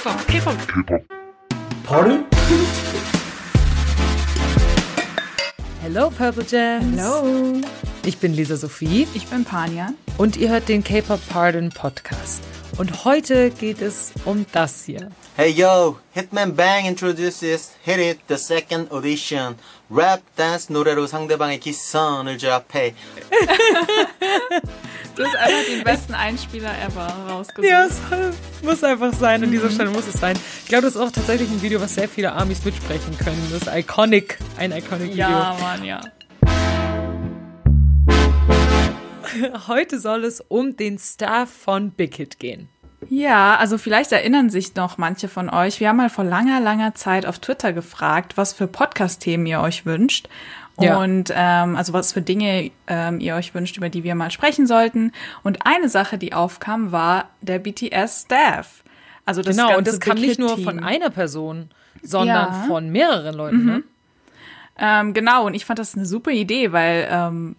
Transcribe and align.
K-Pop, 0.00 0.26
K-Pop. 0.28 0.56
K-Pop. 0.66 1.02
Pardon? 1.84 2.24
Hello 5.82 6.08
Purple 6.08 6.44
Gems. 6.44 6.98
Hallo. 6.98 7.60
Ich 8.06 8.16
bin 8.16 8.32
Lisa 8.32 8.56
Sophie 8.56 9.06
Ich 9.12 9.26
bin 9.26 9.44
Panja. 9.44 9.88
und 10.16 10.38
ihr 10.38 10.48
hört 10.48 10.70
den 10.70 10.82
K-Pop 10.82 11.20
Pardon 11.28 11.68
Podcast. 11.68 12.42
Und 12.77 13.05
heute 13.05 13.51
geht 13.51 13.81
es 13.81 14.11
um 14.25 14.45
das 14.51 14.83
hier. 14.83 15.09
Hey 15.37 15.51
yo, 15.51 15.97
Hitman 16.13 16.55
Bang 16.55 16.85
introduces 16.85 17.71
Hit 17.83 17.99
It 17.99 18.19
the 18.27 18.37
second 18.37 18.91
audition. 18.91 19.55
Rap 19.89 20.21
dance 20.35 20.71
노래로 20.71 21.07
상대방의 21.07 21.59
기선을 21.59 22.37
제압해. 22.37 22.93
Du 25.15 25.23
hast 25.23 25.35
einfach 25.37 25.65
den 25.65 25.83
besten 25.85 26.13
Einspieler 26.13 26.71
ever 26.85 27.07
rausgesucht. 27.29 27.65
Ja, 27.65 27.85
es 27.85 28.01
muss 28.61 28.83
einfach 28.83 29.13
sein. 29.13 29.41
An 29.43 29.51
dieser 29.51 29.69
Stelle 29.69 29.89
muss 29.89 30.07
es 30.07 30.19
sein. 30.19 30.37
Ich 30.63 30.67
glaube, 30.67 30.83
das 30.83 30.95
ist 30.95 31.01
auch 31.01 31.11
tatsächlich 31.11 31.49
ein 31.49 31.61
Video, 31.61 31.79
was 31.79 31.95
sehr 31.95 32.09
viele 32.09 32.33
Armies 32.33 32.65
mitsprechen 32.65 33.17
können. 33.17 33.41
Das 33.49 33.61
ist 33.61 33.73
iconic. 33.73 34.37
Ein 34.57 34.73
iconic 34.73 35.11
Video. 35.11 35.29
Ja, 35.29 35.55
Mann, 35.61 35.85
ja. 35.85 36.01
Heute 39.68 39.98
soll 39.98 40.24
es 40.24 40.40
um 40.40 40.76
den 40.76 40.98
Staff 40.98 41.50
von 41.50 41.90
Big 41.90 42.16
Hit 42.16 42.38
gehen. 42.38 42.68
Ja, 43.08 43.56
also 43.56 43.78
vielleicht 43.78 44.12
erinnern 44.12 44.50
sich 44.50 44.74
noch 44.74 44.98
manche 44.98 45.28
von 45.28 45.48
euch. 45.48 45.80
Wir 45.80 45.88
haben 45.88 45.96
mal 45.96 46.10
vor 46.10 46.24
langer, 46.24 46.60
langer 46.60 46.94
Zeit 46.94 47.24
auf 47.24 47.38
Twitter 47.38 47.72
gefragt, 47.72 48.36
was 48.36 48.52
für 48.52 48.66
Podcast-Themen 48.66 49.46
ihr 49.46 49.60
euch 49.60 49.86
wünscht. 49.86 50.28
Ja. 50.78 50.98
Und 50.98 51.32
ähm, 51.34 51.76
also 51.76 51.92
was 51.92 52.12
für 52.12 52.22
Dinge 52.22 52.70
ähm, 52.86 53.20
ihr 53.20 53.34
euch 53.34 53.54
wünscht, 53.54 53.76
über 53.76 53.88
die 53.88 54.04
wir 54.04 54.14
mal 54.14 54.30
sprechen 54.30 54.66
sollten. 54.66 55.12
Und 55.42 55.66
eine 55.66 55.88
Sache, 55.88 56.18
die 56.18 56.32
aufkam, 56.32 56.92
war 56.92 57.28
der 57.40 57.58
BTS-Staff. 57.58 58.82
Also 59.24 59.42
das 59.42 59.56
genau, 59.56 59.76
und 59.76 59.86
das 59.86 60.00
kam 60.00 60.18
nicht 60.18 60.38
nur 60.38 60.58
von 60.58 60.82
einer 60.82 61.10
Person, 61.10 61.70
sondern 62.02 62.52
Ja. 62.52 62.64
von 62.66 62.90
mehreren 62.90 63.34
Leuten. 63.34 63.64
Ne? 63.64 63.82
Ähm, 64.78 65.14
genau, 65.14 65.46
und 65.46 65.54
ich 65.54 65.64
fand 65.66 65.78
das 65.78 65.94
eine 65.94 66.06
super 66.06 66.30
Idee, 66.30 66.72
weil 66.72 67.06
ähm, 67.10 67.56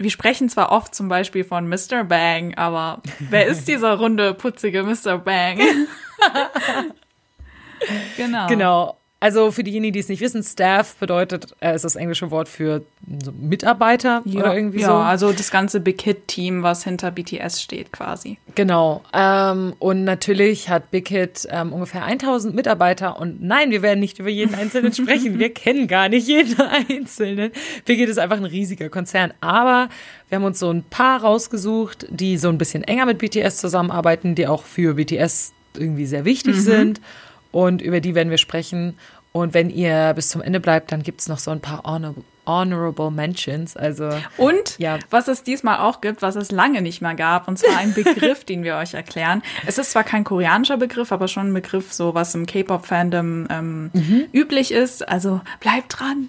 wir 0.00 0.10
sprechen 0.10 0.48
zwar 0.48 0.72
oft 0.72 0.94
zum 0.94 1.08
Beispiel 1.08 1.44
von 1.44 1.68
Mr. 1.68 2.04
Bang, 2.04 2.54
aber 2.54 3.02
wer 3.18 3.46
ist 3.46 3.68
dieser 3.68 3.98
runde, 3.98 4.32
putzige 4.32 4.82
Mr. 4.82 5.18
Bang? 5.18 5.60
genau. 8.16 8.46
Genau. 8.48 8.99
Also 9.22 9.50
für 9.50 9.62
diejenigen, 9.62 9.92
die 9.92 9.98
es 9.98 10.08
nicht 10.08 10.22
wissen, 10.22 10.42
Staff 10.42 10.96
bedeutet, 10.96 11.54
äh, 11.60 11.74
ist 11.74 11.84
das 11.84 11.94
englische 11.94 12.30
Wort 12.30 12.48
für 12.48 12.82
so 13.22 13.32
Mitarbeiter 13.32 14.22
Ja, 14.24 14.40
oder 14.40 14.54
irgendwie 14.56 14.80
ja, 14.80 14.86
so. 14.86 14.94
also 14.94 15.32
das 15.32 15.50
ganze 15.50 15.78
Big 15.80 16.00
Hit-Team, 16.00 16.62
was 16.62 16.84
hinter 16.84 17.10
BTS 17.10 17.60
steht 17.60 17.92
quasi. 17.92 18.38
Genau. 18.54 19.02
Ähm, 19.12 19.74
und 19.78 20.04
natürlich 20.04 20.70
hat 20.70 20.90
Big 20.90 21.08
Hit 21.08 21.46
ähm, 21.50 21.74
ungefähr 21.74 22.04
1000 22.04 22.54
Mitarbeiter. 22.54 23.20
Und 23.20 23.42
nein, 23.42 23.70
wir 23.70 23.82
werden 23.82 24.00
nicht 24.00 24.18
über 24.20 24.30
jeden 24.30 24.54
Einzelnen 24.54 24.92
sprechen. 24.94 25.38
Wir 25.38 25.52
kennen 25.52 25.86
gar 25.86 26.08
nicht 26.08 26.26
jeden 26.26 26.58
Einzelnen. 26.88 27.52
Big 27.84 27.98
Hit 27.98 28.08
ist 28.08 28.18
einfach 28.18 28.38
ein 28.38 28.46
riesiger 28.46 28.88
Konzern. 28.88 29.34
Aber 29.42 29.90
wir 30.30 30.36
haben 30.36 30.44
uns 30.44 30.58
so 30.58 30.70
ein 30.70 30.82
paar 30.82 31.20
rausgesucht, 31.20 32.06
die 32.08 32.38
so 32.38 32.48
ein 32.48 32.56
bisschen 32.56 32.84
enger 32.84 33.04
mit 33.04 33.18
BTS 33.18 33.58
zusammenarbeiten, 33.58 34.34
die 34.34 34.46
auch 34.46 34.62
für 34.62 34.94
BTS 34.94 35.52
irgendwie 35.76 36.06
sehr 36.06 36.24
wichtig 36.24 36.56
sind. 36.56 37.02
Und 37.52 37.82
über 37.82 38.00
die 38.00 38.14
werden 38.14 38.30
wir 38.30 38.38
sprechen. 38.38 38.96
Und 39.32 39.54
wenn 39.54 39.70
ihr 39.70 40.12
bis 40.14 40.28
zum 40.28 40.42
Ende 40.42 40.58
bleibt, 40.60 40.90
dann 40.92 41.02
gibt 41.02 41.20
es 41.20 41.28
noch 41.28 41.38
so 41.38 41.50
ein 41.50 41.60
paar 41.60 41.82
honor 41.84 42.14
honorable 42.46 43.12
Mentions. 43.12 43.76
Also 43.76 44.10
Und 44.36 44.76
Ja. 44.78 44.98
was 45.10 45.28
es 45.28 45.44
diesmal 45.44 45.78
auch 45.78 46.00
gibt, 46.00 46.20
was 46.20 46.34
es 46.34 46.50
lange 46.50 46.82
nicht 46.82 47.00
mehr 47.00 47.14
gab, 47.14 47.46
und 47.46 47.58
zwar 47.58 47.76
ein 47.78 47.94
Begriff, 47.94 48.42
den 48.48 48.64
wir 48.64 48.76
euch 48.76 48.94
erklären. 48.94 49.42
Es 49.66 49.78
ist 49.78 49.92
zwar 49.92 50.02
kein 50.02 50.24
koreanischer 50.24 50.76
Begriff, 50.76 51.12
aber 51.12 51.28
schon 51.28 51.48
ein 51.50 51.54
Begriff, 51.54 51.92
so 51.92 52.14
was 52.14 52.34
im 52.34 52.46
K-Pop-Fandom 52.46 53.46
ähm, 53.50 53.90
Mhm. 53.92 54.24
üblich 54.32 54.72
ist. 54.72 55.06
Also 55.08 55.40
bleibt 55.60 56.00
dran. 56.00 56.28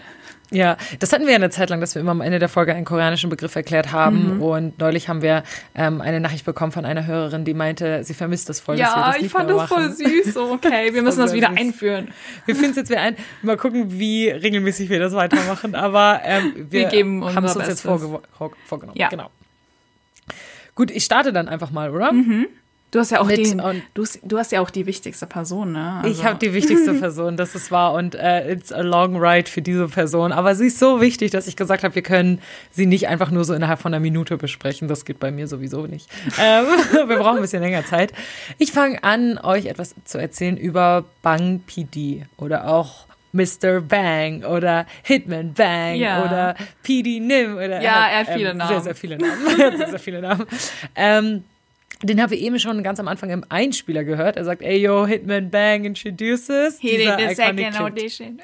Ja, 0.54 0.76
das 1.00 1.14
hatten 1.14 1.24
wir 1.24 1.32
ja 1.32 1.38
eine 1.38 1.50
Zeit 1.50 1.70
lang, 1.70 1.80
dass 1.80 1.96
wir 1.96 2.02
immer 2.02 2.12
am 2.12 2.20
Ende 2.20 2.38
der 2.38 2.50
Folge 2.50 2.76
einen 2.76 2.84
koreanischen 2.84 3.30
Begriff 3.30 3.56
erklärt 3.56 3.94
haben. 3.94 4.36
Mhm. 4.36 4.42
Und 4.42 4.80
neulich 4.80 5.08
haben 5.08 5.22
wir 5.22 5.44
ähm, 5.76 6.02
eine 6.02 6.20
Nachricht 6.20 6.44
bekommen 6.44 6.74
von 6.74 6.84
einer 6.84 7.08
Hörerin, 7.08 7.46
die 7.46 7.54
meinte, 7.54 8.04
sie 8.04 8.14
vermisst 8.14 8.50
das 8.50 8.60
voll, 8.60 8.78
Ja, 8.78 9.14
das 9.14 9.22
ich 9.22 9.32
fand 9.32 9.50
das 9.50 9.70
voll 9.70 9.90
süß. 9.94 10.34
So, 10.34 10.52
okay, 10.52 10.94
wir 10.94 11.04
müssen 11.04 11.20
das 11.20 11.32
wieder 11.34 11.50
süß. 11.52 11.58
einführen. 11.58 12.10
Wir 12.46 12.56
finden 12.56 12.72
es 12.72 12.76
jetzt 12.78 12.90
wieder 12.90 13.00
ein. 13.02 13.16
Mal 13.42 13.56
gucken, 13.56 13.98
wie 13.98 14.28
regelmäßig 14.30 14.90
wir 14.90 15.00
das 15.00 15.14
weitermachen. 15.14 15.74
Aber 15.74 16.20
ähm, 16.26 16.54
wir, 16.70 16.82
Wir 16.82 16.88
geben 16.90 17.24
haben 17.24 17.46
es 17.46 17.56
uns 17.56 17.68
jetzt 17.68 17.84
Bestes. 17.84 18.10
vor 18.38 18.52
vorgenommen. 18.66 18.98
Ja. 19.00 19.08
Genau. 19.08 19.30
Gut, 20.76 20.92
ich 20.92 21.06
starte 21.06 21.32
dann 21.32 21.48
einfach 21.48 21.72
mal, 21.72 21.92
oder? 21.92 22.12
Du 22.92 23.00
hast 23.00 23.10
ja 23.12 23.22
auch 23.22 23.30
die, 23.32 23.56
du, 23.94 24.02
hast- 24.04 24.20
du 24.22 24.38
hast 24.38 24.52
ja 24.52 24.60
auch 24.60 24.70
die 24.70 24.86
wichtigste 24.86 25.26
Person, 25.26 25.72
ne? 25.72 26.02
Also, 26.04 26.10
Ich 26.10 26.26
habe 26.26 26.38
die 26.40 26.54
wichtigste 26.54 26.94
Person, 26.96 27.38
das 27.38 27.56
ist 27.56 27.72
wahr. 27.72 27.94
Und 27.94 28.16
äh, 28.16 28.52
it's 28.52 28.74
a 28.74 28.82
long 28.82 29.16
ride 29.16 29.50
für 29.50 29.62
diese 29.62 29.88
Person. 29.88 30.34
Aber 30.34 30.56
sie 30.56 30.68
ist 30.68 30.78
so 30.78 31.00
wichtig, 31.00 31.32
dass 31.32 31.48
ich 31.48 31.56
gesagt 31.56 31.86
habe, 31.86 31.96
wir 31.96 32.02
können 32.02 32.40
sie 32.70 32.86
nicht 32.86 33.08
einfach 33.08 33.32
nur 33.32 33.46
so 33.46 33.54
innerhalb 33.54 33.80
von 33.80 33.94
einer 33.94 34.02
Minute 34.02 34.36
besprechen. 34.38 34.90
Das 34.90 35.06
geht 35.06 35.20
bei 35.22 35.32
mir 35.32 35.48
sowieso 35.48 35.88
nicht. 35.88 36.10
Ähm, 36.40 36.66
wir 37.08 37.18
brauchen 37.18 37.38
ein 37.38 37.42
bisschen 37.42 37.64
länger 37.64 37.86
Zeit. 37.86 38.12
Ich 38.58 38.72
fange 38.74 39.02
an, 39.04 39.38
euch 39.38 39.68
etwas 39.68 39.96
zu 40.04 40.18
erzählen 40.18 40.58
über 40.58 41.06
Bang 41.22 41.62
PD 41.66 42.26
oder 42.38 42.68
auch 42.68 43.06
Mr. 43.34 43.80
Bang 43.80 44.44
oder 44.44 44.86
Hitman 45.04 45.54
Bang 45.54 45.96
Ja. 45.96 46.26
oder 46.26 46.56
PD 46.84 47.22
Nim 47.22 47.54
oder 47.56 47.82
Ja, 47.82 48.08
er 48.10 48.20
hat 48.20 48.28
viele 48.28 48.48
Sehr, 48.48 48.54
Namen. 48.56 48.84
sehr 48.84 48.96
viele 48.96 49.18
Namen. 49.18 49.34
sehr, 49.56 49.90
sehr 49.90 50.00
viele 50.00 50.22
Namen. 50.22 50.46
Ähm, 50.96 51.44
den 52.04 52.22
habe 52.22 52.36
ich 52.36 52.42
eben 52.42 52.60
schon 52.60 52.82
ganz 52.84 53.00
am 53.00 53.08
Anfang 53.08 53.30
im 53.30 53.44
Einspieler 53.50 54.04
gehört. 54.04 54.38
Er 54.38 54.46
sagt, 54.46 54.62
ey 54.62 54.78
yo, 54.78 55.06
Hitman 55.06 55.50
Bang 55.50 55.86
introduces. 55.86 56.80
He 56.80 56.98
did 56.98 57.00
Dieser 57.00 57.18
the 57.18 57.24
iconic 57.24 57.36
second 57.36 57.58
Clip 57.58 57.82
audition. 57.82 58.42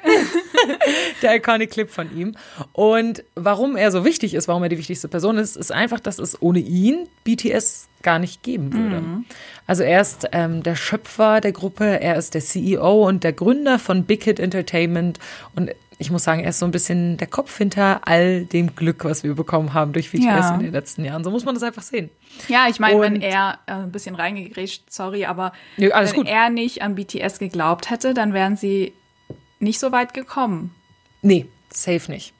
der 1.22 1.36
iconic 1.36 1.70
Clip 1.70 1.90
von 1.90 2.16
ihm. 2.16 2.34
Und 2.72 3.24
warum 3.34 3.76
er 3.76 3.90
so 3.90 4.04
wichtig 4.04 4.34
ist, 4.34 4.48
warum 4.48 4.62
er 4.62 4.68
die 4.68 4.78
wichtigste 4.78 5.08
Person 5.08 5.38
ist, 5.38 5.56
ist 5.56 5.72
einfach, 5.72 6.00
dass 6.00 6.18
es 6.18 6.40
ohne 6.40 6.60
ihn 6.60 7.08
BTS 7.24 7.88
gar 8.02 8.18
nicht 8.18 8.42
geben 8.42 8.72
würde. 8.72 9.02
Also 9.66 9.82
er 9.82 10.00
ist 10.00 10.28
ähm, 10.32 10.62
der 10.62 10.76
Schöpfer 10.76 11.40
der 11.40 11.52
Gruppe, 11.52 12.00
er 12.00 12.16
ist 12.16 12.34
der 12.34 12.40
CEO 12.40 13.06
und 13.06 13.24
der 13.24 13.32
Gründer 13.32 13.78
von 13.78 14.04
Big 14.04 14.24
Hit 14.24 14.38
Entertainment 14.38 15.18
und 15.56 15.72
ich 15.98 16.10
muss 16.10 16.22
sagen, 16.24 16.40
er 16.42 16.50
ist 16.50 16.60
so 16.60 16.64
ein 16.64 16.70
bisschen 16.70 17.16
der 17.16 17.26
Kopf 17.26 17.56
hinter 17.58 18.06
all 18.06 18.44
dem 18.44 18.76
Glück, 18.76 19.04
was 19.04 19.24
wir 19.24 19.34
bekommen 19.34 19.74
haben 19.74 19.92
durch 19.92 20.12
BTS 20.12 20.24
Ja. 20.24 20.54
in 20.54 20.60
den 20.60 20.72
letzten 20.72 21.04
Jahren. 21.04 21.24
So 21.24 21.30
muss 21.30 21.44
man 21.44 21.54
das 21.54 21.62
einfach 21.64 21.82
sehen. 21.82 22.08
Ja, 22.46 22.66
ich 22.68 22.78
meine, 22.78 23.00
wenn 23.00 23.20
er 23.20 23.58
äh, 23.66 23.72
ein 23.72 23.90
bisschen 23.92 24.14
reingegrätscht, 24.14 24.92
sorry, 24.92 25.24
aber 25.24 25.52
Nö, 25.76 25.90
wenn 25.92 26.12
gut. 26.12 26.28
er 26.28 26.50
nicht 26.50 26.82
an 26.82 26.94
BTS 26.94 27.38
geglaubt 27.40 27.90
hätte, 27.90 28.14
dann 28.14 28.32
wären 28.32 28.56
sie 28.56 28.92
nicht 29.58 29.80
so 29.80 29.90
weit 29.90 30.14
gekommen. 30.14 30.72
Nee, 31.22 31.46
safe 31.70 32.10
nicht. 32.10 32.32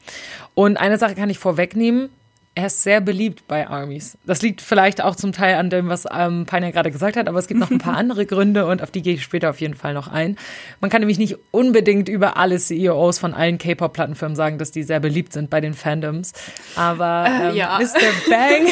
Und 0.54 0.76
eine 0.76 0.96
Sache 0.98 1.16
kann 1.16 1.28
ich 1.30 1.38
vorwegnehmen. 1.38 2.10
Er 2.58 2.66
ist 2.66 2.82
sehr 2.82 3.00
beliebt 3.00 3.46
bei 3.46 3.68
Armies. 3.68 4.18
Das 4.26 4.42
liegt 4.42 4.60
vielleicht 4.62 5.00
auch 5.00 5.14
zum 5.14 5.30
Teil 5.30 5.54
an 5.54 5.70
dem, 5.70 5.88
was 5.88 6.06
ähm, 6.12 6.44
Pania 6.44 6.72
gerade 6.72 6.90
gesagt 6.90 7.16
hat, 7.16 7.28
aber 7.28 7.38
es 7.38 7.46
gibt 7.46 7.60
noch 7.60 7.70
ein 7.70 7.78
paar 7.78 7.96
andere 7.96 8.26
Gründe 8.26 8.66
und 8.66 8.82
auf 8.82 8.90
die 8.90 9.00
gehe 9.00 9.14
ich 9.14 9.22
später 9.22 9.50
auf 9.50 9.60
jeden 9.60 9.74
Fall 9.74 9.94
noch 9.94 10.08
ein. 10.08 10.36
Man 10.80 10.90
kann 10.90 11.00
nämlich 11.00 11.18
nicht 11.18 11.36
unbedingt 11.52 12.08
über 12.08 12.36
alle 12.36 12.58
CEOs 12.58 13.20
von 13.20 13.32
allen 13.32 13.58
K-Pop-Plattenfirmen 13.58 14.34
sagen, 14.34 14.58
dass 14.58 14.72
die 14.72 14.82
sehr 14.82 14.98
beliebt 14.98 15.32
sind 15.32 15.50
bei 15.50 15.60
den 15.60 15.72
Fandoms. 15.72 16.32
Aber 16.74 17.26
ähm, 17.28 17.54
ja. 17.54 17.78
Mr. 17.78 18.28
Bang, 18.28 18.66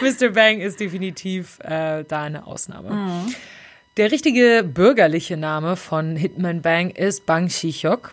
Mr. 0.00 0.28
Bang 0.28 0.60
ist 0.60 0.78
definitiv 0.78 1.58
äh, 1.64 2.04
da 2.06 2.22
eine 2.22 2.46
Ausnahme. 2.46 3.26
Der 3.96 4.12
richtige 4.12 4.62
bürgerliche 4.62 5.36
Name 5.36 5.74
von 5.74 6.14
Hitman 6.14 6.62
Bang 6.62 6.90
ist 6.90 7.26
Bang 7.26 7.48
Shi-hyuk. 7.50 8.12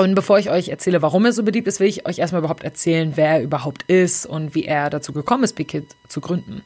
Und 0.00 0.14
bevor 0.14 0.38
ich 0.38 0.48
euch 0.48 0.70
erzähle, 0.70 1.02
warum 1.02 1.26
er 1.26 1.32
so 1.34 1.42
beliebt 1.42 1.68
ist, 1.68 1.78
will 1.78 1.86
ich 1.86 2.06
euch 2.06 2.20
erstmal 2.20 2.38
überhaupt 2.38 2.64
erzählen, 2.64 3.12
wer 3.16 3.28
er 3.32 3.42
überhaupt 3.42 3.82
ist 3.82 4.24
und 4.24 4.54
wie 4.54 4.64
er 4.64 4.88
dazu 4.88 5.12
gekommen 5.12 5.44
ist, 5.44 5.56
Big 5.56 5.70
Hit 5.72 5.94
zu 6.08 6.22
gründen. 6.22 6.62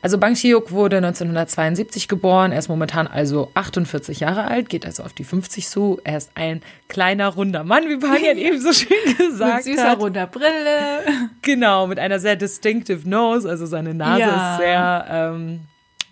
Also 0.00 0.16
Bang 0.16 0.36
Shi-hyuk 0.36 0.70
wurde 0.70 0.98
1972 0.98 2.06
geboren, 2.06 2.52
er 2.52 2.60
ist 2.60 2.68
momentan 2.68 3.08
also 3.08 3.50
48 3.54 4.20
Jahre 4.20 4.44
alt, 4.46 4.68
geht 4.68 4.86
also 4.86 5.02
auf 5.02 5.12
die 5.12 5.24
50 5.24 5.66
zu. 5.68 6.00
Er 6.04 6.18
ist 6.18 6.30
ein 6.36 6.62
kleiner, 6.86 7.26
runder 7.26 7.64
Mann, 7.64 7.88
wie 7.88 7.96
Panian 7.96 8.38
eben 8.46 8.60
so 8.60 8.72
schön 8.72 9.16
gesagt 9.16 9.66
Mit 9.66 9.74
süßer 9.76 9.90
hat. 9.90 9.98
runder 9.98 10.28
Brille. 10.28 11.00
Genau, 11.42 11.88
mit 11.88 11.98
einer 11.98 12.20
sehr 12.20 12.36
distinctive 12.36 13.08
Nose, 13.08 13.48
also 13.48 13.66
seine 13.66 13.92
Nase 13.92 14.20
Ja. 14.20 14.52
ist 14.52 14.58
sehr 14.60 15.06
ähm, 15.10 15.60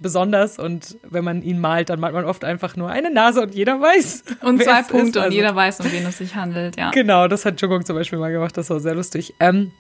besonders 0.01 0.59
und 0.59 0.97
wenn 1.03 1.25
man 1.25 1.43
ihn 1.43 1.59
malt, 1.59 1.89
dann 1.91 2.01
malt 2.01 2.15
man 2.15 2.25
oft 2.25 2.45
einfach 2.45 2.77
nur 2.77 2.91
eine 2.91 3.11
Nase 3.11 3.41
und 3.43 3.55
jeder 3.55 3.81
weiß. 3.81 4.25
Und 4.43 4.63
zwei. 4.63 4.83
Punkte 4.83 5.19
und 5.21 5.25
Also- 5.27 5.37
jeder 5.37 5.55
weiß, 5.55 5.81
um 5.81 5.91
wen 5.93 6.07
es 6.07 6.19
sich 6.19 6.35
handelt, 6.35 6.77
ja. 6.77 6.91
Genau, 6.91 7.29
das 7.29 7.45
hat 7.45 7.61
Jungkook 7.61 7.87
zum 7.87 7.97
Beispiel 7.97 8.19
mal 8.19 8.31
gemacht, 8.33 8.57
das 8.57 8.71
war 8.71 8.81
sehr 8.81 8.95
lustig. 8.95 9.35
Ähm, 9.41 9.73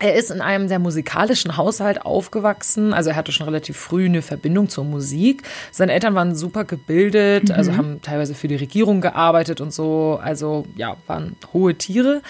er 0.00 0.14
ist 0.14 0.30
in 0.30 0.40
einem 0.40 0.68
sehr 0.68 0.78
musikalischen 0.78 1.56
Haushalt 1.56 2.02
aufgewachsen, 2.02 2.94
also 2.94 3.10
er 3.10 3.16
hatte 3.16 3.32
schon 3.32 3.46
relativ 3.46 3.76
früh 3.76 4.04
eine 4.06 4.22
Verbindung 4.22 4.68
zur 4.68 4.84
Musik. 4.84 5.42
Seine 5.72 5.92
Eltern 5.92 6.14
waren 6.14 6.36
super 6.36 6.64
gebildet, 6.64 7.50
also 7.50 7.76
haben 7.76 8.00
teilweise 8.00 8.34
für 8.34 8.46
die 8.46 8.54
Regierung 8.54 9.00
gearbeitet 9.00 9.60
und 9.60 9.72
so, 9.72 10.20
also 10.22 10.66
ja, 10.76 10.96
waren 11.08 11.34
hohe 11.52 11.74
Tiere. 11.74 12.22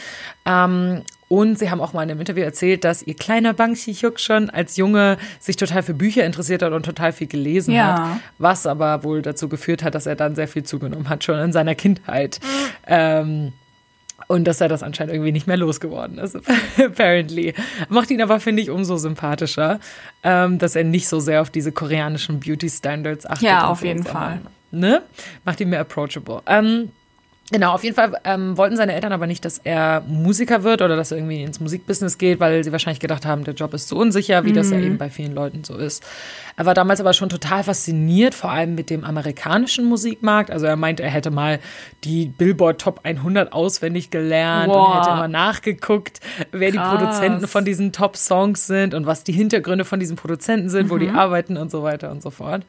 Ähm, 0.46 1.02
Und 1.28 1.58
sie 1.58 1.70
haben 1.70 1.80
auch 1.82 1.92
mal 1.92 2.02
in 2.04 2.10
einem 2.10 2.20
Interview 2.20 2.42
erzählt, 2.42 2.84
dass 2.84 3.02
ihr 3.02 3.14
kleiner 3.14 3.52
Bang 3.52 3.75
Chi-hyuk 3.75 4.19
schon 4.19 4.48
als 4.48 4.76
Junge 4.78 5.19
sich 5.38 5.56
total 5.56 5.82
für 5.82 5.92
Bücher 5.92 6.25
interessiert 6.25 6.62
hat 6.62 6.72
und 6.72 6.84
total 6.86 7.12
viel 7.12 7.26
gelesen 7.26 7.75
Ja. 7.75 8.12
hat. 8.14 8.20
Was 8.38 8.66
aber 8.66 9.04
wohl 9.04 9.20
dazu 9.20 9.48
geführt 9.48 9.82
hat, 9.82 9.94
dass 9.94 10.06
er 10.06 10.16
dann 10.16 10.34
sehr 10.34 10.48
viel 10.48 10.62
zugenommen 10.62 11.08
hat, 11.10 11.25
schon 11.25 11.38
in 11.38 11.52
seiner 11.52 11.75
Kindheit. 11.75 12.40
Ähm, 12.86 13.52
und 14.26 14.44
dass 14.44 14.60
er 14.60 14.69
das 14.69 14.82
anscheinend 14.82 15.12
irgendwie 15.14 15.32
nicht 15.32 15.46
mehr 15.46 15.56
losgeworden 15.56 16.19
ist, 16.19 16.36
apparently. 16.78 17.54
Macht 17.88 18.10
ihn 18.10 18.20
aber, 18.20 18.40
finde 18.40 18.62
ich, 18.62 18.70
umso 18.70 18.96
sympathischer, 18.96 19.80
ähm, 20.22 20.58
dass 20.58 20.76
er 20.76 20.84
nicht 20.84 21.08
so 21.08 21.20
sehr 21.20 21.40
auf 21.42 21.50
diese 21.50 21.72
koreanischen 21.72 22.40
Beauty-Standards 22.40 23.26
achtet. 23.26 23.42
Ja, 23.42 23.69
auf 23.69 23.84
jeden 23.84 24.04
Fall. 24.04 24.40
Ne? 24.70 25.02
Macht 25.44 25.60
ihn 25.60 25.69
mehr 25.70 25.80
approachable. 25.80 26.42
Ähm, 26.46 26.90
Genau, 27.50 27.73
auf 27.73 27.83
jeden 27.83 27.97
Fall 27.97 28.12
ähm, 28.25 28.59
wollten 28.59 28.77
seine 28.77 28.93
Eltern 28.93 29.12
aber 29.12 29.27
nicht, 29.27 29.45
dass 29.45 29.59
er 29.59 30.03
Musiker 30.06 30.65
wird 30.65 30.83
oder 30.83 30.97
dass 30.97 31.12
er 31.12 31.19
irgendwie 31.19 31.43
ins 31.43 31.61
Musikbusiness 31.61 32.19
geht, 32.19 32.41
weil 32.41 32.62
sie 32.62 32.73
wahrscheinlich 32.73 33.00
gedacht 33.00 33.25
haben, 33.25 33.45
der 33.45 33.55
Job 33.55 33.73
ist 33.73 33.89
zu 33.89 33.97
unsicher, 33.97 34.45
wie 34.45 34.53
das 34.53 34.71
ja 34.71 34.79
eben 34.79 34.99
bei 34.99 35.09
vielen 35.09 35.35
Leuten 35.35 35.65
so 35.65 35.77
ist. 35.77 36.05
Er 36.58 36.66
war 36.66 36.75
damals 36.75 36.99
aber 37.00 37.12
schon 37.12 37.28
total 37.28 37.62
fasziniert, 37.62 38.34
vor 38.34 38.50
allem 38.50 38.75
mit 38.75 38.90
dem 38.90 39.05
amerikanischen 39.05 39.84
Musikmarkt. 39.84 40.50
Also 40.50 40.66
er 40.66 40.75
meint, 40.75 40.99
er 40.99 41.08
hätte 41.08 41.31
mal 41.31 41.60
die 42.02 42.26
Billboard 42.26 42.81
Top 42.81 43.00
100 43.05 43.52
auswendig 43.52 44.10
gelernt 44.10 44.66
und 44.66 44.75
Boah. 44.75 44.99
hätte 44.99 45.10
immer 45.10 45.28
nachgeguckt, 45.28 46.19
wer 46.50 46.72
die 46.72 46.78
Krass. 46.78 46.96
Produzenten 46.96 47.46
von 47.46 47.64
diesen 47.64 47.93
Top-Songs 47.93 48.66
sind 48.66 48.93
und 48.94 49.06
was 49.06 49.22
die 49.22 49.31
Hintergründe 49.31 49.84
von 49.84 50.00
diesen 50.00 50.16
Produzenten 50.16 50.69
sind, 50.69 50.90
wo 50.90 50.99
die 50.99 51.10
arbeiten 51.10 51.56
und 51.56 51.70
so 51.70 51.84
weiter 51.84 52.10
und 52.10 52.22
so 52.22 52.31
fort. 52.31 52.64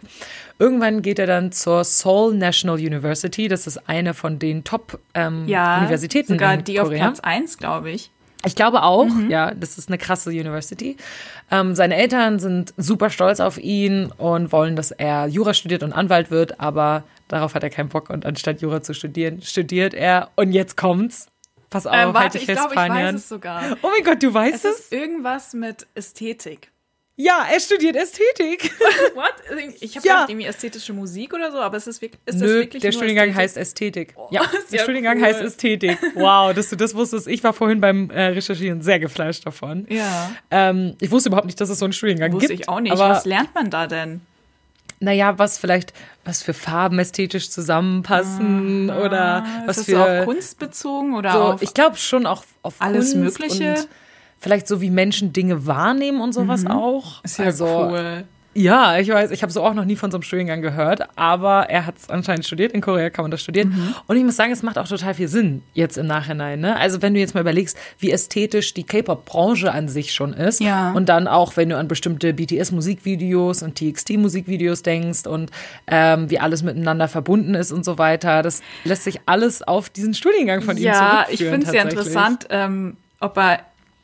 Irgendwann 0.59 1.01
geht 1.01 1.18
er 1.18 1.25
dann 1.25 1.51
zur 1.51 1.83
Seoul 1.83 2.35
National 2.35 2.77
University. 2.77 3.47
Das 3.47 3.65
ist 3.65 3.89
eine 3.89 4.13
von 4.13 4.38
den 4.38 4.63
Top-Universitäten 4.63 6.33
sogar 6.33 6.53
in 6.53 6.63
die 6.63 6.80
auf 6.80 6.89
Korea. 6.89 7.06
Platz 7.06 7.21
1, 7.21 7.57
glaube 7.57 7.89
ich. 7.89 8.12
Ich 8.45 8.56
glaube 8.56 8.83
auch, 8.83 9.07
ja, 9.27 9.53
das 9.53 9.77
ist 9.77 9.89
eine 9.89 9.97
krasse 9.97 10.30
University. 10.30 10.95
Ähm, 11.51 11.75
seine 11.75 11.95
Eltern 11.97 12.39
sind 12.39 12.74
super 12.77 13.09
stolz 13.09 13.41
auf 13.41 13.57
ihn 13.57 14.12
und 14.18 14.51
wollen, 14.53 14.75
dass 14.77 14.91
er 14.91 15.27
Jura 15.27 15.53
studiert 15.53 15.83
und 15.83 15.91
Anwalt 15.91 16.31
wird, 16.31 16.59
aber 16.59 17.03
darauf 17.27 17.53
hat 17.53 17.63
er 17.63 17.69
keinen 17.69 17.89
Bock 17.89 18.09
und 18.09 18.25
anstatt 18.25 18.62
Jura 18.62 18.81
zu 18.81 18.94
studieren, 18.94 19.41
studiert 19.41 19.94
er. 19.94 20.30
Und 20.36 20.53
jetzt 20.53 20.77
kommt's. 20.77 21.27
Pass 21.69 21.86
auf, 21.86 21.94
Ähm, 21.94 22.00
halt 22.06 22.13
warte, 22.15 22.31
dich 22.39 22.41
ich 22.44 22.45
fest, 22.47 22.69
glaube, 22.69 22.74
ich 22.75 22.89
weiß 22.89 23.15
es 23.15 23.30
sogar. 23.30 23.62
Oh 23.81 23.89
mein 23.95 24.03
Gott, 24.06 24.24
du 24.24 24.33
weißt 24.33 24.63
Es 24.65 24.71
es? 24.71 24.80
ist 24.80 24.94
irgendwas 24.94 25.53
mit 25.53 25.85
Ästhetik. 25.94 26.71
Ja, 27.21 27.45
er 27.51 27.60
studiert 27.60 27.98
Ästhetik. 27.98 28.71
What? 29.13 29.33
Ich 29.81 29.98
habe 29.98 30.07
Ja. 30.07 30.13
gedacht, 30.13 30.30
irgendwie 30.30 30.48
ästhetische 30.48 30.94
Musik 30.94 31.33
oder 31.33 31.51
so, 31.51 31.57
aber 31.57 31.75
es 31.75 31.86
ist, 31.86 32.01
wirklich- 32.01 32.21
ist 32.25 32.36
das 32.36 32.42
Nö, 32.50 32.56
wirklich 32.60 32.81
der 32.81 32.94
Studiengang 32.94 33.25
Ästhetik? 33.27 33.42
heißt 33.44 33.57
Ästhetik. 33.57 34.16
Ja, 34.31 34.44
ist 34.44 34.51
der 34.71 34.77
ja 34.77 34.83
Studiengang 34.83 35.18
cool. 35.18 35.24
heißt 35.25 35.42
Ästhetik. 35.42 35.98
Wow, 36.16 36.54
dass 36.54 36.69
du 36.69 36.77
das 36.77 36.95
wusstest. 36.95 37.27
Ich 37.27 37.44
war 37.44 37.51
vorhin 37.51 37.81
beim 37.81 38.10
äh, 38.10 38.27
Recherchieren 38.27 38.81
sehr 38.81 39.00
geflasht 39.01 39.45
davon. 39.45 39.86
Ja. 39.89 40.31
Ähm, 40.50 40.95
ich 41.01 41.12
wusste 41.12 41.27
überhaupt 41.27 41.48
nicht, 41.48 41.60
dass 41.60 41.69
es 41.69 41.80
so 41.80 41.86
einen 41.86 41.92
Studiengang 41.94 42.31
Wusste 42.31 42.48
gibt. 42.48 42.62
ich 42.62 42.69
auch 42.69 42.80
nicht. 42.80 42.94
Aber 42.94 43.10
Was 43.10 43.25
lernt 43.25 43.54
man 43.54 43.69
da 43.69 43.88
denn? 43.88 44.21
naja, 45.01 45.38
was 45.38 45.57
vielleicht, 45.57 45.94
was 46.24 46.42
für 46.42 46.54
Farben 46.54 47.00
ästhetisch 47.00 47.50
zusammenpassen 47.50 48.89
oder 48.89 49.45
was 49.66 49.77
ist 49.77 49.88
das 49.89 49.95
für. 49.95 49.95
so 49.95 50.04
auf 50.04 50.25
Kunst 50.25 50.60
bezogen 50.60 51.16
oder 51.16 51.31
so, 51.33 51.39
auf 51.39 51.62
ich 51.62 51.74
glaube 51.74 51.95
schon 51.98 52.25
auch 52.25 52.44
auf 52.63 52.75
alles 52.80 53.13
Kunst 53.13 53.39
Mögliche? 53.39 53.75
Vielleicht 54.39 54.68
so 54.68 54.81
wie 54.81 54.89
Menschen 54.89 55.33
Dinge 55.33 55.68
wahrnehmen 55.68 56.21
und 56.21 56.33
sowas 56.33 56.65
auch. 56.65 57.18
Mhm. 57.18 57.25
Ist 57.25 57.39
ja 57.39 57.45
also, 57.45 57.65
cool. 57.91 58.24
Ja, 58.56 58.97
ich 58.97 59.07
weiß, 59.07 59.30
ich 59.30 59.44
habe 59.44 59.53
so 59.53 59.63
auch 59.63 59.75
noch 59.75 59.86
nie 59.86 59.95
von 59.95 60.09
so 60.09 60.18
einem 60.18 60.24
Studiengang 60.24 60.62
gehört, 60.62 61.07
aber 61.15 61.69
er 61.69 61.86
hat 61.86 61.97
es 61.97 62.09
anscheinend 62.09 62.45
studiert. 62.45 62.71
In 62.71 62.81
Korea 62.81 63.12
kann 63.12 63.24
man 63.24 63.30
das 63.31 63.41
studieren. 63.44 63.69
Mhm. 63.69 63.95
Und 64.07 64.18
ich 64.18 64.24
muss 64.24 64.36
sagen, 64.38 64.51
es 64.51 64.63
macht 64.63 64.77
auch 64.80 64.88
total 64.88 65.13
viel 65.13 65.27
Sinn 65.27 65.62
jetzt 65.75 65.97
im 66.00 66.07
Nachhinein. 66.07 66.59
Ne? 66.59 66.75
Also 66.75 67.01
wenn 67.03 67.13
du 67.13 67.19
jetzt 67.19 67.36
mal 67.36 67.41
überlegst, 67.41 67.77
wie 68.00 68.12
ästhetisch 68.12 68.74
die 68.74 68.83
K-Pop-Branche 68.83 69.71
an 69.71 69.88
sich 69.88 70.13
schon 70.13 70.33
ist 70.33 70.62
Ja. 70.62 70.92
und 70.94 71.09
dann 71.09 71.27
auch, 71.27 71.57
wenn 71.57 71.69
du 71.69 71.77
an 71.77 71.88
bestimmte 71.88 72.33
BTS-Musikvideos 72.33 73.62
und 73.62 73.75
TXT-Musikvideos 73.75 74.81
denkst 74.83 75.27
und 75.27 75.51
ähm, 75.88 76.30
wie 76.30 76.39
alles 76.39 76.63
miteinander 76.63 77.07
verbunden 77.07 77.53
ist 77.53 77.71
und 77.71 77.85
so 77.85 77.97
weiter, 77.97 78.42
das 78.42 78.62
lässt 78.83 79.03
sich 79.03 79.19
alles 79.27 79.62
auf 79.62 79.89
diesen 79.89 80.13
Studiengang 80.15 80.62
von 80.62 80.75
ihm 80.75 80.83
Ja, 80.83 81.25
ich 81.30 81.38
zurückführen. 81.38 81.51
finde 81.53 81.68
es 81.68 81.74
ja 81.74 81.83
tatsächlich. 81.83 82.07
interessant, 82.07 82.47
ähm, 82.50 82.97
ob 83.19 83.38
er, 83.38 83.59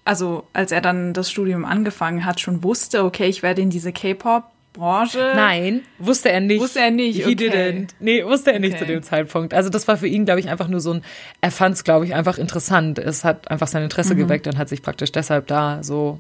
also 0.06 0.46
als 0.54 0.72
er 0.72 0.80
dann 0.82 1.12
das 1.14 1.30
Studium 1.30 1.66
angefangen 1.66 2.24
hat, 2.26 2.40
schon 2.40 2.64
wusste, 2.64 3.04
okay, 3.04 3.26
ich 3.28 3.44
werde 3.44 3.62
in 3.62 3.70
diese 3.70 3.92
K-Pop-Branche. 3.92 5.34
Nein, 5.36 5.82
wusste 6.00 6.32
er 6.32 6.40
nicht. 6.42 6.62
Wusste 6.62 6.80
er 6.80 6.92
nicht, 6.92 7.18
He 7.26 7.34
okay. 7.34 7.50
didn't. 7.50 7.90
Nee, 8.00 8.24
wusste 8.26 8.54
er 8.54 8.60
nicht 8.60 8.76
Okay. 8.76 8.86
zu 8.86 8.86
dem 8.86 9.04
Zeitpunkt. 9.04 9.54
Also 9.54 9.70
das 9.70 9.88
war 9.88 9.98
für 9.98 10.08
ihn, 10.08 10.26
glaube 10.26 10.40
ich, 10.40 10.50
einfach 10.50 10.68
nur 10.68 10.80
so 10.80 10.94
ein, 10.94 11.02
er 11.42 11.52
fand 11.52 11.76
es, 11.76 11.84
glaube 11.84 12.06
ich, 12.06 12.14
einfach 12.14 12.38
interessant. 12.38 13.00
Es 13.00 13.24
hat 13.24 13.50
einfach 13.50 13.68
sein 13.68 13.84
Interesse 13.84 14.14
Mhm. 14.16 14.20
geweckt 14.20 14.48
und 14.48 14.58
hat 14.58 14.70
sich 14.70 14.82
praktisch 14.82 15.12
deshalb 15.12 15.48
da 15.48 15.82
so, 15.84 16.20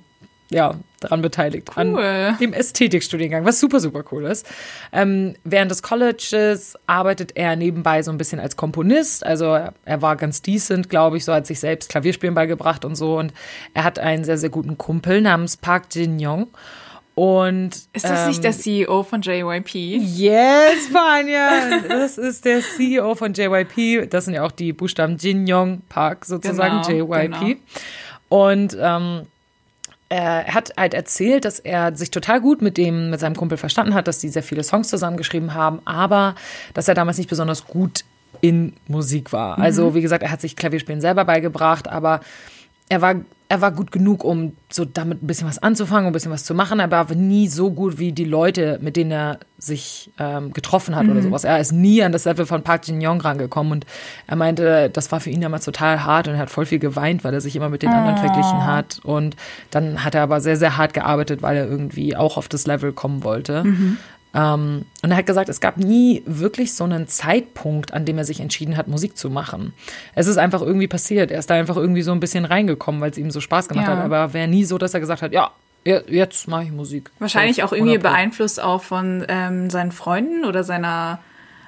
ja, 0.51 0.75
daran 0.99 1.21
beteiligt. 1.21 1.69
Cool. 1.75 1.97
An 1.99 2.37
dem 2.39 2.53
Ästhetikstudiengang, 2.53 3.45
was 3.45 3.59
super, 3.59 3.79
super 3.79 4.03
cool 4.11 4.25
ist. 4.25 4.45
Ähm, 4.91 5.35
während 5.43 5.71
des 5.71 5.81
Colleges 5.81 6.77
arbeitet 6.85 7.31
er 7.35 7.55
nebenbei 7.55 8.03
so 8.03 8.11
ein 8.11 8.17
bisschen 8.17 8.39
als 8.39 8.55
Komponist. 8.55 9.25
Also 9.25 9.45
er, 9.45 10.01
war 10.01 10.15
ganz 10.15 10.41
decent, 10.41 10.89
glaube 10.89 11.17
ich, 11.17 11.25
so 11.25 11.33
hat 11.33 11.47
sich 11.47 11.59
selbst 11.59 11.89
Klavierspielen 11.89 12.35
beigebracht 12.35 12.85
und 12.85 12.95
so. 12.95 13.17
Und 13.17 13.33
er 13.73 13.83
hat 13.83 13.97
einen 13.97 14.23
sehr, 14.23 14.37
sehr 14.37 14.49
guten 14.49 14.77
Kumpel 14.77 15.21
namens 15.21 15.57
Park 15.57 15.85
Jin-young. 15.91 16.47
Und 17.15 17.69
Ist 17.93 18.03
das 18.03 18.23
ähm, 18.23 18.27
nicht 18.27 18.43
der 18.43 18.51
CEO 18.51 19.03
von 19.03 19.21
JYP? 19.21 19.73
Yes, 19.73 20.91
Vanya! 20.91 21.79
Das 21.87 22.17
ist 22.17 22.43
der 22.43 22.59
CEO 22.61 23.15
von 23.15 23.33
JYP. 23.33 24.09
Das 24.09 24.25
sind 24.25 24.33
ja 24.33 24.43
auch 24.43 24.51
die 24.51 24.73
Buchstaben 24.73 25.15
Jin 25.17 25.47
Yong 25.47 25.81
Park 25.87 26.25
sozusagen, 26.25 26.81
Genau, 26.85 27.15
JYP. 27.15 27.39
genau. 27.39 27.55
Und 28.27 28.77
ähm, 28.79 29.27
er 30.15 30.53
hat 30.53 30.73
halt 30.77 30.93
erzählt, 30.93 31.43
dass 31.43 31.59
er 31.59 31.95
sich 31.95 32.09
total 32.09 32.39
gut 32.39 32.61
mit 32.61 32.77
dem, 32.77 33.09
mit 33.09 33.19
seinem 33.19 33.35
Kumpel 33.35 33.57
verstanden 33.57 33.93
hat, 33.93 34.07
dass 34.07 34.19
die 34.19 34.29
sehr 34.29 34.43
viele 34.43 34.63
Songs 34.63 34.87
zusammengeschrieben 34.87 35.53
haben, 35.53 35.81
aber 35.83 36.35
dass 36.73 36.87
er 36.87 36.93
damals 36.93 37.17
nicht 37.17 37.29
besonders 37.29 37.67
gut 37.67 38.05
in 38.41 38.73
Musik 38.87 39.33
war. 39.33 39.57
Also, 39.59 39.93
wie 39.93 40.01
gesagt, 40.01 40.23
er 40.23 40.31
hat 40.31 40.41
sich 40.41 40.55
Klavierspielen 40.55 41.01
selber 41.01 41.25
beigebracht, 41.25 41.87
aber 41.87 42.21
er 42.89 43.01
war, 43.01 43.15
er 43.47 43.61
war 43.61 43.71
gut 43.71 43.91
genug, 43.91 44.23
um 44.23 44.53
so 44.71 44.85
damit 44.85 45.23
ein 45.23 45.27
bisschen 45.27 45.47
was 45.47 45.61
anzufangen, 45.61 46.05
um 46.05 46.09
ein 46.09 46.13
bisschen 46.13 46.31
was 46.31 46.43
zu 46.43 46.53
machen, 46.53 46.79
aber 46.79 46.97
er 46.97 47.09
war 47.09 47.15
nie 47.15 47.47
so 47.47 47.71
gut 47.71 47.97
wie 47.97 48.11
die 48.11 48.25
Leute, 48.25 48.79
mit 48.81 48.95
denen 48.95 49.11
er 49.11 49.39
sich 49.57 50.11
ähm, 50.19 50.53
getroffen 50.53 50.95
hat 50.95 51.07
oder 51.07 51.21
sowas. 51.21 51.43
Er 51.43 51.59
ist 51.59 51.71
nie 51.71 52.03
an 52.03 52.11
das 52.11 52.25
Level 52.25 52.45
von 52.45 52.61
Park 52.61 52.87
Jin 52.87 52.99
Young 53.01 53.21
rangekommen 53.21 53.71
und 53.71 53.85
er 54.27 54.35
meinte, 54.35 54.89
das 54.91 55.11
war 55.11 55.19
für 55.19 55.29
ihn 55.29 55.41
damals 55.41 55.65
total 55.65 56.03
hart 56.03 56.27
und 56.27 56.35
er 56.35 56.41
hat 56.41 56.49
voll 56.49 56.65
viel 56.65 56.79
geweint, 56.79 57.23
weil 57.23 57.33
er 57.33 57.41
sich 57.41 57.55
immer 57.55 57.69
mit 57.69 57.81
den 57.81 57.89
anderen 57.89 58.17
verglichen 58.17 58.65
hat. 58.65 58.99
Und 59.03 59.35
dann 59.71 60.03
hat 60.03 60.13
er 60.13 60.23
aber 60.23 60.41
sehr, 60.41 60.57
sehr 60.57 60.77
hart 60.77 60.93
gearbeitet, 60.93 61.41
weil 61.41 61.57
er 61.57 61.67
irgendwie 61.67 62.15
auch 62.15 62.37
auf 62.37 62.47
das 62.49 62.67
Level 62.67 62.93
kommen 62.93 63.23
wollte. 63.23 63.63
Ähm, 63.65 63.97
und 64.37 64.85
er 65.11 65.15
hat 65.15 65.25
gesagt, 65.25 65.47
es 65.47 65.61
gab 65.61 65.77
nie 65.77 66.21
wirklich 66.25 66.73
so 66.73 66.83
einen 66.83 67.07
Zeitpunkt, 67.07 67.93
an 67.93 68.03
dem 68.05 68.17
er 68.17 68.25
sich 68.25 68.41
entschieden 68.41 68.75
hat, 68.75 68.87
Musik 68.87 69.17
zu 69.17 69.29
machen. 69.29 69.73
Es 70.13 70.27
ist 70.27 70.37
einfach 70.37 70.61
irgendwie 70.61 70.87
passiert. 70.87 71.31
Er 71.31 71.39
ist 71.39 71.49
da 71.49 71.53
einfach 71.55 71.77
irgendwie 71.77 72.01
so 72.01 72.11
ein 72.11 72.19
bisschen 72.19 72.43
reingekommen, 72.45 72.99
weil 72.99 73.11
es 73.11 73.17
ihm 73.17 73.31
so 73.31 73.39
Spaß 73.39 73.69
gemacht 73.69 73.87
Ja. 73.87 73.95
hat. 73.97 74.03
Aber 74.03 74.33
wäre 74.33 74.47
nie 74.49 74.65
so, 74.65 74.77
dass 74.77 74.93
er 74.93 74.99
gesagt 74.99 75.21
hat, 75.21 75.31
ja, 75.31 75.51
je- 75.85 76.01
jetzt 76.09 76.47
mache 76.49 76.63
ich 76.63 76.71
Musik. 76.71 77.11
Wahrscheinlich 77.19 77.63
auch 77.63 77.71
irgendwie 77.71 77.93
100 77.93 78.03
Pro. 78.03 78.09
beeinflusst 78.11 78.61
auch 78.61 78.83
von 78.83 79.23
ähm, 79.29 79.69
seinen 79.69 79.91
Freunden 79.93 80.43
oder 80.43 80.63
seiner 80.65 81.19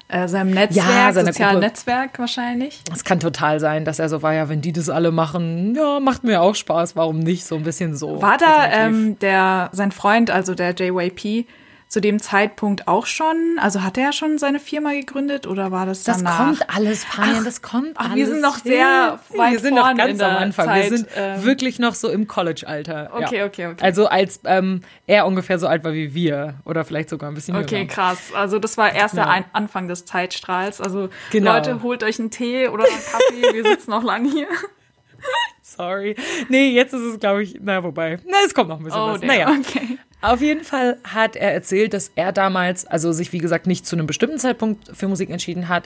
äh, 0.10 0.28
seinem 0.30 0.52
Netzwerk, 0.52 0.88
Ja, 0.88 1.12
seiner 1.14 1.28
sozialen 1.34 1.54
Gruppe. 1.56 1.66
Netzwerk 1.68 2.18
wahrscheinlich. 2.20 2.82
Es 2.94 3.04
kann 3.04 3.20
total 3.20 3.60
sein, 3.60 3.84
dass 3.84 4.00
er 4.00 4.08
so 4.08 4.22
war, 4.22 4.34
ja, 4.34 4.48
wenn 4.48 4.62
die 4.62 4.72
das 4.72 4.90
alle 4.90 5.12
machen, 5.12 5.76
ja, 5.76 6.00
macht 6.00 6.24
mir 6.24 6.42
auch 6.42 6.56
Spaß, 6.56 6.96
warum 6.96 7.20
nicht? 7.20 7.46
So 7.46 7.56
ein 7.56 7.64
bisschen 7.64 7.94
so. 7.96 8.22
War 8.22 8.38
da 8.38 8.68
ähm, 8.72 9.20
der 9.20 9.70
sein 9.74 9.92
Freund, 9.92 10.32
also 10.32 10.54
der 10.56 10.72
JYP, 10.74 11.46
zu 11.88 12.02
dem 12.02 12.20
Zeitpunkt 12.20 12.88
auch 12.88 13.06
schon? 13.06 13.58
Also 13.62 13.82
hat 13.84 13.98
er 13.98 14.12
schon 14.12 14.38
seine 14.38 14.60
Firma 14.60 14.92
gegründet 14.92 15.48
oder 15.48 15.72
war 15.72 15.86
das 15.86 16.04
Das 16.04 16.18
danach? 16.18 16.38
kommt 16.38 16.76
alles, 16.76 17.06
Ach, 17.18 17.44
das 17.46 17.62
kommt 17.62 17.92
ach, 17.96 18.06
alles. 18.06 18.16
wir 18.18 18.28
sind 18.28 18.42
noch 18.42 18.58
sehr 18.58 18.78
Ja, 18.78 19.20
weit 19.38 19.52
Wir 19.54 19.60
sind 19.60 19.76
noch 19.76 19.96
ganz 19.96 20.12
in 20.12 20.18
der 20.18 20.28
am 20.32 20.38
Anfang. 20.44 20.66
Zeit, 20.66 20.90
wir 20.92 20.98
sind 20.98 21.08
ähm. 21.16 21.44
wirklich 21.46 21.80
noch 21.80 21.96
so 21.96 22.10
im 22.10 22.28
College-Alter. 22.28 23.12
Okay, 23.14 23.38
ja. 23.40 23.46
okay, 23.46 23.68
okay. 23.68 23.82
Also 23.84 24.08
als 24.08 24.42
ähm, 24.44 24.82
er 25.06 25.26
ungefähr 25.28 25.60
so 25.60 25.68
alt 25.68 25.84
war 25.86 25.94
wie 25.94 26.14
wir 26.14 26.56
oder 26.66 26.84
vielleicht 26.84 27.10
sogar 27.10 27.30
ein 27.32 27.36
bisschen 27.36 27.56
Okay, 27.56 27.78
jünger. 27.80 27.88
krass. 27.94 28.20
Also 28.36 28.60
das 28.60 28.78
war 28.78 28.94
erst 28.94 29.16
der 29.16 29.24
Ja. 29.24 29.30
Ein 29.30 29.46
Anfang 29.54 29.88
des 29.88 30.04
Zeitstrahls. 30.06 30.82
Also 30.82 31.10
Genau. 31.32 31.54
Leute, 31.54 31.82
holt 31.84 32.04
euch 32.04 32.20
einen 32.20 32.32
Tee 32.32 32.68
oder 32.68 32.84
einen 32.84 32.94
Kaffee. 33.12 33.54
Wir 33.54 33.64
sitzen 33.64 33.92
noch 33.92 34.04
lange 34.04 34.30
hier. 34.30 34.48
Sorry. 35.76 36.16
Nee, 36.50 36.70
jetzt 36.70 36.94
ist 36.94 37.02
es, 37.02 37.20
glaube 37.20 37.44
ich, 37.44 37.58
na, 37.62 37.84
wobei. 37.84 38.20
Na, 38.26 38.38
es 38.46 38.54
kommt 38.54 38.70
noch 38.70 38.78
ein 38.80 38.84
bisschen 38.86 39.00
Oh, 39.02 39.08
was. 39.14 39.20
damn. 39.20 39.28
Naja. 39.28 39.50
okay. 39.60 39.98
Auf 40.22 40.42
jeden 40.42 40.64
Fall 40.64 40.98
hat 41.04 41.36
er 41.36 41.54
erzählt, 41.54 41.94
dass 41.94 42.12
er 42.16 42.32
damals, 42.32 42.86
also 42.88 43.12
sich 43.12 43.34
wie 43.34 43.38
gesagt 43.38 43.68
nicht 43.68 43.86
zu 43.86 43.96
einem 43.96 44.08
bestimmten 44.08 44.40
Zeitpunkt 44.40 44.96
für 44.96 45.08
Musik 45.08 45.30
entschieden 45.30 45.68
hat, 45.68 45.84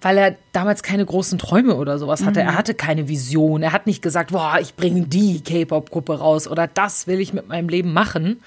weil 0.00 0.16
er 0.18 0.36
damals 0.52 0.82
keine 0.82 1.04
großen 1.04 1.38
Träume 1.38 1.74
oder 1.76 1.98
sowas 1.98 2.24
hatte. 2.24 2.40
Er 2.40 2.56
hatte 2.56 2.72
keine 2.74 3.08
Vision. 3.08 3.62
Er 3.62 3.72
hat 3.72 3.86
nicht 3.86 4.00
gesagt, 4.02 4.32
boah, 4.32 4.58
ich 4.60 4.74
bringe 4.76 5.02
die 5.02 5.42
K-Pop-Gruppe 5.42 6.18
raus 6.18 6.48
oder 6.48 6.66
das 6.66 7.06
will 7.06 7.20
ich 7.20 7.32
mit 7.32 7.48
meinem 7.48 7.68
Leben 7.68 7.92
machen. 7.92 8.40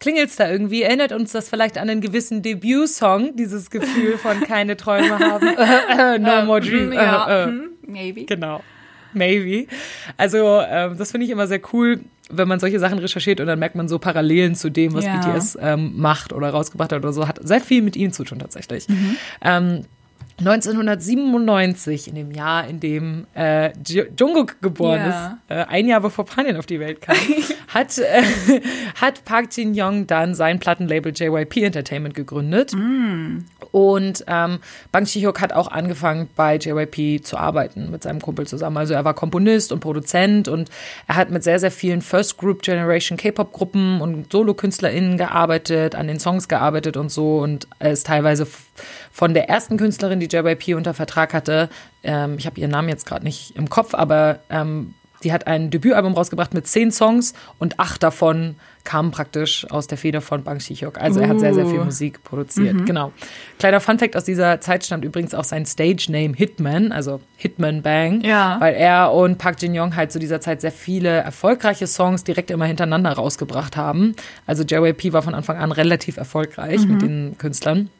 Klingelt's 0.00 0.36
da 0.36 0.50
irgendwie? 0.50 0.82
Erinnert 0.82 1.12
uns 1.12 1.32
das 1.32 1.48
vielleicht 1.48 1.78
an 1.78 1.88
einen 1.88 2.00
gewissen 2.02 2.42
Debütsong, 2.42 3.34
dieses 3.36 3.70
Gefühl 3.70 4.18
von 4.18 4.40
keine 4.40 4.76
Träume 4.76 5.18
haben? 5.18 5.46
no 6.22 6.44
more 6.44 6.60
dream. 6.60 6.92
Ja, 6.92 7.26
Äh, 7.28 7.42
äh. 7.42 7.46
hm, 7.46 7.68
maybe. 7.86 8.24
Genau. 8.26 8.60
Maybe. 9.12 9.66
Also, 10.16 10.60
ähm, 10.68 10.96
das 10.98 11.10
finde 11.10 11.24
ich 11.26 11.30
immer 11.30 11.46
sehr 11.46 11.60
cool, 11.72 12.00
wenn 12.28 12.48
man 12.48 12.58
solche 12.60 12.78
Sachen 12.80 12.98
recherchiert 12.98 13.40
und 13.40 13.46
dann 13.46 13.58
merkt 13.58 13.76
man 13.76 13.88
so 13.88 13.98
Parallelen 13.98 14.54
zu 14.56 14.68
dem, 14.70 14.94
was 14.94 15.04
Ja. 15.04 15.16
BTS 15.20 15.58
ähm, 15.60 15.92
macht 15.96 16.32
oder 16.32 16.50
rausgebracht 16.50 16.92
hat 16.92 16.98
oder 16.98 17.12
so, 17.12 17.28
hat 17.28 17.38
sehr 17.46 17.60
viel 17.60 17.82
mit 17.82 17.96
ihm 17.96 18.12
zu 18.12 18.24
tun 18.24 18.38
tatsächlich. 18.40 18.88
Mhm. 18.88 19.16
Ähm, 19.42 19.82
1997, 20.38 22.08
in 22.08 22.14
dem 22.14 22.30
Jahr, 22.30 22.66
in 22.68 22.78
dem 22.80 23.26
äh, 23.34 23.70
Jungkook 24.18 24.60
geboren 24.60 24.98
Ja. 25.00 25.38
ist, 25.48 25.50
äh, 25.56 25.64
ein 25.72 25.86
Jahr 25.88 26.00
bevor 26.00 26.26
Panin 26.26 26.56
auf 26.56 26.66
die 26.66 26.78
Welt 26.80 27.00
kam, 27.00 27.16
hat, 27.68 27.96
äh, 27.98 28.22
hat 29.00 29.24
Park 29.24 29.46
Jin 29.56 29.72
Young 29.74 30.06
dann 30.06 30.34
sein 30.34 30.58
Plattenlabel 30.58 31.12
JYP 31.14 31.62
Entertainment 31.64 32.14
gegründet. 32.14 32.72
Und 33.76 34.24
ähm, 34.26 34.60
Bang 34.90 35.04
Chi-hyuk 35.04 35.38
hat 35.42 35.52
auch 35.52 35.68
angefangen, 35.68 36.30
bei 36.34 36.56
JYP 36.56 37.22
zu 37.22 37.36
arbeiten 37.36 37.90
mit 37.90 38.04
seinem 38.04 38.22
Kumpel 38.22 38.46
zusammen. 38.46 38.78
Also 38.78 38.94
er 38.94 39.04
war 39.04 39.12
Komponist 39.12 39.70
und 39.70 39.80
Produzent 39.80 40.48
und 40.48 40.70
er 41.06 41.16
hat 41.16 41.28
mit 41.28 41.44
sehr, 41.44 41.60
sehr 41.60 41.70
vielen 41.70 42.00
First 42.00 42.38
Group 42.38 42.62
Generation 42.62 43.18
K-Pop-Gruppen 43.18 44.00
und 44.00 44.32
Solo-KünstlerInnen 44.32 45.18
gearbeitet, 45.18 45.94
an 45.94 46.06
den 46.06 46.18
Songs 46.18 46.48
gearbeitet 46.48 46.96
und 46.96 47.10
so. 47.10 47.40
Und 47.40 47.68
er 47.78 47.90
ist 47.90 48.06
teilweise 48.06 48.46
von 49.12 49.34
der 49.34 49.50
ersten 49.50 49.76
Künstlerin, 49.76 50.20
die 50.20 50.28
JYP 50.34 50.74
unter 50.74 50.94
Vertrag 50.94 51.34
hatte, 51.34 51.68
ähm, 52.02 52.36
ich 52.38 52.46
habe 52.46 52.58
ihren 52.58 52.70
Namen 52.70 52.88
jetzt 52.88 53.04
gerade 53.04 53.24
nicht 53.24 53.56
im 53.56 53.68
Kopf, 53.68 53.92
aber 53.92 54.38
ähm, 54.48 54.94
die 55.22 55.32
hat 55.32 55.46
ein 55.46 55.70
Debütalbum 55.70 56.14
rausgebracht 56.14 56.54
mit 56.54 56.66
zehn 56.66 56.92
Songs 56.92 57.34
und 57.58 57.78
acht 57.78 58.02
davon 58.02 58.56
kamen 58.84 59.10
praktisch 59.10 59.70
aus 59.70 59.86
der 59.88 59.98
Feder 59.98 60.20
von 60.20 60.44
Bang 60.44 60.58
Chi-hyuk. 60.58 60.98
Also 60.98 61.20
er 61.20 61.28
hat 61.28 61.40
sehr, 61.40 61.52
sehr 61.52 61.66
viel 61.66 61.80
Uh. 61.80 61.84
Musik 61.84 62.22
produziert. 62.22 62.86
Genau. 62.86 63.12
Kleiner 63.58 63.80
Funfact 63.80 64.16
aus 64.16 64.24
dieser 64.24 64.60
Zeit 64.60 64.84
stammt 64.84 65.04
übrigens 65.04 65.34
auch 65.34 65.44
sein 65.44 65.66
Stage-Name 65.66 66.34
Hitman, 66.34 66.92
also 66.92 67.20
Hitman 67.36 67.82
Bang. 67.82 68.20
Ja. 68.22 68.56
Weil 68.60 68.74
er 68.74 69.12
und 69.12 69.38
Park 69.38 69.60
Jin-young 69.60 69.96
halt 69.96 70.12
zu 70.12 70.18
dieser 70.18 70.40
Zeit 70.40 70.60
sehr 70.60 70.72
viele 70.72 71.08
erfolgreiche 71.08 71.86
Songs 71.86 72.24
direkt 72.24 72.50
immer 72.50 72.64
hintereinander 72.64 73.12
rausgebracht 73.12 73.76
haben. 73.76 74.14
Also 74.46 74.62
JYP 74.62 75.12
war 75.12 75.22
von 75.22 75.34
Anfang 75.34 75.56
an 75.56 75.72
relativ 75.72 76.16
erfolgreich 76.16 76.86
mit 76.86 77.02
den 77.02 77.36
Künstlern. 77.38 77.90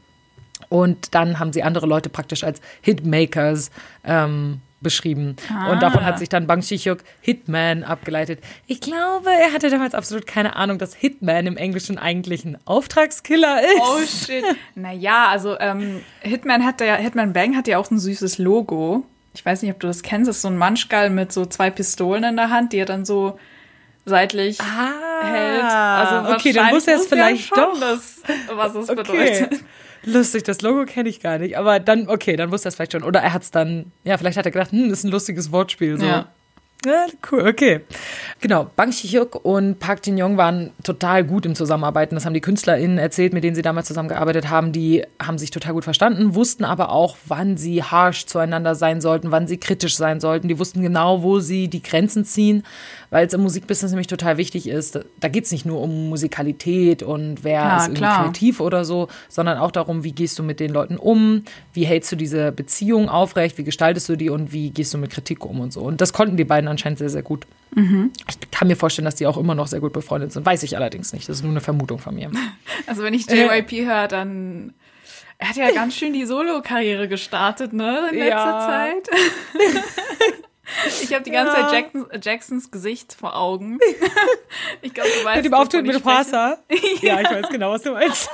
Und 0.69 1.15
dann 1.15 1.39
haben 1.39 1.53
sie 1.53 1.63
andere 1.63 1.87
Leute 1.87 2.09
praktisch 2.09 2.43
als 2.45 2.61
Hitmakers 2.81 3.71
ähm, 4.05 4.61
beschrieben. 4.81 5.37
Und 5.71 5.83
davon 5.83 6.05
hat 6.05 6.19
sich 6.19 6.29
dann 6.29 6.47
Bang 6.47 6.61
Chi-hyuk 6.61 6.99
Hitman 7.21 7.83
abgeleitet. 7.83 8.41
Ich 8.67 8.81
glaube, 8.81 9.31
er 9.31 9.53
hatte 9.53 9.71
damals 9.71 9.95
absolut 9.95 10.27
keine 10.27 10.55
Ahnung, 10.57 10.79
dass 10.79 10.95
Hitman 10.95 11.47
im 11.47 11.57
Englischen 11.57 11.99
eigentlich 11.99 12.45
ein 12.45 12.59
Auftragskiller 12.67 13.63
ist. 13.63 13.81
Oh 13.83 14.01
shit. 14.05 14.45
Naja, 14.75 15.29
also 15.29 15.59
ähm, 15.59 16.03
Hitman 16.21 16.65
hat 16.65 16.81
ja, 16.81 16.97
Hitman 16.97 17.33
Bang 17.33 17.57
hat 17.57 17.69
ja 17.69 17.79
auch 17.79 17.91
ein 17.91 17.99
süßes 17.99 18.39
Logo. 18.39 19.05
Ich 19.35 19.45
weiß 19.45 19.63
nicht, 19.63 19.73
ob 19.73 19.81
du 19.81 19.87
das 19.87 20.03
kennst. 20.03 20.29
Das 20.29 20.37
ist 20.37 20.43
so 20.43 20.49
ein 20.49 20.57
Manschgal 20.59 21.11
mit 21.11 21.33
so 21.33 21.47
zwei 21.47 21.71
Pistolen 21.71 22.25
in 22.25 22.37
der 22.37 22.51
Hand, 22.51 22.73
die 22.73 22.79
er 22.79 22.87
dann 22.87 23.05
so 23.05 23.39
seitlich 24.05 24.59
hält. 24.61 25.63
Also 25.65 26.15
Ah, 26.15 26.35
okay, 26.37 26.53
dann 26.53 26.69
muss 26.71 26.87
er 26.87 26.97
es 26.97 27.07
vielleicht 27.07 27.49
schon 27.49 27.59
doch. 27.59 27.81
Das, 27.81 28.23
was 28.55 28.75
es 28.75 28.89
Okay. 28.89 29.03
bedeutet. 29.03 29.61
Lustig, 30.07 30.45
das 30.45 30.63
Logo 30.63 30.85
kenne 30.87 31.09
ich 31.09 31.21
gar 31.21 31.39
nicht. 31.39 31.59
Aber 31.59 31.81
dann, 31.81 32.09
okay, 32.09 32.37
dann 32.37 32.51
wusste 32.53 32.69
er 32.69 32.71
es 32.71 32.77
vielleicht 32.77 32.93
schon. 32.93 33.03
Oder 33.03 33.21
er 33.21 33.33
hat 33.33 33.43
es 33.43 33.51
dann, 33.51 33.93
ja, 34.05 34.17
vielleicht 34.17 34.39
hat 34.39 34.47
er 34.47 34.53
gedacht, 34.53 34.73
hm, 34.73 34.89
das 34.89 35.01
ist 35.01 35.05
ein 35.05 35.11
lustiges 35.11 35.53
Wortspiel. 35.53 35.99
So. 35.99 36.07
Ja. 36.07 36.29
Ja, 36.85 37.07
cool, 37.33 37.49
okay. 37.49 37.81
Genau, 38.41 38.71
Bang 38.77 38.93
Chi-hyuk 38.93 39.45
und 39.45 39.81
Park 39.81 40.07
Jin-young 40.07 40.37
waren 40.37 40.71
total 40.85 41.25
gut 41.25 41.45
im 41.45 41.57
Zusammenarbeiten. 41.57 42.15
Das 42.15 42.25
haben 42.25 42.35
die 42.35 42.41
KünstlerInnen 42.41 42.99
erzählt, 42.99 43.33
mit 43.33 43.43
denen 43.43 43.57
sie 43.57 43.63
damals 43.63 43.89
zusammengearbeitet 43.89 44.51
haben. 44.51 44.71
Die 44.71 45.03
haben 45.21 45.37
sich 45.37 45.51
total 45.51 45.73
gut 45.73 45.83
verstanden, 45.83 46.37
wussten 46.37 46.65
aber 46.65 46.93
auch, 46.93 47.17
wann 47.27 47.57
sie 47.57 47.83
harsh 47.83 48.27
zueinander 48.27 48.77
sein 48.77 49.01
sollten, 49.01 49.33
wann 49.33 49.49
sie 49.49 49.57
kritisch 49.57 49.97
sein 49.97 50.21
sollten. 50.21 50.47
Die 50.47 50.61
wussten 50.61 50.81
genau, 50.81 51.25
wo 51.25 51.41
sie 51.41 51.67
die 51.67 51.83
Grenzen 51.83 52.25
ziehen, 52.25 52.63
weil 53.11 53.27
es 53.27 53.33
im 53.33 53.43
Musikbusiness 53.43 53.93
nämlich 53.93 54.07
total 54.07 54.37
wichtig 54.37 54.69
ist. 54.69 54.99
Da 55.21 55.29
geht 55.29 55.45
es 55.45 55.53
nicht 55.53 55.67
nur 55.67 55.81
um 55.81 56.09
Musikalität 56.09 57.03
und 57.03 57.45
wer 57.45 57.53
Ja, 57.63 57.77
ist 57.77 57.85
irgendwie 57.89 57.99
klar. 58.03 58.17
kreativ 58.25 58.61
oder 58.61 58.85
so, 58.85 59.09
sondern 59.29 59.59
auch 59.59 59.71
darum, 59.71 60.05
wie 60.05 60.13
gehst 60.13 60.39
du 60.39 60.43
mit 60.43 60.61
den 60.61 60.73
Leuten 60.73 60.97
um, 60.97 61.43
wie 61.73 61.85
hältst 61.85 62.11
du 62.13 62.17
diese 62.17 62.53
Beziehung 62.53 63.09
aufrecht, 63.09 63.59
wie 63.59 63.65
gestaltest 63.65 64.09
du 64.09 64.17
die 64.17 64.31
und 64.31 64.53
wie 64.53 64.71
gehst 64.71 64.93
du 64.95 64.99
mit 64.99 65.11
Kritik 65.11 65.45
um 65.45 65.61
und 65.61 65.73
so. 65.73 65.81
Und 65.83 66.01
das 66.01 66.13
konnten 66.13 66.37
die 66.37 66.45
beiden 66.45 66.69
anscheinend 66.69 66.99
sehr, 66.99 67.11
sehr 67.11 67.23
gut. 67.23 67.47
Ich 67.75 68.51
kann 68.53 68.69
mir 68.69 68.77
vorstellen, 68.77 69.05
dass 69.05 69.17
die 69.17 69.27
auch 69.27 69.37
immer 69.37 69.55
noch 69.55 69.67
sehr 69.67 69.81
gut 69.81 69.93
befreundet 69.93 70.33
sind. 70.33 70.47
Weiß 70.47 70.63
ich 70.63 70.77
allerdings 70.77 71.13
nicht. 71.13 71.29
Das 71.29 71.37
ist 71.39 71.43
nur 71.43 71.51
eine 71.51 71.61
Vermutung 71.61 71.99
von 71.99 72.15
mir. 72.15 72.31
Also 72.87 73.03
wenn 73.03 73.15
ich 73.15 73.29
JYP 73.29 73.85
höre, 73.87 74.07
dann 74.09 74.73
er 75.39 75.49
hat 75.51 75.57
ja 75.57 75.71
ganz 75.73 75.95
schön 75.95 76.13
die 76.13 76.25
Solo-Karriere 76.25 77.09
gestartet, 77.09 77.73
ne, 77.73 78.09
in 78.13 78.19
letzter 78.19 78.29
Ja. 78.29 78.61
Zeit. 78.67 79.09
Ich 81.03 81.13
habe 81.15 81.23
die 81.23 81.31
ganze 81.31 81.57
Ja. 81.57 81.69
Zeit 81.69 81.73
Jackson, 81.73 82.07
Jacksons 82.21 82.71
Gesicht 82.71 83.13
vor 83.15 83.37
Augen. 83.37 83.79
Ich 84.83 84.93
glaube, 84.93 85.09
du 85.19 85.25
weißt, 85.25 85.37
Mit 85.37 85.45
dem 85.47 85.55
Auftritt 85.55 85.87
mit 85.87 85.97
spreche. 85.97 86.17
Prasa. 86.17 86.59
Ja, 87.03 87.21
ich 87.21 87.31
weiß 87.31 87.49
genau, 87.51 87.71
was 87.73 87.83
du 87.83 87.93
meinst. 87.93 88.29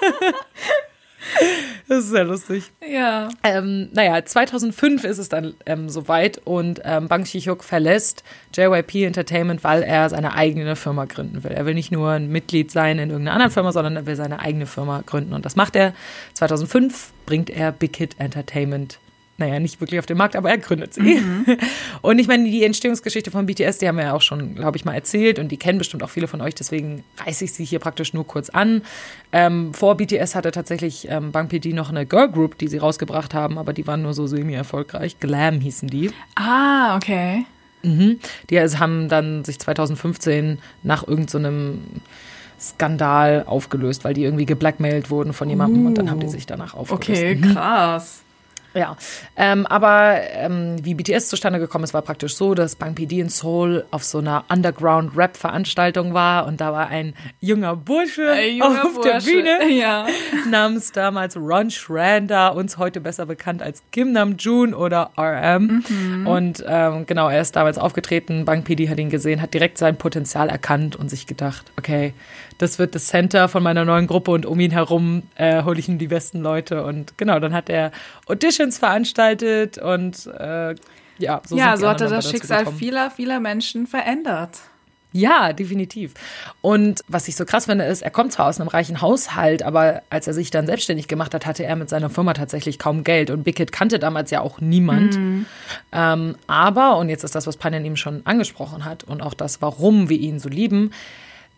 Das 1.88 1.98
ist 1.98 2.10
sehr 2.10 2.24
lustig. 2.24 2.72
Ja. 2.86 3.28
Ähm, 3.44 3.90
naja, 3.92 4.24
2005 4.24 5.04
ist 5.04 5.18
es 5.18 5.28
dann 5.28 5.54
ähm, 5.66 5.88
soweit 5.88 6.40
und 6.44 6.80
ähm, 6.84 7.06
Bang 7.06 7.24
Chi-hyuk 7.24 7.62
verlässt 7.62 8.24
JYP 8.54 9.04
Entertainment, 9.04 9.62
weil 9.62 9.82
er 9.82 10.08
seine 10.08 10.34
eigene 10.34 10.74
Firma 10.74 11.04
gründen 11.04 11.44
will. 11.44 11.52
Er 11.52 11.64
will 11.64 11.74
nicht 11.74 11.92
nur 11.92 12.10
ein 12.10 12.28
Mitglied 12.28 12.70
sein 12.72 12.98
in 12.98 13.10
irgendeiner 13.10 13.34
anderen 13.34 13.52
Firma, 13.52 13.70
sondern 13.72 13.94
er 13.96 14.06
will 14.06 14.16
seine 14.16 14.40
eigene 14.40 14.66
Firma 14.66 15.02
gründen. 15.06 15.32
Und 15.32 15.44
das 15.44 15.54
macht 15.54 15.76
er. 15.76 15.94
2005 16.34 17.12
bringt 17.24 17.50
er 17.50 17.70
Big 17.72 17.96
Hit 17.96 18.16
Entertainment 18.18 18.98
naja, 19.42 19.60
nicht 19.60 19.80
wirklich 19.80 19.98
auf 19.98 20.06
den 20.06 20.16
Markt, 20.16 20.36
aber 20.36 20.50
er 20.50 20.58
gründet 20.58 20.94
sie. 20.94 21.20
Und 22.02 22.18
ich 22.18 22.28
meine, 22.28 22.44
die 22.44 22.64
Entstehungsgeschichte 22.64 23.30
von 23.30 23.46
BTS, 23.46 23.78
die 23.78 23.88
haben 23.88 23.96
wir 23.96 24.04
ja 24.04 24.12
auch 24.12 24.22
schon, 24.22 24.54
glaube 24.54 24.76
ich, 24.76 24.84
mal 24.84 24.94
erzählt 24.94 25.38
und 25.38 25.50
die 25.50 25.56
kennen 25.56 25.78
bestimmt 25.78 26.02
auch 26.02 26.10
viele 26.10 26.28
von 26.28 26.40
euch, 26.40 26.54
deswegen 26.54 27.04
reiße 27.24 27.44
ich 27.44 27.52
sie 27.52 27.64
hier 27.64 27.80
praktisch 27.80 28.14
nur 28.14 28.26
kurz 28.26 28.50
an. 28.50 28.82
Ähm, 29.32 29.74
vor 29.74 29.96
BTS 29.96 30.34
hatte 30.34 30.52
tatsächlich 30.52 31.08
ähm, 31.10 31.32
Bang 31.32 31.48
PD 31.48 31.72
noch 31.72 31.90
eine 31.90 32.06
Girl 32.06 32.30
Group, 32.30 32.58
die 32.58 32.68
sie 32.68 32.78
rausgebracht 32.78 33.34
haben, 33.34 33.58
aber 33.58 33.72
die 33.72 33.86
waren 33.86 34.02
nur 34.02 34.14
so 34.14 34.26
semi-erfolgreich. 34.26 35.18
Glam 35.18 35.60
hießen 35.60 35.88
die. 35.88 36.10
Ah, 36.36 36.96
okay. 36.96 37.44
Die 38.50 38.58
also 38.58 38.78
haben 38.78 39.08
dann 39.08 39.44
sich 39.44 39.58
2015 39.58 40.58
nach 40.84 41.06
irgendeinem 41.06 41.80
Skandal 42.60 43.44
aufgelöst, 43.46 44.04
weil 44.04 44.14
die 44.14 44.22
irgendwie 44.22 44.46
geblackmailt 44.46 45.10
wurden 45.10 45.32
von 45.32 45.48
jemandem 45.48 45.86
und 45.86 45.98
dann 45.98 46.10
haben 46.10 46.20
die 46.20 46.28
sich 46.28 46.46
danach 46.46 46.74
aufgelöst. 46.74 47.22
Okay, 47.22 47.40
krass. 47.40 48.22
Ja, 48.74 48.96
ähm, 49.36 49.66
aber 49.66 50.16
ähm, 50.32 50.76
wie 50.82 50.94
BTS 50.94 51.28
zustande 51.28 51.58
gekommen 51.58 51.84
ist, 51.84 51.94
war 51.94 52.02
praktisch 52.02 52.34
so, 52.34 52.54
dass 52.54 52.76
Bang 52.76 52.94
PD 52.94 53.20
in 53.20 53.28
Seoul 53.28 53.84
auf 53.90 54.02
so 54.04 54.18
einer 54.18 54.44
Underground-Rap-Veranstaltung 54.48 56.14
war 56.14 56.46
und 56.46 56.60
da 56.60 56.72
war 56.72 56.88
ein 56.88 57.14
junger 57.40 57.76
Bursche 57.76 58.30
Ein 58.30 58.56
junger 58.56 58.84
auf 58.84 59.00
der 59.00 59.12
Bursche. 59.12 59.30
Bühne 59.30 59.58
Ja. 59.78 60.06
namens 60.50 60.92
damals 60.92 61.36
Ron 61.36 61.70
Schrander, 61.70 62.54
uns 62.54 62.78
heute 62.78 63.00
besser 63.00 63.26
bekannt 63.26 63.62
als 63.62 63.82
Kim 63.92 64.12
Namjoon 64.12 64.74
oder 64.74 65.10
RM. 65.18 66.24
Und 66.26 66.64
ähm, 66.66 67.06
genau, 67.06 67.28
er 67.28 67.40
ist 67.40 67.56
damals 67.56 67.78
aufgetreten, 67.78 68.44
Bang 68.44 68.62
PD 68.64 68.88
hat 68.88 68.98
ihn 68.98 69.10
gesehen, 69.10 69.42
hat 69.42 69.54
direkt 69.54 69.78
sein 69.78 69.96
Potenzial 69.96 70.48
erkannt 70.48 70.96
und 70.96 71.08
sich 71.08 71.26
gedacht, 71.26 71.72
okay, 71.78 72.14
das 72.58 72.78
wird 72.78 72.94
das 72.94 73.08
Center 73.08 73.48
von 73.48 73.62
meiner 73.62 73.84
neuen 73.84 74.06
Gruppe 74.06 74.30
und 74.30 74.46
um 74.46 74.60
ihn 74.60 74.70
herum 74.70 75.24
äh, 75.34 75.64
hole 75.64 75.78
ich 75.78 75.88
ihm 75.88 75.98
die 75.98 76.06
besten 76.06 76.40
Leute. 76.40 76.84
Und 76.84 77.18
genau, 77.18 77.40
dann 77.40 77.52
hat 77.54 77.68
er 77.68 77.90
Auditions 78.62 78.78
veranstaltet 78.78 79.78
und 79.78 80.26
äh, 80.26 80.74
ja, 81.18 81.42
so 81.46 81.56
ja, 81.56 81.76
so 81.76 81.88
hat 81.88 82.00
er 82.00 82.08
das 82.08 82.30
Schicksal 82.30 82.60
gekommen. 82.60 82.78
vieler, 82.78 83.10
vieler 83.10 83.40
Menschen 83.40 83.86
verändert. 83.86 84.58
Ja, 85.14 85.52
definitiv. 85.52 86.14
Und 86.62 87.02
was 87.06 87.28
ich 87.28 87.36
so 87.36 87.44
krass 87.44 87.66
finde, 87.66 87.84
ist, 87.84 88.00
er 88.00 88.10
kommt 88.10 88.32
zwar 88.32 88.48
aus 88.48 88.58
einem 88.58 88.68
reichen 88.68 89.02
Haushalt, 89.02 89.62
aber 89.62 90.02
als 90.08 90.26
er 90.26 90.32
sich 90.32 90.50
dann 90.50 90.66
selbstständig 90.66 91.06
gemacht 91.06 91.34
hat, 91.34 91.44
hatte 91.44 91.64
er 91.64 91.76
mit 91.76 91.90
seiner 91.90 92.08
Firma 92.08 92.32
tatsächlich 92.32 92.78
kaum 92.78 93.04
Geld. 93.04 93.28
Und 93.28 93.46
Hit 93.46 93.72
kannte 93.72 93.98
damals 93.98 94.30
ja 94.30 94.40
auch 94.40 94.60
niemand. 94.62 95.18
Ähm, 95.92 96.36
aber, 96.46 96.96
und 96.96 97.10
jetzt 97.10 97.24
ist 97.24 97.34
das, 97.34 97.46
was 97.46 97.58
Panin 97.58 97.84
ihm 97.84 97.96
schon 97.96 98.22
angesprochen 98.24 98.86
hat 98.86 99.04
und 99.04 99.20
auch 99.20 99.34
das, 99.34 99.60
warum 99.60 100.08
wir 100.08 100.18
ihn 100.18 100.38
so 100.38 100.48
lieben, 100.48 100.92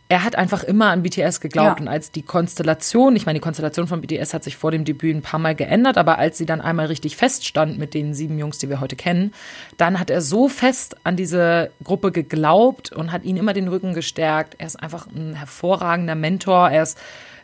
er 0.09 0.23
hat 0.23 0.37
einfach 0.37 0.63
immer 0.63 0.91
an 0.91 1.03
BTS 1.03 1.41
geglaubt. 1.41 1.81
Ja. 1.81 1.87
Und 1.87 1.89
als 1.89 2.11
die 2.11 2.23
Konstellation, 2.23 3.17
ich 3.17 3.25
meine, 3.25 3.39
die 3.39 3.43
Konstellation 3.43 3.87
von 3.87 4.03
BTS 4.03 4.35
hat 4.35 4.45
sich 4.45 4.57
vor 4.57 4.71
dem 4.71 4.85
Debüt 4.85 5.17
ein 5.17 5.23
paar 5.23 5.41
Mal 5.41 5.55
geändert, 5.55 5.97
aber 5.97 6.19
als 6.19 6.37
sie 6.37 6.47
dann 6.47 6.61
einmal 6.61 6.87
richtig 6.87 7.17
feststand 7.17 7.79
mit 7.79 7.95
den 7.95 8.13
sieben 8.13 8.39
Jungs, 8.39 8.59
die 8.59 8.69
wir 8.69 8.81
heute 8.81 8.97
kennen, 8.97 9.33
dann 9.79 9.99
hat 9.99 10.11
er 10.11 10.21
so 10.21 10.49
fest 10.49 10.97
an 11.05 11.17
diese 11.17 11.71
Gruppe 11.83 12.13
geglaubt 12.13 12.93
und 12.93 13.13
hat 13.13 13.25
ihnen 13.25 13.39
immer 13.39 13.55
den 13.55 13.69
Rücken 13.69 13.95
gestärkt. 13.95 14.57
Er 14.59 14.67
ist 14.67 14.77
einfach 14.77 15.07
ein 15.07 15.35
hervorragender 15.35 16.15
Mentor. 16.15 16.69
Er 16.69 16.83
ist 16.83 16.99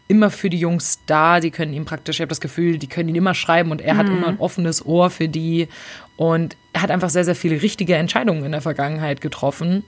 immer 0.06 0.30
für 0.30 0.50
die 0.50 0.58
Jungs 0.58 1.00
da. 1.06 1.40
Die 1.40 1.50
können 1.50 1.72
ihm 1.72 1.86
praktisch, 1.86 2.16
ich 2.16 2.20
habe 2.20 2.28
das 2.28 2.42
Gefühl, 2.42 2.76
die 2.78 2.88
können 2.88 3.08
ihn 3.08 3.16
immer 3.16 3.34
schreiben 3.34 3.70
und 3.70 3.80
er 3.80 3.96
hat 3.96 4.06
immer 4.06 4.28
ein 4.28 4.38
offenes 4.38 4.84
Ohr 4.84 5.08
für 5.08 5.28
die. 5.28 5.68
Und 6.16 6.56
er 6.74 6.82
hat 6.82 6.90
einfach 6.90 7.10
sehr, 7.10 7.24
sehr 7.24 7.36
viele 7.36 7.62
richtige 7.62 7.94
Entscheidungen 7.94 8.44
in 8.44 8.52
der 8.52 8.60
Vergangenheit 8.60 9.22
getroffen. 9.22 9.84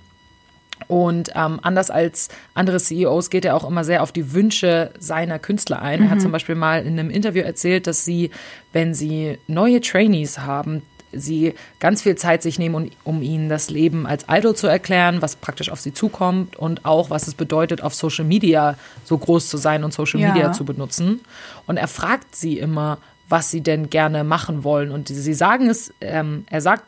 Und 0.89 1.31
ähm, 1.35 1.61
anders 1.62 1.91
als 1.91 2.29
andere 2.55 2.79
CEOs 2.79 3.31
geht 3.31 3.45
er 3.45 3.57
auch 3.57 3.69
immer 3.69 3.85
sehr 3.85 4.03
auf 4.03 4.12
die 4.12 4.33
Wünsche 4.33 4.93
seiner 4.99 5.39
Künstler 5.39 5.83
ein. 5.83 6.03
Er 6.03 6.11
hat 6.11 6.21
zum 6.21 6.33
Beispiel 6.33 6.55
mal 6.55 6.85
in 6.85 6.99
einem 6.99 7.11
Interview 7.11 7.43
erzählt, 7.43 7.87
dass 7.87 8.05
sie, 8.05 8.31
wenn 8.73 8.95
sie 8.95 9.39
neue 9.47 9.81
Trainees 9.81 10.41
haben, 10.41 10.83
sie 11.12 11.55
ganz 11.79 12.03
viel 12.03 12.17
Zeit 12.17 12.43
sich 12.43 12.59
nehmen, 12.59 12.75
um, 12.75 12.91
um 13.05 13.23
ihnen 13.23 13.49
das 13.49 13.71
Leben 13.71 14.07
als 14.07 14.25
Idol 14.29 14.57
zu 14.57 14.67
erklären, 14.67 15.23
was 15.23 15.37
praktisch 15.37 15.71
auf 15.71 15.81
sie 15.81 15.93
zukommt 15.93 16.57
und 16.57 16.85
auch, 16.85 17.11
was 17.11 17.29
es 17.29 17.35
bedeutet, 17.35 17.83
auf 17.83 17.95
Social 17.95 18.25
Media 18.25 18.77
so 19.05 19.19
groß 19.19 19.49
zu 19.49 19.57
sein 19.57 19.85
und 19.85 19.93
Social 19.93 20.21
Ja. 20.21 20.33
Media 20.33 20.53
zu 20.53 20.65
benutzen. 20.65 21.21
Und 21.67 21.77
er 21.77 21.89
fragt 21.89 22.35
sie 22.35 22.59
immer, 22.59 22.99
was 23.29 23.51
sie 23.51 23.61
denn 23.61 23.91
gerne 23.91 24.25
machen 24.25 24.65
wollen. 24.65 24.91
Und 24.91 25.09
sie 25.09 25.35
sagen 25.35 25.69
es, 25.69 25.93
ähm, 26.01 26.45
er 26.51 26.61
sagt, 26.61 26.85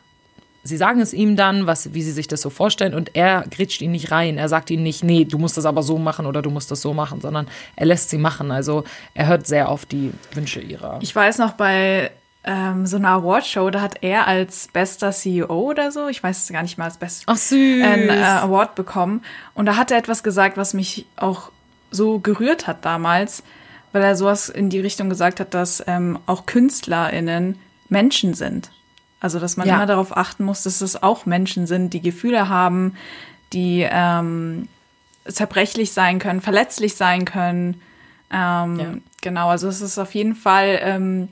sie 0.65 0.77
sagen 0.77 0.99
es 0.99 1.13
ihm 1.13 1.35
dann, 1.35 1.67
was, 1.67 1.93
wie 1.93 2.01
sie 2.01 2.11
sich 2.11 2.27
das 2.27 2.41
so 2.41 2.49
vorstellen, 2.49 2.93
und 2.93 3.15
er 3.15 3.45
grätscht 3.49 3.81
ihn 3.81 3.91
nicht 3.91 4.11
rein. 4.11 4.37
Er 4.37 4.49
sagt 4.49 4.69
ihnen 4.71 4.83
nicht, 4.83 5.03
nee, 5.03 5.23
du 5.23 5.37
musst 5.37 5.55
das 5.57 5.65
aber 5.65 5.83
so 5.83 5.97
machen 5.97 6.25
oder 6.25 6.41
du 6.41 6.49
musst 6.49 6.71
das 6.71 6.81
so 6.81 6.93
machen, 6.93 7.21
sondern 7.21 7.47
er 7.75 7.85
lässt 7.85 8.09
sie 8.09 8.17
machen. 8.17 8.51
Also 8.51 8.83
er 9.13 9.27
hört 9.27 9.47
sehr 9.47 9.69
auf 9.69 9.85
die 9.85 10.11
Wünsche 10.33 10.59
ihrer. 10.59 10.99
Ich 11.01 11.15
weiß 11.15 11.37
noch 11.37 11.53
bei 11.53 12.11
ähm, 12.43 12.85
so 12.85 12.97
einer 12.97 13.09
Awardshow, 13.09 13.69
da 13.69 13.81
hat 13.81 13.97
er 14.01 14.27
als 14.27 14.67
bester 14.73 15.11
CEO 15.11 15.45
oder 15.45 15.91
so, 15.91 16.07
ich 16.07 16.21
weiß 16.21 16.43
es 16.43 16.49
gar 16.49 16.63
nicht 16.63 16.77
mal, 16.77 16.85
als 16.85 16.97
best 16.97 17.23
Ach 17.27 17.37
süß. 17.37 17.83
einen 17.83 18.09
äh, 18.09 18.23
Award 18.23 18.75
bekommen. 18.75 19.21
Und 19.53 19.67
da 19.67 19.77
hat 19.77 19.91
er 19.91 19.97
etwas 19.97 20.23
gesagt, 20.23 20.57
was 20.57 20.73
mich 20.73 21.05
auch 21.15 21.51
so 21.91 22.19
gerührt 22.19 22.67
hat 22.67 22.83
damals, 22.85 23.43
weil 23.93 24.03
er 24.03 24.15
sowas 24.15 24.49
in 24.49 24.69
die 24.69 24.79
Richtung 24.79 25.09
gesagt 25.09 25.39
hat, 25.39 25.53
dass 25.53 25.83
ähm, 25.87 26.19
auch 26.25 26.45
KünstlerInnen 26.45 27.59
Menschen 27.87 28.33
sind. 28.33 28.71
Also, 29.25 29.39
dass 29.39 29.57
man 29.57 29.67
Ja. 29.67 29.73
immer 29.77 29.87
darauf 29.87 30.15
achten 30.15 30.43
muss, 30.43 30.61
dass 30.61 30.81
es 30.81 31.01
auch 31.01 31.25
Menschen 31.25 31.65
sind, 31.65 31.93
die 31.95 32.01
Gefühle 32.01 32.47
haben, 32.47 32.93
die 33.53 33.83
ähm, 33.89 34.67
zerbrechlich 35.27 35.93
sein 35.93 36.19
können, 36.19 36.41
verletzlich 36.41 36.93
sein 36.93 37.25
können. 37.25 37.81
Ähm, 38.31 38.79
Ja. 38.79 38.85
Genau, 39.23 39.49
also 39.49 39.67
es 39.67 39.81
ist 39.81 39.97
auf 39.97 40.13
jeden 40.13 40.35
Fall 40.35 40.77
ähm, 40.83 41.29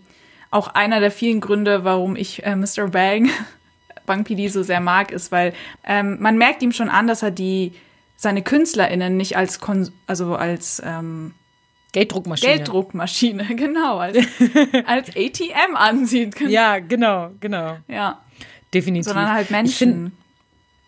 auch 0.50 0.70
einer 0.70 1.00
der 1.02 1.12
vielen 1.12 1.40
Gründe, 1.40 1.84
warum 1.84 2.16
ich 2.16 2.44
äh, 2.44 2.56
Mr. 2.56 2.88
Bang, 2.88 3.30
Bang 4.08 4.24
PD 4.24 4.48
so 4.48 4.64
sehr 4.64 4.80
mag, 4.80 5.12
ist, 5.12 5.32
weil 5.32 5.54
ähm, 5.84 6.18
man 6.20 6.40
merkt 6.40 6.64
ihm 6.64 6.72
schon 6.72 6.90
an, 6.90 7.06
dass 7.06 7.22
er 7.22 7.30
die 7.30 7.74
seine 8.16 8.42
KünstlerInnen 8.42 9.16
nicht 9.18 9.38
als 9.38 9.60
Kon 9.60 9.92
also 10.08 10.36
als 10.36 10.82
ähm, 10.84 11.36
Gelddruckmaschine. 11.94 12.56
Gelddruckmaschine, 12.56 13.46
genau, 13.56 13.98
als, 13.98 14.18
als 14.86 15.10
ATM 15.10 15.76
ansieht. 15.76 16.40
Ja, 16.42 16.80
genau, 16.80 17.32
genau. 17.40 17.78
ja. 17.88 18.20
Definitiv. 18.74 19.06
Sondern 19.06 19.32
halt 19.32 19.50
Ich 19.52 19.76
find, 19.78 19.96
Menschen. 19.96 20.12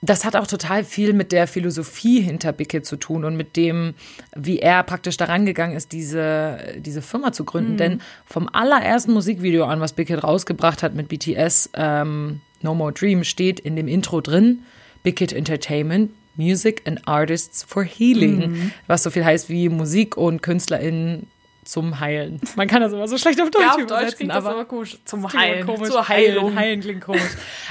das 0.02 0.26
hat 0.26 0.36
auch 0.36 0.48
total 0.48 0.84
viel 0.84 1.14
mit 1.14 1.32
der 1.32 1.48
Philosophie 1.48 2.20
hinter 2.20 2.52
Bickett 2.52 2.88
zu 2.88 2.96
tun 2.98 3.24
und 3.24 3.38
mit 3.38 3.56
dem, 3.56 3.94
wie 4.36 4.58
er 4.58 4.82
praktisch 4.82 5.18
daran 5.18 5.46
gegangen 5.46 5.76
ist, 5.76 5.92
diese, 5.92 6.76
diese 6.80 7.04
Firma 7.04 7.32
zu 7.32 7.46
gründen. 7.46 7.74
Mhm. 7.74 7.78
Denn 7.78 8.02
vom 8.26 8.50
allerersten 8.52 9.14
Musikvideo 9.14 9.66
an, 9.66 9.80
was 9.82 9.94
Bickett 9.94 10.24
rausgebracht 10.24 10.82
hat 10.82 10.96
mit 10.96 11.08
BTS, 11.08 11.70
ähm, 11.76 12.42
No 12.64 12.74
More 12.74 12.92
Dream, 12.92 13.24
steht 13.24 13.60
in 13.60 13.76
dem 13.76 13.88
Intro 13.88 14.22
drin, 14.22 14.64
Bickett 15.04 15.32
Entertainment, 15.32 16.10
Music 16.38 16.82
and 16.86 17.08
Artists 17.08 17.64
for 17.64 17.84
Healing, 17.84 18.52
Mhm. 18.52 18.72
was 18.88 19.04
so 19.04 19.10
viel 19.10 19.24
heißt 19.26 19.50
wie 19.50 19.70
Musik 19.70 20.18
und 20.18 20.42
KünstlerInnen 20.42 21.28
zum 21.64 22.00
Heilen. 22.00 22.40
Man 22.56 22.68
kann 22.68 22.82
das 22.84 22.94
immer 22.94 23.08
so 23.08 23.18
schlecht 23.18 23.42
auf 23.42 23.50
Deutsch 23.50 23.64
Ja, 23.64 23.72
auf 23.72 23.78
übersetzen, 23.80 24.06
Deutsch 24.06 24.16
klingt 24.18 24.30
das 24.32 24.38
aber 24.46 24.52
aber 24.52 24.66
komisch. 24.66 25.00
Zum 25.04 25.34
Heilen, 25.34 25.66
komisch. 25.66 25.90
zur 25.90 26.08
Heilung. 26.08 26.46
Heilen, 26.50 26.60
heilen 26.60 26.82
klingt 26.82 27.02
komisch. 27.02 27.24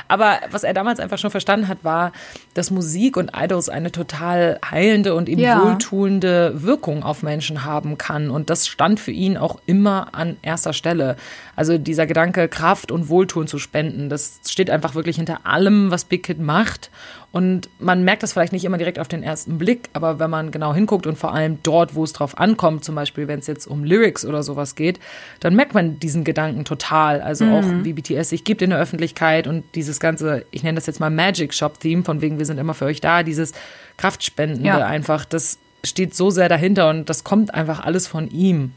Aber 0.08 0.40
was 0.50 0.64
er 0.64 0.74
damals 0.74 0.98
einfach 0.98 1.16
schon 1.18 1.30
verstanden 1.30 1.68
hat, 1.68 1.84
war, 1.84 2.10
dass 2.54 2.72
Musik 2.72 3.16
und 3.16 3.30
Idols 3.36 3.68
eine 3.68 3.92
total 3.92 4.58
heilende 4.68 5.14
und 5.14 5.28
eben 5.28 5.40
Ja. 5.40 5.62
wohltuende 5.64 6.60
Wirkung 6.64 7.04
auf 7.04 7.22
Menschen 7.22 7.64
haben 7.64 7.96
kann. 7.96 8.30
Und 8.30 8.50
das 8.50 8.66
stand 8.66 8.98
für 8.98 9.12
ihn 9.12 9.36
auch 9.36 9.60
immer 9.66 10.08
an 10.12 10.38
erster 10.42 10.72
Stelle. 10.72 11.14
Also 11.54 11.78
dieser 11.78 12.06
Gedanke, 12.08 12.48
Kraft 12.48 12.90
und 12.90 13.08
Wohltun 13.08 13.46
zu 13.46 13.60
spenden, 13.60 14.08
das 14.08 14.40
steht 14.48 14.70
einfach 14.70 14.96
wirklich 14.96 15.16
hinter 15.16 15.46
allem, 15.46 15.92
was 15.92 16.04
Big 16.04 16.24
Kid 16.24 16.40
macht. 16.40 16.90
Und 17.34 17.68
man 17.80 18.04
merkt 18.04 18.22
das 18.22 18.32
vielleicht 18.32 18.52
nicht 18.52 18.64
immer 18.64 18.78
direkt 18.78 19.00
auf 19.00 19.08
den 19.08 19.24
ersten 19.24 19.58
Blick, 19.58 19.88
aber 19.92 20.20
wenn 20.20 20.30
man 20.30 20.52
genau 20.52 20.72
hinguckt 20.72 21.04
und 21.04 21.18
vor 21.18 21.34
allem 21.34 21.58
dort, 21.64 21.96
wo 21.96 22.04
es 22.04 22.12
drauf 22.12 22.38
ankommt, 22.38 22.84
zum 22.84 22.94
Beispiel 22.94 23.26
wenn 23.26 23.40
es 23.40 23.48
jetzt 23.48 23.66
um 23.66 23.82
Lyrics 23.82 24.24
oder 24.24 24.44
sowas 24.44 24.76
geht, 24.76 25.00
dann 25.40 25.56
merkt 25.56 25.74
man 25.74 25.98
diesen 25.98 26.22
Gedanken 26.22 26.64
total. 26.64 27.20
Also 27.20 27.46
auch 27.46 27.64
wie 27.82 27.92
BTS 27.92 28.28
sich 28.28 28.44
gibt 28.44 28.62
in 28.62 28.70
der 28.70 28.78
Öffentlichkeit 28.78 29.48
und 29.48 29.64
dieses 29.74 29.98
ganze, 29.98 30.46
ich 30.52 30.62
nenne 30.62 30.76
das 30.76 30.86
jetzt 30.86 31.00
mal 31.00 31.10
Magic 31.10 31.52
Shop 31.54 31.80
Theme, 31.80 32.04
von 32.04 32.20
wegen 32.20 32.38
wir 32.38 32.46
sind 32.46 32.58
immer 32.58 32.72
für 32.72 32.84
euch 32.84 33.00
da, 33.00 33.24
dieses 33.24 33.52
Kraftspendende 33.96 34.68
Ja. 34.68 34.86
einfach, 34.86 35.24
das 35.24 35.58
steht 35.82 36.14
so 36.14 36.30
sehr 36.30 36.48
dahinter 36.48 36.88
und 36.88 37.10
das 37.10 37.24
kommt 37.24 37.52
einfach 37.52 37.84
alles 37.84 38.06
von 38.06 38.30
ihm. 38.30 38.70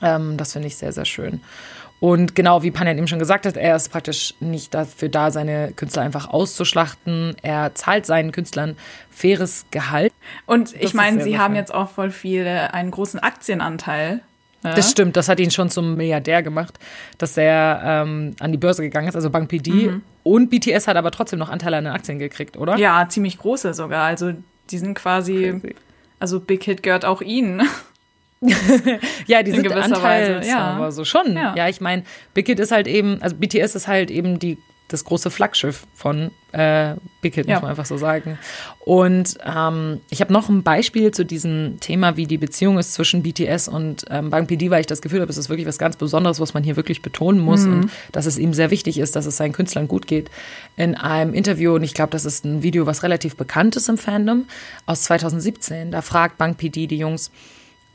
Ähm, 0.00 0.38
das 0.38 0.54
finde 0.54 0.68
ich 0.68 0.76
sehr, 0.76 0.92
sehr 0.92 1.04
schön. 1.04 1.42
Und 2.00 2.34
genau 2.34 2.62
wie 2.62 2.70
Panjan 2.70 2.96
eben 2.96 3.08
schon 3.08 3.18
gesagt 3.18 3.44
hat, 3.44 3.56
er 3.56 3.74
ist 3.74 3.90
praktisch 3.90 4.34
nicht 4.40 4.72
dafür 4.72 5.08
da, 5.08 5.30
seine 5.30 5.72
Künstler 5.72 6.02
einfach 6.02 6.28
auszuschlachten. 6.28 7.34
Er 7.42 7.74
zahlt 7.74 8.06
seinen 8.06 8.30
Künstlern 8.30 8.76
faires 9.10 9.66
Gehalt. 9.72 10.12
Und 10.46 10.74
ich 10.80 10.94
meine, 10.94 11.22
sie 11.22 11.38
haben 11.38 11.56
jetzt 11.56 11.74
auch 11.74 11.90
voll 11.90 12.10
viel 12.10 12.46
äh, 12.46 12.68
einen 12.70 12.92
großen 12.92 13.18
Aktienanteil. 13.18 14.20
ne? 14.62 14.74
Das 14.76 14.90
stimmt, 14.90 15.16
das 15.16 15.28
hat 15.28 15.40
ihn 15.40 15.50
schon 15.50 15.70
zum 15.70 15.96
Milliardär 15.96 16.44
gemacht, 16.44 16.78
dass 17.18 17.36
er 17.36 17.80
ähm, 17.84 18.36
an 18.38 18.52
die 18.52 18.58
Börse 18.58 18.82
gegangen 18.82 19.08
ist, 19.08 19.16
also 19.16 19.30
Bank 19.30 19.48
PD. 19.48 19.94
Und 20.22 20.50
BTS 20.50 20.86
hat 20.86 20.96
aber 20.96 21.10
trotzdem 21.10 21.40
noch 21.40 21.48
Anteile 21.48 21.78
an 21.78 21.84
den 21.84 21.92
Aktien 21.92 22.20
gekriegt, 22.20 22.56
oder? 22.56 22.76
Ja, 22.76 23.08
ziemlich 23.08 23.38
große 23.38 23.74
sogar. 23.74 24.04
Also 24.04 24.34
die 24.70 24.78
sind 24.78 24.94
quasi, 24.94 25.58
Crazy. 25.60 25.74
also 26.20 26.38
Big 26.38 26.62
Hit 26.62 26.84
gehört 26.84 27.04
auch 27.04 27.22
ihnen. 27.22 27.62
Ja, 29.26 29.42
die 29.42 29.50
In 29.50 29.56
sind 29.56 29.62
gewisser 29.64 29.90
Weise, 29.90 29.94
Anteils, 29.96 30.46
ja. 30.46 30.58
aber 30.58 30.92
so 30.92 31.04
schon. 31.04 31.34
Ja. 31.34 31.54
Ja, 31.56 31.68
ich 31.68 31.80
meine, 31.80 32.04
Big 32.34 32.46
Hit 32.46 32.60
ist 32.60 32.72
halt 32.72 32.86
eben, 32.86 33.20
also 33.22 33.36
BTS 33.36 33.74
ist 33.74 33.88
halt 33.88 34.10
eben 34.10 34.38
die, 34.38 34.58
das 34.86 35.04
große 35.04 35.30
Flaggschiff 35.30 35.86
von 35.92 36.30
äh, 36.52 36.94
Big 37.20 37.34
Hit, 37.34 37.46
Ja. 37.46 37.56
muss 37.56 37.62
man 37.62 37.70
einfach 37.72 37.84
so 37.84 37.98
sagen. 37.98 38.38
Und 38.78 39.36
ähm, 39.44 40.00
ich 40.08 40.20
habe 40.22 40.32
noch 40.32 40.48
ein 40.48 40.62
Beispiel 40.62 41.10
zu 41.10 41.24
diesem 41.26 41.78
Thema, 41.80 42.16
wie 42.16 42.26
die 42.26 42.38
Beziehung 42.38 42.78
ist 42.78 42.94
zwischen 42.94 43.22
BTS 43.22 43.68
und 43.68 44.06
ähm, 44.08 44.30
Bang 44.30 44.46
PD, 44.46 44.70
weil 44.70 44.80
ich 44.80 44.86
das 44.86 45.02
Gefühl 45.02 45.20
habe, 45.20 45.30
es 45.30 45.36
ist 45.36 45.50
wirklich 45.50 45.66
was 45.66 45.76
ganz 45.78 45.96
Besonderes, 45.96 46.40
was 46.40 46.54
man 46.54 46.62
hier 46.62 46.76
wirklich 46.76 47.02
betonen 47.02 47.40
muss 47.40 47.64
und 47.66 47.90
dass 48.12 48.24
es 48.24 48.38
ihm 48.38 48.54
sehr 48.54 48.70
wichtig 48.70 48.98
ist, 48.98 49.14
dass 49.14 49.26
es 49.26 49.36
seinen 49.36 49.52
Künstlern 49.52 49.88
gut 49.88 50.06
geht. 50.06 50.30
In 50.76 50.94
einem 50.94 51.34
Interview, 51.34 51.74
und 51.74 51.82
ich 51.82 51.92
glaube, 51.92 52.12
das 52.12 52.24
ist 52.24 52.44
ein 52.46 52.62
Video, 52.62 52.86
was 52.86 53.02
relativ 53.02 53.36
bekannt 53.36 53.76
ist 53.76 53.88
im 53.90 53.98
Fandom, 53.98 54.46
aus 54.86 55.02
2017, 55.02 55.90
da 55.90 56.00
fragt 56.00 56.38
Bang 56.38 56.54
PD 56.54 56.86
die 56.86 56.96
Jungs, 56.98 57.30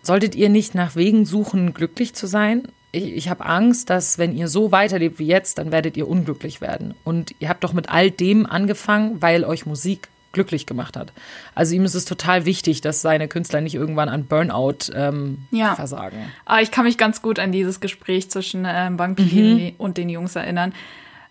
Solltet 0.04 0.36
ihr 0.36 0.50
nicht 0.50 0.76
nach 0.76 0.96
Wegen 0.96 1.26
suchen, 1.26 1.74
glücklich 1.74 2.14
zu 2.14 2.28
sein? 2.28 2.68
Ich, 2.92 3.06
ich 3.16 3.30
habe 3.30 3.46
Angst, 3.46 3.90
dass 3.90 4.20
wenn 4.20 4.36
ihr 4.36 4.48
so 4.48 4.72
weiterlebt 4.72 5.18
wie 5.18 5.26
jetzt, 5.26 5.58
dann 5.58 5.72
werdet 5.72 5.98
ihr 5.98 6.08
unglücklich 6.08 6.62
werden. 6.62 6.94
Und 7.04 7.34
ihr 7.40 7.50
habt 7.50 7.64
doch 7.64 7.74
mit 7.74 7.90
all 7.90 8.12
dem 8.12 8.46
angefangen, 8.46 9.22
weil 9.22 9.44
euch 9.46 9.66
Musik 9.66 10.10
glücklich 10.34 10.66
gemacht 10.66 10.98
hat. 10.98 11.14
Also 11.56 11.76
ihm 11.76 11.86
ist 11.86 11.94
es 11.94 12.06
total 12.06 12.46
wichtig, 12.46 12.82
dass 12.82 13.02
seine 13.02 13.28
Künstler 13.28 13.62
nicht 13.62 13.76
irgendwann 13.76 14.10
an 14.10 14.26
Burnout 14.26 14.92
ähm, 14.94 15.46
Ja. 15.52 15.76
versagen. 15.76 16.18
Aber 16.46 16.62
ich 16.62 16.72
kann 16.72 16.86
mich 16.86 16.98
ganz 16.98 17.22
gut 17.22 17.40
an 17.40 17.52
dieses 17.52 17.80
Gespräch 17.80 18.30
zwischen 18.30 18.66
ähm, 18.68 18.98
Bang 18.98 19.16
PD 19.16 19.76
und 19.78 19.98
den 19.98 20.10
Jungs 20.10 20.36
erinnern. 20.36 20.74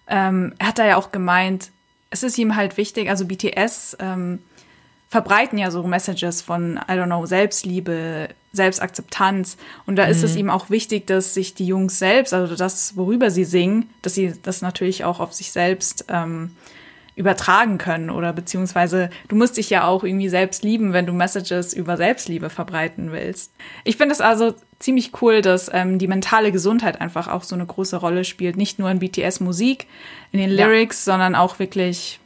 Ähm, 0.08 0.54
er 0.58 0.68
hat 0.68 0.78
da 0.78 0.86
ja 0.86 0.96
auch 0.96 1.10
gemeint, 1.12 1.70
es 2.10 2.22
ist 2.22 2.38
ihm 2.38 2.54
halt 2.56 2.76
wichtig, 2.76 3.08
also 3.10 3.24
BTS 3.26 3.96
ähm, 4.00 4.38
verbreiten 5.12 5.58
ja 5.58 5.70
so 5.70 5.82
Messages 5.82 6.40
von, 6.40 6.80
I 6.88 6.92
don't 6.92 7.04
know, 7.04 7.26
Selbstliebe, 7.26 8.30
Selbstakzeptanz. 8.54 9.58
Und 9.84 9.96
da 9.96 10.04
ist 10.04 10.22
es 10.22 10.36
ihm 10.36 10.48
auch 10.48 10.70
wichtig, 10.70 11.06
dass 11.06 11.34
sich 11.34 11.52
die 11.52 11.66
Jungs 11.66 11.98
selbst, 11.98 12.32
also 12.32 12.56
das, 12.56 12.96
worüber 12.96 13.30
sie 13.30 13.44
singen, 13.44 13.90
dass 14.00 14.14
sie 14.14 14.32
das 14.42 14.62
natürlich 14.62 15.04
auch 15.04 15.20
auf 15.20 15.34
sich 15.34 15.52
selbst 15.52 16.06
ähm, 16.08 16.56
übertragen 17.14 17.76
können 17.76 18.08
oder 18.08 18.32
beziehungsweise 18.32 19.10
du 19.28 19.36
musst 19.36 19.58
dich 19.58 19.68
ja 19.68 19.84
auch 19.86 20.02
irgendwie 20.02 20.30
selbst 20.30 20.64
lieben, 20.64 20.94
wenn 20.94 21.04
du 21.04 21.12
Messages 21.12 21.74
über 21.74 21.98
Selbstliebe 21.98 22.48
verbreiten 22.48 23.12
willst. 23.12 23.52
Ich 23.84 23.98
finde 23.98 24.14
es 24.14 24.22
also 24.22 24.54
ziemlich 24.78 25.12
cool, 25.20 25.42
dass 25.42 25.70
ähm, 25.74 25.98
die 25.98 26.08
mentale 26.08 26.52
Gesundheit 26.52 27.02
einfach 27.02 27.28
auch 27.28 27.42
so 27.42 27.54
eine 27.54 27.66
große 27.66 27.98
Rolle 27.98 28.24
spielt, 28.24 28.56
nicht 28.56 28.78
nur 28.78 28.90
in 28.90 28.98
BTS 28.98 29.40
Musik, 29.40 29.88
in 30.32 30.40
den 30.40 30.56
Ja. 30.56 30.64
Lyrics, 30.64 31.04
sondern 31.04 31.34
auch 31.34 31.58
wirklich 31.58 32.18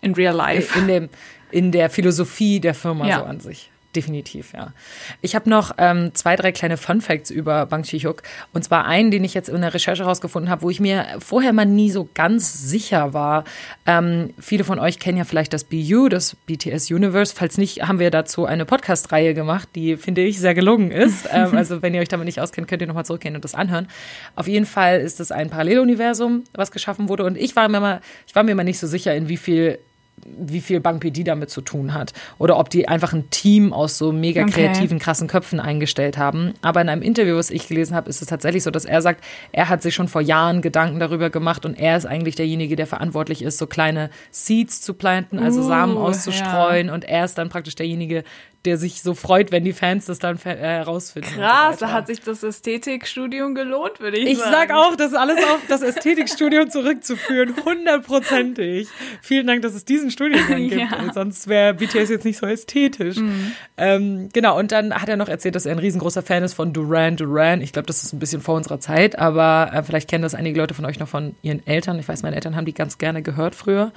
in 0.00 0.14
real 0.14 0.36
life. 0.36 0.78
In, 0.78 0.86
dem, 0.86 1.08
in 1.50 1.72
der 1.72 1.90
Philosophie 1.90 2.60
der 2.60 2.74
Firma 2.74 3.06
Ja. 3.06 3.18
so 3.20 3.24
an 3.24 3.40
sich. 3.40 3.70
Definitiv, 3.96 4.52
ja. 4.52 4.74
Ich 5.22 5.34
habe 5.34 5.48
noch 5.48 5.72
ähm, 5.78 6.14
zwei, 6.14 6.36
drei 6.36 6.52
kleine 6.52 6.76
Fun 6.76 7.00
Facts 7.00 7.30
über 7.30 7.64
Bang 7.64 7.84
Chi-hyuk. 7.84 8.22
Und 8.52 8.62
zwar 8.62 8.84
einen, 8.84 9.10
den 9.10 9.24
ich 9.24 9.32
jetzt 9.32 9.48
in 9.48 9.62
der 9.62 9.72
Recherche 9.72 10.04
rausgefunden 10.04 10.50
habe, 10.50 10.60
wo 10.60 10.68
ich 10.68 10.78
mir 10.78 11.06
vorher 11.20 11.54
mal 11.54 11.64
nie 11.64 11.90
so 11.90 12.06
ganz 12.12 12.68
sicher 12.68 13.14
war. 13.14 13.44
Ähm, 13.86 14.34
viele 14.38 14.64
von 14.64 14.78
euch 14.78 14.98
kennen 14.98 15.16
ja 15.16 15.24
vielleicht 15.24 15.54
das 15.54 15.64
BU, 15.64 16.10
das 16.10 16.36
BTS 16.36 16.90
Universe. 16.90 17.34
Falls 17.34 17.56
nicht, 17.56 17.88
haben 17.88 17.98
wir 17.98 18.10
dazu 18.10 18.44
eine 18.44 18.66
Podcast-Reihe 18.66 19.32
gemacht, 19.32 19.70
die, 19.74 19.96
finde 19.96 20.20
ich, 20.20 20.38
sehr 20.38 20.54
gelungen 20.54 20.90
ist. 20.90 21.26
ähm, 21.32 21.56
also 21.56 21.80
wenn 21.80 21.94
ihr 21.94 22.02
euch 22.02 22.08
damit 22.08 22.26
nicht 22.26 22.42
auskennt, 22.42 22.68
könnt 22.68 22.82
ihr 22.82 22.88
nochmal 22.88 23.06
zurückgehen 23.06 23.36
und 23.36 23.42
das 23.42 23.54
anhören. 23.54 23.88
Auf 24.36 24.46
jeden 24.48 24.66
Fall 24.66 25.00
ist 25.00 25.18
es 25.18 25.32
ein 25.32 25.48
Paralleluniversum, 25.48 26.44
was 26.52 26.72
geschaffen 26.72 27.08
wurde. 27.08 27.24
Und 27.24 27.38
ich 27.38 27.56
war 27.56 27.66
mir 27.70 27.80
mal, 27.80 28.02
ich 28.26 28.34
war 28.34 28.42
mir 28.42 28.54
mal 28.54 28.64
nicht 28.64 28.78
so 28.78 28.86
sicher, 28.86 29.14
in 29.14 29.30
wie 29.30 29.38
viel 29.38 29.78
wie 30.24 30.60
viel 30.60 30.80
Bang 30.80 31.00
PD 31.00 31.24
damit 31.24 31.50
zu 31.50 31.60
tun 31.60 31.94
hat. 31.94 32.12
Oder 32.38 32.58
ob 32.58 32.70
die 32.70 32.88
einfach 32.88 33.12
ein 33.12 33.30
Team 33.30 33.72
aus 33.72 33.98
so 33.98 34.12
mega 34.12 34.42
Okay. 34.42 34.52
kreativen, 34.52 34.98
krassen 34.98 35.28
Köpfen 35.28 35.60
eingestellt 35.60 36.18
haben. 36.18 36.54
Aber 36.62 36.80
in 36.80 36.88
einem 36.88 37.02
Interview, 37.02 37.36
was 37.36 37.50
ich 37.50 37.68
gelesen 37.68 37.94
habe, 37.94 38.08
ist 38.08 38.22
es 38.22 38.28
tatsächlich 38.28 38.62
so, 38.62 38.70
dass 38.70 38.84
er 38.84 39.02
sagt, 39.02 39.24
er 39.52 39.68
hat 39.68 39.82
sich 39.82 39.94
schon 39.94 40.08
vor 40.08 40.20
Jahren 40.20 40.62
Gedanken 40.62 41.00
darüber 41.00 41.30
gemacht 41.30 41.66
und 41.66 41.78
er 41.78 41.96
ist 41.96 42.06
eigentlich 42.06 42.36
derjenige, 42.36 42.76
der 42.76 42.86
verantwortlich 42.86 43.42
ist, 43.42 43.58
so 43.58 43.66
kleine 43.66 44.10
Seeds 44.30 44.80
zu 44.80 44.94
planten, 44.94 45.38
also 45.38 45.62
Samen 45.62 45.96
Uh, 45.96 46.00
auszustreuen. 46.00 46.90
Und 46.90 47.04
er 47.04 47.24
ist 47.24 47.36
dann 47.38 47.48
praktisch 47.48 47.74
derjenige, 47.74 48.24
der 48.64 48.76
sich 48.76 49.02
so 49.02 49.14
freut, 49.14 49.52
wenn 49.52 49.64
die 49.64 49.72
Fans 49.72 50.06
das 50.06 50.18
dann 50.18 50.36
äh, 50.44 50.56
herausfinden. 50.56 51.28
so 51.34 51.40
Krass, 51.40 51.74
weiter. 51.76 51.86
da 51.86 51.92
hat 51.92 52.06
sich 52.08 52.20
das 52.20 52.42
Ästhetikstudium 52.42 53.54
gelohnt, 53.54 54.00
würde 54.00 54.18
ich, 54.18 54.30
Ich 54.30 54.38
sagen. 54.38 54.50
sag 54.52 54.70
auch, 54.72 54.96
das 54.96 55.08
ist 55.12 55.16
alles 55.16 55.38
auf 55.38 55.60
das 55.68 55.82
Ästhetikstudium 55.82 56.68
zurückzuführen, 56.70 57.54
hundertprozentig. 57.64 58.88
Vielen 59.22 59.46
Dank, 59.46 59.62
dass 59.62 59.74
es 59.74 59.84
diesen 59.84 60.10
Studiengang 60.10 60.62
gibt, 60.68 60.80
Ja. 60.80 61.12
sonst 61.12 61.48
wäre 61.48 61.74
BTS 61.74 62.10
jetzt 62.10 62.24
nicht 62.24 62.38
so 62.38 62.46
ästhetisch. 62.46 63.16
Ähm, 63.76 64.28
genau, 64.32 64.58
und 64.58 64.72
dann 64.72 64.92
hat 64.94 65.08
er 65.08 65.16
noch 65.16 65.28
erzählt, 65.28 65.54
dass 65.54 65.66
er 65.66 65.72
ein 65.72 65.78
riesengroßer 65.78 66.22
Fan 66.22 66.42
ist 66.42 66.54
von 66.54 66.72
Duran 66.72 67.16
Duran. 67.16 67.60
Ich 67.60 67.72
glaube, 67.72 67.86
das 67.86 68.02
ist 68.02 68.12
ein 68.12 68.18
bisschen 68.18 68.40
vor 68.40 68.56
unserer 68.56 68.80
Zeit, 68.80 69.18
aber 69.18 69.70
äh, 69.72 69.82
vielleicht 69.82 70.08
kennen 70.10 70.22
das 70.22 70.34
einige 70.34 70.58
Leute 70.58 70.74
von 70.74 70.84
euch 70.84 70.98
noch 70.98 71.08
von 71.08 71.34
ihren 71.42 71.66
Eltern. 71.66 71.98
Ich 71.98 72.08
weiß, 72.08 72.22
meine 72.22 72.36
Eltern 72.36 72.56
haben 72.56 72.64
die 72.66 72.74
ganz 72.74 72.98
gerne 72.98 73.22
gehört 73.22 73.54
früher. 73.54 73.92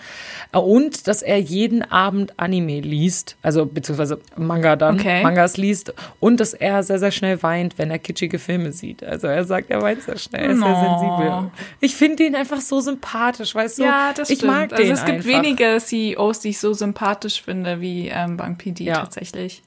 Äh, 0.53 0.57
Und 0.59 1.07
dass 1.07 1.21
er 1.21 1.37
jeden 1.39 1.81
Abend 1.83 2.39
Anime 2.39 2.79
liest, 2.81 3.37
also 3.41 3.65
beziehungsweise 3.65 4.19
Manga 4.51 4.75
dann, 4.75 4.99
Okay. 4.99 5.23
Mangas 5.23 5.57
liest 5.57 5.93
und 6.19 6.39
dass 6.39 6.53
er 6.53 6.83
sehr, 6.83 6.99
sehr 6.99 7.11
schnell 7.11 7.41
weint, 7.43 7.77
wenn 7.77 7.89
er 7.91 7.99
kitschige 7.99 8.37
Filme 8.39 8.71
sieht. 8.71 9.03
Also 9.03 9.27
er 9.27 9.43
sagt, 9.45 9.69
er 9.69 9.81
weint 9.81 10.03
sehr 10.03 10.17
schnell, 10.17 10.43
er 10.45 10.51
ist 10.51 10.59
sehr 10.59 10.75
sensibel. 10.75 11.51
Ich 11.79 11.95
finde 11.95 12.23
ihn 12.23 12.35
einfach 12.35 12.61
so 12.61 12.79
sympathisch, 12.81 13.55
weißt 13.55 13.79
du? 13.79 13.83
Ja, 13.83 14.11
das 14.15 14.29
ich 14.29 14.39
stimmt. 14.39 14.51
mag 14.53 14.71
also 14.73 14.83
den 14.83 14.91
es 14.93 15.05
gibt 15.05 15.17
einfach. 15.25 15.29
wenige 15.29 15.77
CEOs, 15.79 16.39
die 16.41 16.49
ich 16.49 16.59
so 16.59 16.73
sympathisch 16.73 17.41
finde 17.41 17.81
wie 17.81 18.07
ähm, 18.09 18.37
Bang 18.37 18.57
PD 18.57 18.83
Ja. 18.83 18.95
tatsächlich. 18.99 19.61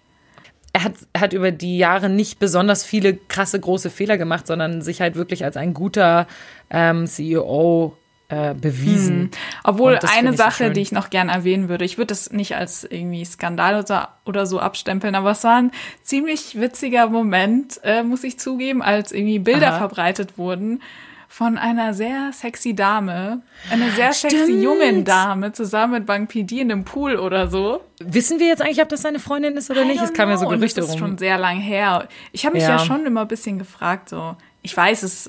er 0.73 0.85
hat, 0.85 0.95
hat 1.17 1.33
über 1.33 1.51
die 1.53 1.79
Jahre 1.79 2.09
nicht 2.09 2.39
besonders 2.41 2.85
viele 2.85 3.15
krasse 3.17 3.61
große 3.61 3.91
Fehler 3.91 4.19
gemacht, 4.19 4.47
sondern 4.47 4.83
sich 4.83 5.01
halt 5.01 5.15
wirklich 5.15 5.45
als 5.45 5.57
ein 5.57 5.73
guter 5.73 6.27
ähm, 6.71 7.07
CEO 7.07 7.97
äh, 8.29 8.55
bewiesen. 8.55 9.31
Obwohl 9.65 9.95
Und 9.95 10.03
das 10.03 10.17
eine 10.17 10.31
so 10.33 10.39
Sache, 10.39 10.65
schön. 10.65 10.73
die 10.75 10.81
ich 10.81 10.93
noch 10.93 11.11
gern 11.11 11.29
erwähnen 11.29 11.69
würde, 11.69 11.85
ich 11.85 11.99
würde 11.99 12.09
das 12.09 12.33
nicht 12.33 12.57
als 12.57 12.85
irgendwie 12.85 13.25
Skandal 13.25 13.79
oder, 13.81 14.15
oder 14.25 14.47
so 14.47 14.61
abstempeln, 14.61 15.15
aber 15.15 15.33
es 15.33 15.45
war 15.45 15.57
ein 15.57 15.73
ziemlich 16.03 16.59
witziger 16.61 17.09
Moment, 17.09 17.81
äh, 17.85 18.03
muss 18.03 18.25
ich 18.25 18.39
zugeben, 18.39 18.83
als 18.83 19.13
irgendwie 19.13 19.39
Bilder 19.39 19.73
Aha. 19.73 19.79
verbreitet 19.79 20.39
wurden 20.39 20.81
von 21.29 21.59
einer 21.59 21.95
sehr 21.95 22.31
sexy 22.33 22.75
Dame, 22.77 23.43
eine 23.69 23.91
sehr 23.91 24.13
sexy 24.13 24.37
Stimmt. 24.45 24.63
jungen 24.63 25.05
Dame 25.05 25.53
zusammen 25.53 25.95
mit 25.95 26.07
Bang 26.07 26.29
PD 26.29 26.61
in 26.61 26.71
einem 26.71 26.85
Pool 26.85 27.17
oder 27.17 27.49
so. 27.49 27.81
Wissen 27.99 28.39
wir 28.39 28.47
jetzt 28.47 28.63
eigentlich, 28.63 28.81
ob 28.81 28.89
das 28.89 29.03
seine 29.03 29.19
Freundin 29.19 29.57
ist 29.57 29.69
oder 29.69 29.85
nicht? 29.85 30.01
Es 30.01 30.13
kam 30.13 30.29
ja 30.29 30.37
so 30.37 30.47
Gerüchte 30.47 30.81
Das 30.81 30.91
ist 30.91 30.99
schon 30.99 31.11
rum. 31.11 31.19
sehr 31.19 31.37
lang 31.37 31.59
her. 31.59 32.09
Ich 32.31 32.47
habe 32.47 32.55
mich 32.55 32.63
ja. 32.63 32.77
Ja. 32.77 32.79
schon 32.79 33.05
immer 33.05 33.23
ein 33.23 33.29
bisschen 33.29 33.59
gefragt, 33.59 34.11
so. 34.11 34.37
Ich 34.63 34.77
weiß, 34.77 35.03
es 35.03 35.29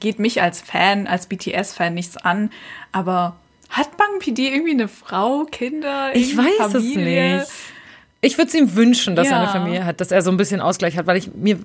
geht 0.00 0.18
mich 0.18 0.42
als 0.42 0.60
Fan, 0.60 1.06
als 1.06 1.26
BTS-Fan 1.26 1.94
nichts 1.94 2.16
an, 2.16 2.50
aber 2.92 3.36
hat 3.70 3.96
Bang 3.96 4.18
PD 4.20 4.48
irgendwie 4.48 4.72
eine 4.72 4.88
Frau, 4.88 5.44
Kinder, 5.50 6.10
Ich 6.14 6.36
weiß 6.36 6.72
Familie? 6.72 7.36
es 7.42 7.48
nicht. 7.48 7.52
Ich 8.20 8.38
würde 8.38 8.48
es 8.48 8.54
ihm 8.54 8.74
wünschen, 8.74 9.16
dass 9.16 9.28
er 9.28 9.36
eine 9.36 9.46
Ja. 9.46 9.52
Familie 9.52 9.84
hat, 9.84 10.00
dass 10.00 10.10
er 10.10 10.22
so 10.22 10.30
ein 10.30 10.36
bisschen 10.36 10.60
Ausgleich 10.60 10.96
hat, 10.96 11.06
weil 11.06 11.16
ich 11.18 11.34
mir 11.34 11.58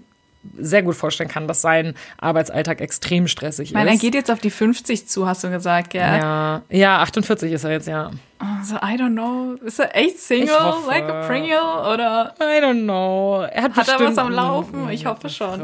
sehr 0.57 0.83
gut 0.83 0.95
vorstellen 0.95 1.29
kann, 1.29 1.47
dass 1.47 1.61
sein 1.61 1.95
Arbeitsalltag 2.17 2.79
extrem 2.81 3.27
stressig 3.27 3.69
Ich 3.69 3.73
meine, 3.73 3.89
er 3.89 3.95
ist. 3.95 4.01
geht 4.01 4.15
jetzt 4.15 4.31
auf 4.31 4.39
die 4.39 4.49
50 4.49 5.07
zu, 5.07 5.27
hast 5.27 5.43
du 5.43 5.49
gesagt, 5.49 5.89
gell? 5.91 6.01
ja, 6.01 6.61
ja, 6.69 6.99
48 6.99 7.51
ist 7.51 7.63
er 7.65 7.71
jetzt, 7.71 7.87
ja. 7.87 8.11
Also, 8.39 8.75
I 8.77 8.95
don't 8.97 9.13
know. 9.13 9.55
Ist 9.65 9.79
er 9.79 9.93
echt 9.97 10.19
Single, 10.19 10.57
hoffe. 10.57 10.87
like 10.87 11.03
a 11.09 11.27
Pringle, 11.27 11.59
oder? 11.93 12.33
I 12.39 12.63
don't 12.63 12.83
know. 12.83 13.41
Er 13.51 13.63
hat, 13.63 13.75
Hat 13.75 13.87
er 13.89 13.99
was 13.99 14.17
am 14.17 14.31
Laufen? 14.31 14.89
Ich 14.89 15.05
hoffe 15.05 15.27
schon. 15.29 15.61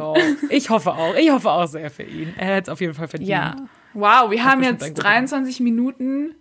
Ich 0.50 0.70
hoffe 0.70 0.92
auch. 0.92 1.16
Ich 1.16 1.32
hoffe 1.32 1.50
auch 1.50 1.68
sehr 1.68 1.90
für 1.90 2.04
ihn. 2.04 2.34
Er 2.38 2.48
hätte 2.56 2.64
es 2.64 2.74
auf 2.74 2.82
jeden 2.82 2.94
Fall 2.94 3.08
verdient. 3.08 3.30
Ja. 3.30 3.56
Wow, 3.94 4.30
wir 4.30 4.44
haben 4.44 4.60
bestimmt 4.60 4.82
ein 4.82 4.88
jetzt 4.88 4.96
guter 4.98 5.04
23 5.10 5.60
Minuten 5.62 6.36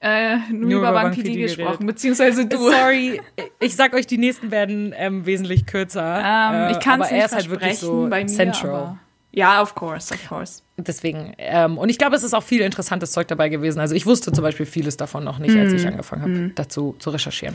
äh, 0.00 0.36
nur, 0.50 0.70
Nur 0.70 0.78
über 0.80 0.92
Bang 0.92 1.10
PD 1.14 1.30
PD 1.30 1.42
gesprochen, 1.42 1.86
beziehungsweise 1.86 2.46
du. 2.46 2.56
Sorry, 2.56 3.20
ich 3.58 3.76
sag 3.76 3.92
euch, 3.94 4.06
die 4.06 4.16
nächsten 4.18 4.50
werden 4.50 4.94
ähm, 4.96 5.26
wesentlich 5.26 5.66
kürzer. 5.66 6.18
Ähm, 6.24 6.54
Äh, 6.68 6.72
ich 6.72 6.80
kann 6.80 7.00
es 7.02 7.10
nicht 7.10 7.20
er 7.20 7.26
ist 7.26 7.34
halt 7.34 7.50
wirklich 7.50 7.78
versprechen 7.78 8.02
so 8.04 8.08
bei 8.08 8.22
mir, 8.22 8.26
central. 8.28 8.96
ja, 9.32 9.60
of 9.60 9.74
course, 9.74 10.12
of 10.14 10.28
course. 10.28 10.62
Deswegen, 10.78 11.34
ähm, 11.36 11.76
und 11.76 11.90
ich 11.90 11.98
glaube, 11.98 12.16
es 12.16 12.22
ist 12.22 12.32
auch 12.32 12.42
viel 12.42 12.62
interessantes 12.62 13.12
Zeug 13.12 13.28
dabei 13.28 13.50
gewesen. 13.50 13.78
Also 13.78 13.94
ich 13.94 14.06
wusste 14.06 14.32
zum 14.32 14.42
Beispiel 14.42 14.64
vieles 14.64 14.96
davon 14.96 15.22
noch 15.24 15.38
nicht, 15.38 15.54
Mhm. 15.54 15.60
als 15.60 15.72
ich 15.74 15.86
angefangen 15.86 16.22
habe, 16.22 16.50
dazu 16.54 16.96
zu 16.98 17.10
recherchieren. 17.10 17.54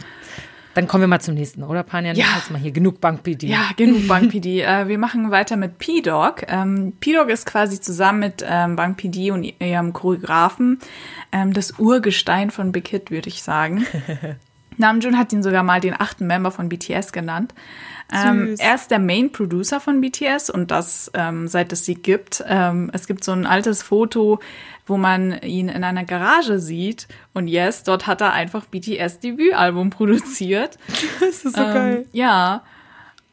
Dann 0.75 0.87
kommen 0.87 1.01
wir 1.01 1.07
mal 1.07 1.21
zum 1.21 1.35
nächsten, 1.35 1.63
oder 1.63 1.83
Panjan? 1.83 2.17
Ja. 2.17 2.25
Jetzt 2.35 2.51
mal 2.51 2.59
hier 2.59 2.71
genug 2.71 2.99
Bank 2.99 3.23
PD. 3.23 3.47
Ja, 3.47 3.69
genug 3.77 4.07
Bang 4.09 4.29
PD. 4.29 4.61
Äh, 4.61 4.87
wir 4.89 4.97
machen 4.97 5.31
weiter 5.31 5.55
mit 5.55 5.79
P-Dog. 5.79 6.43
Ähm, 6.49 6.93
P-Dog 6.99 7.29
ist 7.29 7.45
quasi 7.45 7.79
zusammen 7.79 8.19
mit 8.19 8.45
ähm, 8.47 8.75
Bang 8.75 8.95
PD 8.95 9.31
und 9.31 9.43
ihrem 9.43 9.93
Choreografen 9.93 10.79
ähm, 11.31 11.53
das 11.53 11.79
Urgestein 11.79 12.51
von 12.51 12.73
Big 12.73 12.89
Hit, 12.89 13.09
würde 13.09 13.29
ich 13.29 13.41
sagen. 13.41 13.85
Namjoon 14.77 15.17
hat 15.17 15.31
ihn 15.31 15.43
sogar 15.43 15.63
mal 15.63 15.79
den 15.79 15.93
achten 15.97 16.27
Member 16.27 16.51
von 16.51 16.67
BTS 16.67 17.13
genannt. 17.13 17.53
Ähm, 18.13 18.55
er 18.59 18.75
ist 18.75 18.91
der 18.91 18.99
Main 18.99 19.31
Producer 19.31 19.79
von 19.79 20.01
BTS 20.01 20.49
und 20.49 20.69
das 20.71 21.09
ähm, 21.13 21.47
seit 21.47 21.71
es 21.71 21.85
sie 21.85 21.95
gibt. 21.95 22.43
Ähm, 22.47 22.91
es 22.93 23.07
gibt 23.07 23.23
so 23.23 23.31
ein 23.31 23.45
altes 23.45 23.81
Foto, 23.81 24.39
wo 24.85 24.97
man 24.97 25.41
ihn 25.41 25.67
in 25.67 25.83
einer 25.83 26.03
Garage 26.03 26.59
sieht 26.59 27.07
und 27.33 27.47
yes, 27.47 27.83
dort 27.83 28.07
hat 28.07 28.21
er 28.21 28.33
einfach 28.33 28.65
BTS 28.65 29.19
Debütalbum 29.19 29.89
produziert. 29.89 30.77
Das 31.19 31.43
ist 31.43 31.55
so 31.55 31.61
Ähm, 31.61 32.05
ja. 32.11 32.63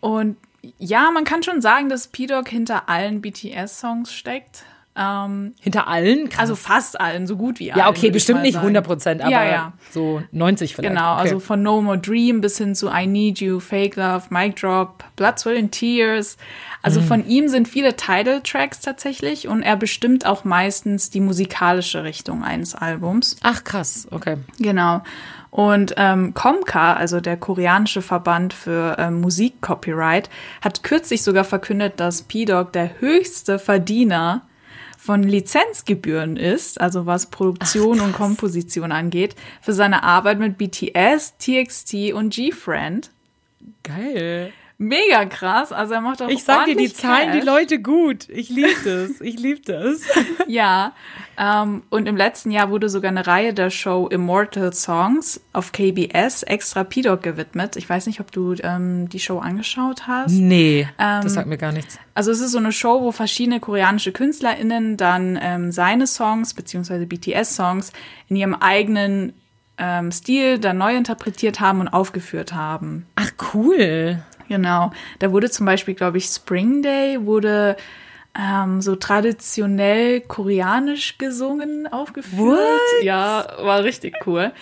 Und 0.01 0.37
ja, 0.79 1.11
man 1.11 1.25
kann 1.25 1.43
schon 1.43 1.61
sagen, 1.61 1.89
dass 1.89 2.09
P-Dog 2.09 2.49
hinter 2.49 2.89
allen 2.89 3.21
BTS-Songs 3.21 4.13
steckt. 4.13 4.65
Ähm, 4.95 5.55
Hinter 5.61 5.89
allen? 5.89 6.29
Krass. 6.29 6.41
also 6.41 6.55
fast 6.55 7.01
allen, 7.01 7.27
so 7.27 7.37
gut 7.37 7.59
wie 7.61 7.73
allen. 7.73 7.79
ja, 7.79 7.89
okay, 7.89 8.11
bestimmt 8.11 8.43
nicht 8.43 8.55
sagen. 8.55 8.67
100 8.67 8.85
Prozent, 8.87 9.21
aber 9.23 9.31
Ja, 9.31 9.45
ja. 9.45 9.73
so 9.91 10.23
90 10.33 10.75
vielleicht. 10.77 10.95
Genau, 10.95 11.15
okay. 11.15 11.23
also 11.23 11.41
von 11.41 11.63
No 11.63 11.81
More 11.81 11.97
Dream 11.97 12.43
bis 12.43 12.59
hin 12.59 12.75
zu 12.75 12.91
I 12.93 13.07
Need 13.07 13.41
You, 13.41 13.59
Fake 13.59 13.97
Love, 13.97 14.25
Mic 14.29 14.57
Drop, 14.61 15.03
Blood, 15.17 15.39
Sweat 15.39 15.57
and 15.57 15.73
Tears. 15.73 16.37
Also 16.83 17.01
Mhm. 17.01 17.05
von 17.07 17.27
ihm 17.27 17.49
sind 17.49 17.69
viele 17.69 17.97
Title-Tracks 17.97 18.81
tatsächlich 18.81 19.49
und 19.49 19.63
er 19.63 19.77
bestimmt 19.77 20.27
auch 20.27 20.45
meistens 20.45 21.09
die 21.09 21.21
musikalische 21.21 22.05
Richtung 22.05 22.45
eines 22.45 22.75
Albums. 22.75 23.37
Ach, 23.43 23.65
krass, 23.65 24.07
okay. 24.11 24.37
Genau. 24.59 25.01
Und 25.51 25.95
ähm, 25.97 26.33
Komka, 26.35 26.95
also 26.95 27.21
der 27.21 27.37
koreanische 27.37 28.03
Verband 28.03 28.53
für 28.55 28.97
ähm, 28.99 29.21
Musikcopyright, 29.21 30.29
hat 30.63 30.83
kürzlich 30.83 31.23
sogar 31.23 31.45
verkündet, 31.45 31.95
dass 32.01 32.23
P-Dog 32.23 32.73
der 32.73 33.01
höchste 33.01 33.59
Verdiener 33.59 34.43
von 35.03 35.25
Lizenzgebühren 35.25 36.37
ist, 36.37 36.81
also 36.81 37.07
was 37.07 37.27
Produktion 37.27 37.99
und 37.99 38.13
Komposition 38.13 38.93
angeht, 38.93 39.35
für 39.61 39.73
seine 39.73 40.05
Arbeit 40.05 40.39
mit 40.39 40.59
BTS, 40.59 41.39
TXT 41.39 42.13
und 42.13 42.33
G-Friend. 42.33 43.11
Geil. 43.83 44.53
Mega 44.83 45.27
krass, 45.27 45.71
also 45.71 45.95
er 45.95 46.01
macht 46.01 46.21
auch 46.23 46.29
Ich 46.29 46.43
sag 46.43 46.65
dir, 46.67 46.75
die 46.75 46.93
zahlen 46.93 47.39
die. 47.39 47.47
Leute 47.47 47.81
gut. 47.81 48.29
Ich 48.29 48.49
liebe 48.49 48.75
das. 48.85 49.21
Ich 49.21 49.39
liebe 49.39 49.61
das. 49.61 50.01
Ja, 50.49 50.93
ähm, 51.39 51.83
und 51.89 52.07
im 52.09 52.17
letzten 52.17 52.51
Jahr 52.51 52.69
wurde 52.71 52.89
sogar 52.89 53.11
eine 53.11 53.27
Reihe 53.27 53.55
der 53.55 53.71
Show 53.71 54.09
Immortal 54.09 54.73
Songs 54.75 55.41
auf 55.53 55.73
KBS 55.73 56.43
extra 56.43 56.85
P-Dog 56.85 57.23
gewidmet. 57.23 57.77
Ich 57.77 57.89
weiß 57.89 58.07
nicht, 58.07 58.21
ob 58.21 58.33
du 58.33 58.55
ähm, 58.63 59.09
die 59.09 59.21
Show 59.21 59.39
angeschaut 59.39 60.07
hast. 60.09 60.33
Nee, 60.33 60.89
Ähm, 60.99 61.23
das 61.23 61.35
sagt 61.35 61.47
mir 61.47 61.57
gar 61.59 61.73
nichts. 61.73 61.99
Also 62.15 62.33
es 62.33 62.41
ist 62.41 62.51
so 62.53 62.59
eine 62.59 62.73
Show, 62.73 63.01
wo 63.03 63.13
verschiedene 63.13 63.61
koreanische 63.61 64.13
KünstlerInnen 64.13 64.97
dann 64.97 65.39
ähm, 65.41 65.71
seine 65.73 66.07
Songs 66.07 66.55
beziehungsweise 66.55 67.07
BTS-Songs 67.07 67.93
in 68.29 68.37
ihrem 68.37 68.55
eigenen 68.55 69.33
ähm, 69.79 70.13
Stil 70.13 70.59
dann 70.59 70.79
neu 70.79 70.95
interpretiert 70.95 71.61
haben 71.61 71.81
und 71.81 71.89
aufgeführt 71.89 72.53
haben. 72.53 73.07
Ach, 73.15 73.31
cool. 73.55 74.23
Genau. 74.49 74.93
Da 75.19 75.33
wurde 75.33 75.51
zum 75.51 75.67
Beispiel, 75.67 75.95
glaube 75.95 76.19
ich, 76.19 76.27
Spring 76.27 76.83
Day 76.83 77.25
wurde 77.25 77.77
ähm, 78.39 78.81
so 78.81 78.97
traditionell 78.97 80.21
koreanisch 80.23 81.19
gesungen 81.19 81.87
aufgeführt. 81.87 82.39
What? 82.39 83.05
Ja, 83.05 83.47
war 83.61 83.85
richtig 83.85 84.15
cool. 84.27 84.53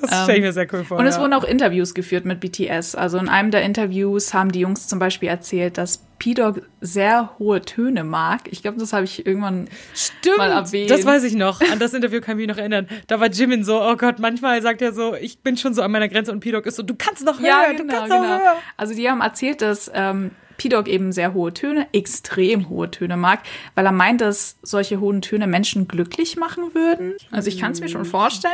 Das 0.00 0.22
stelle 0.24 0.38
ich 0.38 0.44
mir 0.44 0.52
sehr 0.52 0.72
cool 0.72 0.84
vor. 0.84 0.98
Und 0.98 1.06
es 1.06 1.16
ja. 1.16 1.22
wurden 1.22 1.32
auch 1.32 1.42
Interviews 1.42 1.94
geführt 1.94 2.24
mit 2.24 2.38
BTS. 2.38 2.94
Also 2.94 3.18
in 3.18 3.28
einem 3.28 3.50
der 3.50 3.62
Interviews 3.62 4.32
haben 4.32 4.52
die 4.52 4.60
Jungs 4.60 4.86
zum 4.86 4.98
Beispiel 4.98 5.28
erzählt, 5.28 5.76
dass 5.76 6.04
P-Dog 6.18 6.62
sehr 6.80 7.30
hohe 7.38 7.62
Töne 7.62 8.04
mag. 8.04 8.42
Ich 8.50 8.62
glaube, 8.62 8.78
das 8.78 8.92
habe 8.92 9.04
ich 9.04 9.26
irgendwann 9.26 9.68
Stimmt, 9.94 10.38
mal 10.38 10.52
erwähnt. 10.52 10.90
das 10.90 11.04
weiß 11.04 11.24
ich 11.24 11.34
noch. 11.34 11.60
An 11.72 11.78
das 11.78 11.94
Interview 11.94 12.20
kann 12.20 12.38
ich 12.38 12.46
mich 12.46 12.54
noch 12.54 12.58
erinnern. 12.60 12.86
Da 13.08 13.18
war 13.18 13.28
Jimin 13.28 13.64
so, 13.64 13.82
oh 13.82 13.96
Gott, 13.96 14.18
manchmal 14.18 14.62
sagt 14.62 14.82
er 14.82 14.92
so, 14.92 15.14
ich 15.14 15.40
bin 15.40 15.56
schon 15.56 15.74
so 15.74 15.82
an 15.82 15.90
meiner 15.90 16.08
Grenze 16.08 16.30
und 16.30 16.40
P-Dog 16.40 16.64
ist 16.66 16.76
so, 16.76 16.82
du 16.84 16.94
kannst 16.94 17.24
noch 17.24 17.40
höher, 17.40 17.48
Ja, 17.48 17.72
du 17.72 17.78
genau, 17.78 17.92
kannst 17.94 18.08
noch 18.10 18.22
genau. 18.22 18.38
höher. 18.38 18.56
Also 18.76 18.94
die 18.94 19.10
haben 19.10 19.20
erzählt, 19.20 19.62
dass 19.62 19.90
ähm, 19.92 20.30
P-Dog 20.56 20.88
eben 20.88 21.12
sehr 21.12 21.34
hohe 21.34 21.52
Töne, 21.52 21.86
extrem 21.92 22.68
hohe 22.68 22.90
Töne 22.90 23.16
mag, 23.16 23.40
weil 23.74 23.86
er 23.86 23.92
meint, 23.92 24.20
dass 24.20 24.58
solche 24.62 25.00
hohen 25.00 25.22
Töne 25.22 25.46
Menschen 25.46 25.88
glücklich 25.88 26.36
machen 26.36 26.74
würden. 26.74 27.14
Also 27.30 27.48
ich 27.48 27.58
kann 27.60 27.72
es 27.72 27.80
mir 27.80 27.88
schon 27.88 28.04
vorstellen. 28.04 28.52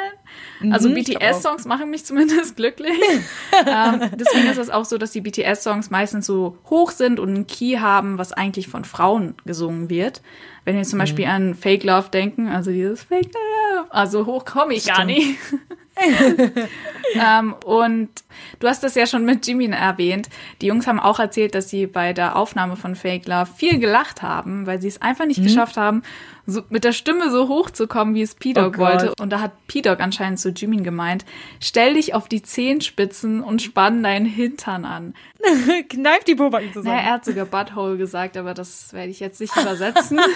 Also 0.70 0.88
Mhm, 0.88 0.96
ich 0.96 1.06
glaub 1.06 1.20
BTS-Songs 1.20 1.64
machen 1.66 1.90
mich 1.90 2.04
zumindest 2.04 2.56
glücklich. 2.56 2.92
ähm, 3.66 4.10
deswegen 4.18 4.46
ist 4.48 4.58
es 4.58 4.70
auch 4.70 4.84
so, 4.84 4.98
dass 4.98 5.10
die 5.12 5.20
BTS-Songs 5.20 5.90
meistens 5.90 6.26
so 6.26 6.58
hoch 6.70 6.90
sind 6.90 7.20
und 7.20 7.28
einen 7.28 7.46
Key 7.46 7.76
haben, 7.78 8.18
was 8.18 8.32
eigentlich 8.32 8.68
von 8.68 8.84
Frauen 8.84 9.34
gesungen 9.44 9.90
wird. 9.90 10.22
Wenn 10.64 10.76
wir 10.76 10.82
zum 10.84 10.98
Mhm. 10.98 11.02
Beispiel 11.02 11.26
an 11.26 11.54
Fake 11.54 11.84
Love 11.84 12.08
denken, 12.10 12.48
also 12.48 12.70
dieses 12.70 13.02
Fake 13.02 13.30
Love, 13.32 13.86
also 13.90 14.26
hoch 14.26 14.44
komme 14.44 14.74
ich 14.74 14.86
gar 14.86 15.04
nicht. 15.04 15.36
ähm, 17.14 17.54
und 17.64 18.08
du 18.60 18.68
hast 18.68 18.82
das 18.82 18.94
ja 18.94 19.06
schon 19.06 19.24
mit 19.24 19.46
Jimin 19.46 19.72
erwähnt. 19.72 20.28
Die 20.60 20.66
Jungs 20.66 20.86
haben 20.86 21.00
auch 21.00 21.18
erzählt, 21.18 21.54
dass 21.54 21.68
sie 21.68 21.86
bei 21.86 22.12
der 22.12 22.36
Aufnahme 22.36 22.76
von 22.76 22.94
Fake 22.96 23.26
Love 23.26 23.50
viel 23.54 23.78
gelacht 23.78 24.22
haben, 24.22 24.66
weil 24.66 24.80
sie 24.80 24.88
es 24.88 25.00
einfach 25.02 25.24
Mhm. 25.24 25.28
nicht 25.28 25.42
geschafft 25.42 25.76
haben, 25.76 26.02
so 26.46 26.62
mit 26.70 26.82
der 26.84 26.92
Stimme 26.92 27.30
so 27.30 27.48
hoch 27.48 27.70
zu 27.70 27.86
kommen, 27.86 28.14
wie 28.14 28.22
es 28.22 28.34
P-Dog 28.34 28.74
Oh 28.76 28.80
wollte. 28.80 29.12
Und 29.20 29.30
da 29.30 29.40
hat 29.40 29.52
P-Dog 29.68 30.00
anscheinend 30.00 30.40
zu 30.40 30.48
Jimin 30.50 30.82
gemeint, 30.82 31.24
stell 31.60 31.94
dich 31.94 32.14
auf 32.14 32.28
die 32.28 32.42
Zehenspitzen 32.42 33.42
und 33.42 33.62
spann 33.62 34.02
deinen 34.02 34.26
Hintern 34.26 34.84
an. 34.84 35.14
Kneif 35.88 36.24
die 36.24 36.34
Pobacken 36.34 36.72
zusammen. 36.72 36.96
Naja, 36.96 37.08
er 37.08 37.12
hat 37.14 37.24
sogar 37.24 37.44
Butthole 37.46 37.96
gesagt, 37.96 38.36
aber 38.36 38.54
das 38.54 38.92
werde 38.92 39.10
ich 39.10 39.20
jetzt 39.20 39.40
nicht 39.40 39.56
übersetzen. 39.56 40.20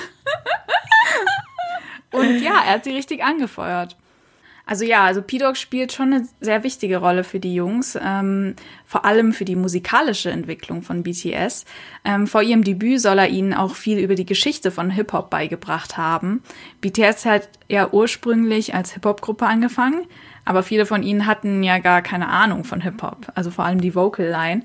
Und 2.12 2.40
ja, 2.40 2.62
er 2.66 2.74
hat 2.74 2.84
sie 2.84 2.92
richtig 2.92 3.22
angefeuert. 3.22 3.96
Also 4.68 4.84
ja, 4.84 5.04
also 5.04 5.22
P-Dog 5.22 5.56
spielt 5.56 5.92
schon 5.92 6.12
eine 6.12 6.28
sehr 6.40 6.64
wichtige 6.64 6.96
Rolle 6.96 7.22
für 7.22 7.38
die 7.38 7.54
Jungs, 7.54 7.96
ähm, 8.02 8.56
vor 8.84 9.04
allem 9.04 9.32
für 9.32 9.44
die 9.44 9.54
musikalische 9.54 10.32
Entwicklung 10.32 10.82
von 10.82 11.04
BTS. 11.04 11.64
Ähm, 12.04 12.26
vor 12.26 12.42
ihrem 12.42 12.64
Debüt 12.64 13.00
soll 13.00 13.20
er 13.20 13.28
ihnen 13.28 13.54
auch 13.54 13.76
viel 13.76 13.98
über 13.98 14.16
die 14.16 14.26
Geschichte 14.26 14.72
von 14.72 14.90
Hip-Hop 14.90 15.30
beigebracht 15.30 15.96
haben. 15.96 16.42
BTS 16.80 17.26
hat 17.26 17.48
ja 17.68 17.92
ursprünglich 17.92 18.74
als 18.74 18.92
Hip-Hop-Gruppe 18.94 19.46
angefangen, 19.46 20.04
aber 20.44 20.64
viele 20.64 20.84
von 20.84 21.04
ihnen 21.04 21.26
hatten 21.26 21.62
ja 21.62 21.78
gar 21.78 22.02
keine 22.02 22.26
Ahnung 22.26 22.64
von 22.64 22.80
Hip-Hop, 22.80 23.28
also 23.36 23.52
vor 23.52 23.64
allem 23.64 23.80
die 23.80 23.94
Vocal 23.94 24.28
Line. 24.28 24.62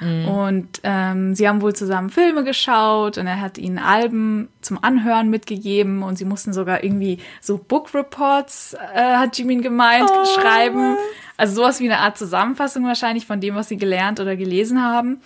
Und 0.00 0.80
ähm, 0.82 1.34
sie 1.34 1.48
haben 1.48 1.62
wohl 1.62 1.74
zusammen 1.74 2.10
Filme 2.10 2.44
geschaut 2.44 3.16
und 3.18 3.26
er 3.26 3.40
hat 3.40 3.56
ihnen 3.56 3.78
Alben 3.78 4.48
zum 4.60 4.82
Anhören 4.82 5.30
mitgegeben 5.30 6.02
und 6.02 6.16
sie 6.16 6.24
mussten 6.24 6.52
sogar 6.52 6.84
irgendwie 6.84 7.18
so 7.40 7.56
Book 7.56 7.94
Reports, 7.94 8.74
äh, 8.94 9.16
hat 9.16 9.38
Jimin 9.38 9.62
gemeint, 9.62 10.10
schreiben. 10.34 10.96
Also 11.36 11.56
sowas 11.56 11.80
wie 11.80 11.84
eine 11.84 11.98
Art 11.98 12.18
Zusammenfassung 12.18 12.84
wahrscheinlich 12.84 13.26
von 13.26 13.40
dem, 13.40 13.54
was 13.54 13.68
sie 13.68 13.76
gelernt 13.76 14.20
oder 14.20 14.36
gelesen 14.36 14.82
haben. 14.82 15.20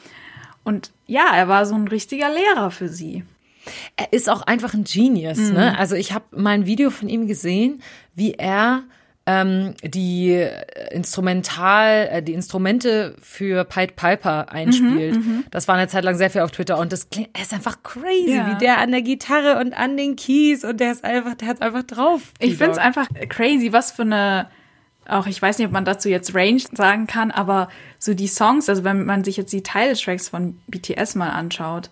Und 0.62 0.92
ja, 1.06 1.24
er 1.34 1.48
war 1.48 1.66
so 1.66 1.74
ein 1.74 1.88
richtiger 1.88 2.28
Lehrer 2.28 2.70
für 2.70 2.88
sie. 2.88 3.24
Er 3.96 4.12
ist 4.12 4.28
auch 4.28 4.42
einfach 4.42 4.74
ein 4.74 4.84
Genius. 4.84 5.38
Ne? 5.38 5.78
Also 5.78 5.94
ich 5.94 6.12
habe 6.12 6.24
mal 6.36 6.50
ein 6.50 6.66
Video 6.66 6.90
von 6.90 7.08
ihm 7.08 7.26
gesehen, 7.26 7.82
wie 8.14 8.34
er 8.34 8.82
ähm, 9.30 9.74
die 9.84 10.32
äh, 10.32 10.94
Instrumental, 10.94 12.08
äh, 12.10 12.22
die 12.22 12.32
Instrumente 12.32 13.14
für 13.22 13.64
Pied 13.64 13.94
Piper 13.96 14.50
einspielt. 14.50 15.18
das 15.50 15.68
war 15.68 15.76
eine 15.76 15.88
Zeit 15.88 16.04
lang 16.04 16.16
sehr 16.16 16.30
viel 16.30 16.40
auf 16.40 16.50
Twitter 16.50 16.78
und 16.78 16.92
das 16.92 17.10
klingt, 17.10 17.30
er 17.34 17.42
ist 17.42 17.52
einfach 17.52 17.82
crazy, 17.82 18.34
Ja. 18.34 18.50
wie 18.50 18.58
der 18.58 18.78
an 18.78 18.90
der 18.90 19.02
Gitarre 19.02 19.60
und 19.60 19.72
an 19.72 19.96
den 19.96 20.16
Keys 20.16 20.64
und 20.64 20.80
der 20.80 20.92
ist 20.92 21.04
einfach, 21.04 21.34
der 21.34 21.48
hat's 21.48 21.60
einfach 21.60 21.82
drauf. 21.84 22.32
Ich 22.38 22.56
finde 22.56 22.72
es 22.72 22.78
einfach 22.78 23.06
crazy, 23.28 23.72
was 23.72 23.92
für 23.92 24.02
eine, 24.02 24.48
auch 25.08 25.26
ich 25.26 25.40
weiß 25.40 25.58
nicht, 25.58 25.66
ob 25.66 25.72
man 25.72 25.84
dazu 25.84 26.08
jetzt 26.08 26.34
Range 26.34 26.60
sagen 26.72 27.06
kann, 27.06 27.30
aber 27.30 27.68
so 27.98 28.14
die 28.14 28.28
Songs, 28.28 28.68
also 28.68 28.84
wenn 28.84 29.04
man 29.04 29.22
sich 29.24 29.36
jetzt 29.36 29.52
die 29.52 29.62
Titeltracks 29.62 30.28
von 30.28 30.58
BTS 30.66 31.14
mal 31.14 31.30
anschaut, 31.30 31.90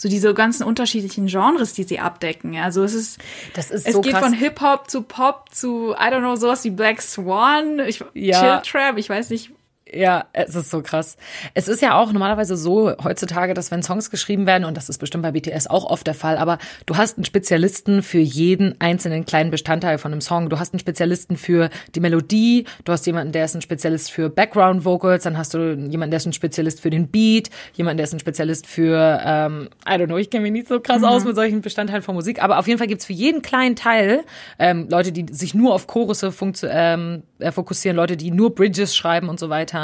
so 0.00 0.08
diese 0.08 0.32
ganzen 0.32 0.62
unterschiedlichen 0.64 1.26
Genres, 1.26 1.74
die 1.74 1.82
sie 1.82 1.98
abdecken. 2.00 2.54
Ja, 2.54 2.62
Also 2.64 2.82
es 2.82 2.94
ist, 2.94 3.18
Das 3.52 3.70
ist 3.70 3.86
es 3.86 3.92
so 3.92 4.00
geht 4.00 4.12
krass. 4.12 4.24
von 4.24 4.32
Hip 4.32 4.58
Hop 4.62 4.88
zu 4.88 5.02
Pop 5.02 5.50
zu 5.52 5.92
I 5.92 6.04
don't 6.10 6.20
know 6.20 6.36
sowas 6.36 6.64
wie 6.64 6.70
Black 6.70 7.02
Swan, 7.02 7.80
ich, 7.80 8.02
Ja. 8.14 8.62
Chill 8.62 8.72
Trap, 8.72 8.96
ich 8.96 9.10
weiß 9.10 9.28
nicht. 9.28 9.50
Ja, 9.92 10.26
es 10.32 10.54
ist 10.54 10.70
so 10.70 10.82
krass. 10.82 11.16
Es 11.54 11.66
ist 11.66 11.82
ja 11.82 11.98
auch 11.98 12.12
normalerweise 12.12 12.56
so 12.56 12.92
heutzutage, 13.02 13.54
dass 13.54 13.70
wenn 13.70 13.82
Songs 13.82 14.10
geschrieben 14.10 14.46
werden, 14.46 14.64
und 14.64 14.76
das 14.76 14.88
ist 14.88 14.98
bestimmt 14.98 15.22
bei 15.22 15.32
BTS 15.32 15.66
auch 15.66 15.84
oft 15.84 16.06
der 16.06 16.14
Fall, 16.14 16.38
aber 16.38 16.58
du 16.86 16.96
hast 16.96 17.16
einen 17.16 17.24
Spezialisten 17.24 18.02
für 18.02 18.18
jeden 18.18 18.80
einzelnen 18.80 19.24
kleinen 19.24 19.50
Bestandteil 19.50 19.98
von 19.98 20.12
einem 20.12 20.20
Song. 20.20 20.48
Du 20.48 20.58
hast 20.58 20.72
einen 20.72 20.80
Spezialisten 20.80 21.36
für 21.36 21.70
die 21.94 22.00
Melodie, 22.00 22.66
du 22.84 22.92
hast 22.92 23.06
jemanden, 23.06 23.32
der 23.32 23.44
ist 23.46 23.54
ein 23.54 23.62
Spezialist 23.62 24.12
für 24.12 24.28
Background 24.30 24.84
Vocals, 24.84 25.24
dann 25.24 25.36
hast 25.36 25.54
du 25.54 25.74
jemanden, 25.74 26.10
der 26.10 26.18
ist 26.18 26.26
ein 26.26 26.32
Spezialist 26.32 26.80
für 26.80 26.90
den 26.90 27.08
Beat, 27.08 27.50
jemanden, 27.74 27.96
der 27.96 28.04
ist 28.04 28.12
ein 28.12 28.20
Spezialist 28.20 28.66
für, 28.68 29.20
ähm, 29.24 29.70
I 29.88 29.92
don't 29.94 30.06
know, 30.06 30.18
ich 30.18 30.30
kenne 30.30 30.42
mich 30.42 30.52
nicht 30.52 30.68
so 30.68 30.78
krass 30.78 31.02
aus 31.02 31.24
mit 31.24 31.34
solchen 31.34 31.62
Bestandteilen 31.62 32.02
von 32.02 32.14
Musik, 32.14 32.42
aber 32.42 32.58
auf 32.58 32.68
jeden 32.68 32.78
Fall 32.78 32.86
gibt's 32.86 33.06
für 33.06 33.12
jeden 33.12 33.42
kleinen 33.42 33.74
Teil 33.74 34.22
ähm, 34.58 34.86
Leute, 34.88 35.10
die 35.10 35.26
sich 35.32 35.54
nur 35.54 35.74
auf 35.74 35.86
Chorusse 35.86 36.28
funktio- 36.28 36.68
ähm, 36.70 37.22
äh, 37.40 37.50
fokussieren, 37.50 37.96
Leute, 37.96 38.16
die 38.16 38.30
nur 38.30 38.54
Bridges 38.54 38.94
schreiben 38.94 39.28
und 39.28 39.40
so 39.40 39.48
weiter. 39.48 39.79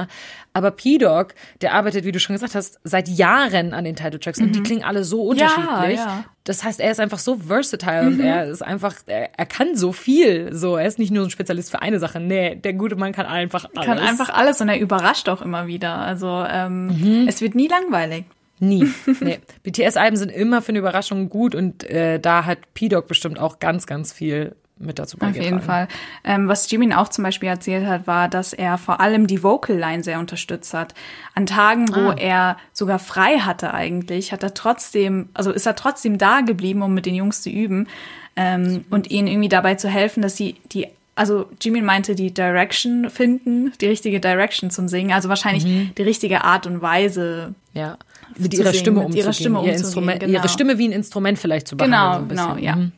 Aber 0.52 0.70
P-Dog, 0.70 1.34
der 1.60 1.74
arbeitet, 1.74 2.04
wie 2.04 2.12
du 2.12 2.18
schon 2.20 2.34
gesagt 2.34 2.54
hast, 2.54 2.78
seit 2.84 3.08
Jahren 3.08 3.74
an 3.74 3.84
den 3.84 3.94
Titeltracks 3.96 4.38
und 4.40 4.52
die 4.52 4.62
klingen 4.62 4.84
alle 4.84 5.04
so 5.04 5.22
unterschiedlich. 5.22 5.98
ja. 5.98 6.24
Das 6.44 6.62
heißt, 6.64 6.78
er 6.80 6.90
ist 6.92 7.00
einfach 7.00 7.18
so 7.18 7.36
versatile 7.36 8.06
und 8.06 8.20
er 8.20 8.46
ist 8.46 8.62
einfach, 8.62 8.94
er, 9.06 9.30
er 9.36 9.46
kann 9.46 9.74
so 9.76 9.92
viel. 9.92 10.54
So, 10.54 10.76
er 10.76 10.86
ist 10.86 10.98
nicht 10.98 11.10
nur 11.10 11.24
ein 11.24 11.30
Spezialist 11.30 11.70
für 11.70 11.82
eine 11.82 11.98
Sache. 11.98 12.20
Nee, 12.20 12.54
der 12.54 12.72
gute 12.74 12.94
Mann 12.96 13.12
kann 13.12 13.26
einfach 13.26 13.66
alles. 13.74 13.86
Kann 13.86 13.98
einfach 13.98 14.28
alles 14.30 14.60
und 14.60 14.68
er 14.68 14.78
überrascht 14.78 15.28
auch 15.28 15.42
immer 15.42 15.66
wieder. 15.66 15.96
Also 15.98 16.44
ähm, 16.48 16.86
Mhm. 16.86 17.26
es 17.28 17.40
wird 17.40 17.54
nie 17.54 17.68
langweilig. 17.68 18.24
Nie. 18.58 18.88
Nee. 19.20 19.40
BTS-Alben 19.64 20.16
sind 20.16 20.30
immer 20.30 20.62
für 20.62 20.70
eine 20.70 20.78
Überraschung 20.78 21.28
gut 21.28 21.54
und 21.54 21.84
äh, 21.84 22.18
da 22.20 22.44
hat 22.46 22.58
P-Dog 22.74 23.06
bestimmt 23.08 23.38
auch 23.38 23.58
ganz, 23.58 23.86
ganz 23.86 24.12
viel 24.12 24.54
mit 24.78 24.98
dazu 24.98 25.16
Auf 25.16 25.20
beigetragen. 25.20 25.44
jeden 25.44 25.60
Fall. 25.62 25.88
Ähm, 26.22 26.48
was 26.48 26.70
Jimin 26.70 26.92
auch 26.92 27.08
zum 27.08 27.24
Beispiel 27.24 27.48
erzählt 27.48 27.86
hat, 27.86 28.06
war, 28.06 28.28
dass 28.28 28.52
er 28.52 28.76
vor 28.78 29.00
allem 29.00 29.26
die 29.26 29.42
Vocal 29.42 29.76
Line 29.76 30.02
sehr 30.04 30.18
unterstützt 30.18 30.74
hat. 30.74 30.94
An 31.34 31.46
Tagen, 31.46 31.88
wo 31.94 32.10
Ah. 32.10 32.16
er 32.18 32.56
sogar 32.72 32.98
frei 32.98 33.38
hatte 33.38 33.72
eigentlich, 33.72 34.32
hat 34.32 34.42
er 34.42 34.52
trotzdem, 34.54 35.28
also 35.34 35.50
ist 35.50 35.66
er 35.66 35.76
trotzdem 35.76 36.18
da 36.18 36.40
geblieben, 36.42 36.82
um 36.82 36.92
mit 36.92 37.06
den 37.06 37.14
Jungs 37.14 37.40
zu 37.42 37.48
üben 37.50 37.88
ähm, 38.36 38.84
und 38.90 39.10
ihnen 39.10 39.28
irgendwie 39.28 39.48
dabei 39.48 39.76
zu 39.76 39.88
helfen, 39.88 40.22
dass 40.22 40.36
sie 40.36 40.56
die 40.72 40.88
also 41.18 41.48
Jimin 41.62 41.82
meinte, 41.86 42.14
die 42.14 42.34
Direction 42.34 43.08
finden, 43.08 43.72
die 43.80 43.86
richtige 43.86 44.20
Direction 44.20 44.70
zum 44.70 44.86
Singen, 44.86 45.12
also 45.12 45.30
wahrscheinlich 45.30 45.64
Mhm. 45.64 45.92
die 45.96 46.02
richtige 46.02 46.44
Art 46.44 46.66
und 46.66 46.82
Weise. 46.82 47.54
Ja. 47.72 47.96
Mit 48.36 48.52
ihrer 48.52 48.64
singen, 48.64 48.74
Stimme 48.80 48.96
mit 48.98 49.06
umzugehen. 49.06 49.24
ihrer 49.24 49.32
Stimme 49.32 49.58
ihr 49.64 49.72
umzugehen, 49.72 50.18
genau. 50.18 50.32
Ihre 50.34 50.48
Stimme 50.50 50.76
wie 50.76 50.88
ein 50.88 50.92
Instrument 50.92 51.38
vielleicht 51.38 51.68
zu 51.68 51.76
behandeln. 51.78 52.28
Genau, 52.28 52.42
so 52.48 52.54
genau, 52.56 52.62
ja. 52.62 52.76
Mhm. 52.76 52.92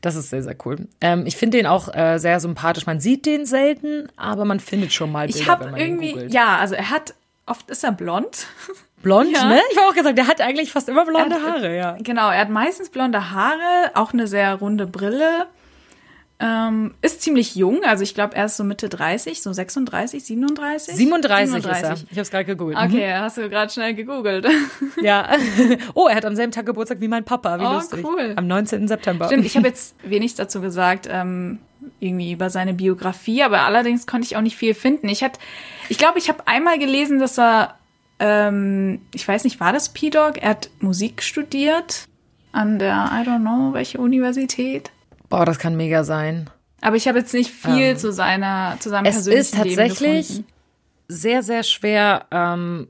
Das 0.00 0.16
ist 0.16 0.30
sehr, 0.30 0.42
sehr 0.42 0.56
cool. 0.64 0.86
Ähm, 1.00 1.26
ich 1.26 1.36
finde 1.36 1.58
den 1.58 1.66
auch 1.66 1.94
äh, 1.94 2.18
sehr 2.18 2.40
sympathisch. 2.40 2.86
Man 2.86 3.00
sieht 3.00 3.26
den 3.26 3.46
selten, 3.46 4.08
aber 4.16 4.44
man 4.44 4.60
findet 4.60 4.92
schon 4.92 5.10
mal 5.12 5.26
Bilder, 5.26 5.40
Ich 5.40 5.48
habe 5.48 5.64
wenn 5.66 5.70
man 5.72 5.80
ihn 5.80 5.86
irgendwie, 5.86 6.12
googelt. 6.12 6.32
ja, 6.34 6.58
also 6.58 6.74
er 6.74 6.90
hat, 6.90 7.14
oft 7.46 7.70
ist 7.70 7.84
er 7.84 7.92
blond. 7.92 8.46
Blond, 9.02 9.32
Ja. 9.32 9.44
ne? 9.44 9.60
Ich 9.70 9.76
habe 9.76 9.88
auch 9.90 9.94
gesagt, 9.94 10.16
der 10.16 10.26
hat 10.28 10.40
eigentlich 10.40 10.72
fast 10.72 10.88
immer 10.88 11.04
blonde 11.04 11.34
hat- 11.36 11.42
Haare, 11.42 11.76
ja. 11.76 11.94
Genau, 12.00 12.30
er 12.30 12.40
hat 12.40 12.48
meistens 12.48 12.88
blonde 12.88 13.32
Haare, 13.32 13.90
auch 13.94 14.14
eine 14.14 14.26
sehr 14.26 14.54
runde 14.54 14.86
Brille. 14.86 15.46
Ähm, 16.40 16.94
ist 17.00 17.22
ziemlich 17.22 17.54
jung, 17.54 17.84
also 17.84 18.02
ich 18.02 18.12
glaube, 18.12 18.34
er 18.34 18.46
ist 18.46 18.56
so 18.56 18.64
Mitte 18.64 18.88
30, 18.88 19.40
so 19.40 19.52
36, 19.52 20.24
37? 20.24 20.96
37, 20.96 21.54
ist 21.54 21.64
er. 21.64 21.92
Ich 21.94 22.10
habe 22.10 22.20
es 22.22 22.30
gerade 22.30 22.44
gegoogelt. 22.44 22.76
Okay, 22.76 23.14
hast 23.14 23.36
du 23.38 23.48
gerade 23.48 23.72
schnell 23.72 23.94
gegoogelt. 23.94 24.44
Mhm. 24.46 25.04
Ja. 25.04 25.28
Oh, 25.94 26.08
er 26.08 26.16
hat 26.16 26.24
am 26.24 26.34
selben 26.34 26.50
Tag 26.50 26.66
Geburtstag 26.66 27.00
wie 27.00 27.06
mein 27.08 27.24
Papa. 27.24 27.60
Wie 27.60 27.64
Oh, 27.64 27.74
lustig. 27.74 28.04
cool. 28.04 28.32
Am 28.36 28.48
19. 28.48 28.88
September. 28.88 29.26
Stimmt, 29.26 29.46
ich 29.46 29.56
habe 29.56 29.68
jetzt 29.68 29.94
wenig 30.02 30.34
dazu 30.34 30.60
gesagt, 30.60 31.08
ähm, 31.10 31.60
irgendwie 32.00 32.32
über 32.32 32.50
seine 32.50 32.74
Biografie, 32.74 33.42
aber 33.44 33.62
allerdings 33.62 34.06
konnte 34.06 34.26
ich 34.26 34.36
auch 34.36 34.40
nicht 34.42 34.56
viel 34.56 34.74
finden. 34.74 35.08
Ich 35.08 35.22
hatte, 35.22 35.38
ich 35.88 35.98
glaube, 35.98 36.18
ich 36.18 36.28
habe 36.28 36.46
einmal 36.48 36.78
gelesen, 36.80 37.20
dass 37.20 37.38
er, 37.38 37.78
ähm, 38.18 39.02
ich 39.14 39.26
weiß 39.26 39.44
nicht, 39.44 39.60
war 39.60 39.72
das 39.72 39.90
P-Dog? 39.90 40.38
Er 40.42 40.50
hat 40.50 40.68
Musik 40.80 41.22
studiert 41.22 42.06
an 42.52 42.78
der, 42.80 43.10
I 43.12 43.26
don't 43.28 43.40
know, 43.40 43.72
welche 43.72 43.98
Universität. 43.98 44.90
Boah, 45.34 45.44
das 45.44 45.58
kann 45.58 45.76
mega 45.76 46.04
sein. 46.04 46.48
Aber 46.80 46.94
ich 46.94 47.08
habe 47.08 47.18
jetzt 47.18 47.34
nicht 47.34 47.50
viel 47.50 47.96
zu 47.96 48.12
seiner, 48.12 48.76
zu 48.78 48.88
seinem 48.88 49.06
Ähm, 49.06 49.10
Es 49.10 49.24
persönlichen 49.24 49.40
ist 49.40 49.54
tatsächlich 49.56 50.28
Leben 50.30 50.46
sehr, 51.08 51.42
sehr 51.42 51.62
schwer, 51.64 52.26
ähm, 52.30 52.86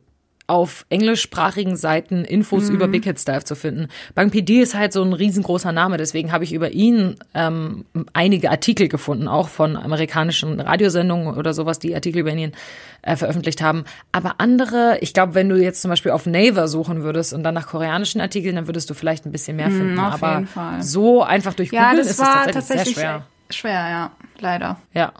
auf 0.46 0.84
englischsprachigen 0.90 1.74
Seiten 1.76 2.24
Infos 2.24 2.68
Mhm. 2.68 2.74
über 2.74 2.88
Big 2.88 3.04
Hit 3.04 3.18
Style 3.18 3.44
zu 3.44 3.54
finden. 3.56 3.88
Bang 4.14 4.30
PD 4.30 4.60
ist 4.60 4.74
halt 4.74 4.92
so 4.92 5.02
ein 5.02 5.12
riesengroßer 5.14 5.72
Name, 5.72 5.96
deswegen 5.96 6.32
habe 6.32 6.44
ich 6.44 6.52
über 6.52 6.70
ihn 6.70 7.16
ähm, 7.34 7.86
einige 8.12 8.50
Artikel 8.50 8.88
gefunden, 8.88 9.26
auch 9.26 9.48
von 9.48 9.76
amerikanischen 9.76 10.60
Radiosendungen 10.60 11.34
oder 11.36 11.54
sowas, 11.54 11.78
die 11.78 11.94
Artikel 11.94 12.18
über 12.20 12.30
ihn 12.32 12.52
äh, 13.02 13.16
veröffentlicht 13.16 13.62
haben. 13.62 13.84
Aber 14.12 14.34
andere, 14.38 14.98
ich 15.00 15.14
glaube, 15.14 15.34
wenn 15.34 15.48
du 15.48 15.56
jetzt 15.56 15.80
zum 15.80 15.88
Beispiel 15.90 16.12
auf 16.12 16.26
Naver 16.26 16.68
suchen 16.68 17.02
würdest 17.02 17.32
und 17.32 17.42
dann 17.42 17.54
nach 17.54 17.66
koreanischen 17.66 18.20
Artikeln, 18.20 18.56
dann 18.56 18.66
würdest 18.66 18.90
du 18.90 18.94
vielleicht 18.94 19.24
ein 19.26 19.32
bisschen 19.32 19.56
mehr 19.56 19.70
finden. 19.70 19.94
Mhm, 19.94 19.98
Aber 20.00 20.44
so 20.80 21.22
einfach 21.22 21.54
durch 21.54 21.72
Ja, 21.72 21.90
Google 21.90 21.98
das 22.04 22.06
ist 22.12 22.18
es 22.20 22.24
tatsächlich, 22.28 22.54
tatsächlich 22.54 22.94
sehr 22.96 23.04
schwer. 23.04 23.26
schwer, 23.50 23.88
ja, 23.90 24.10
leider. 24.40 24.76
Ja. 24.92 25.12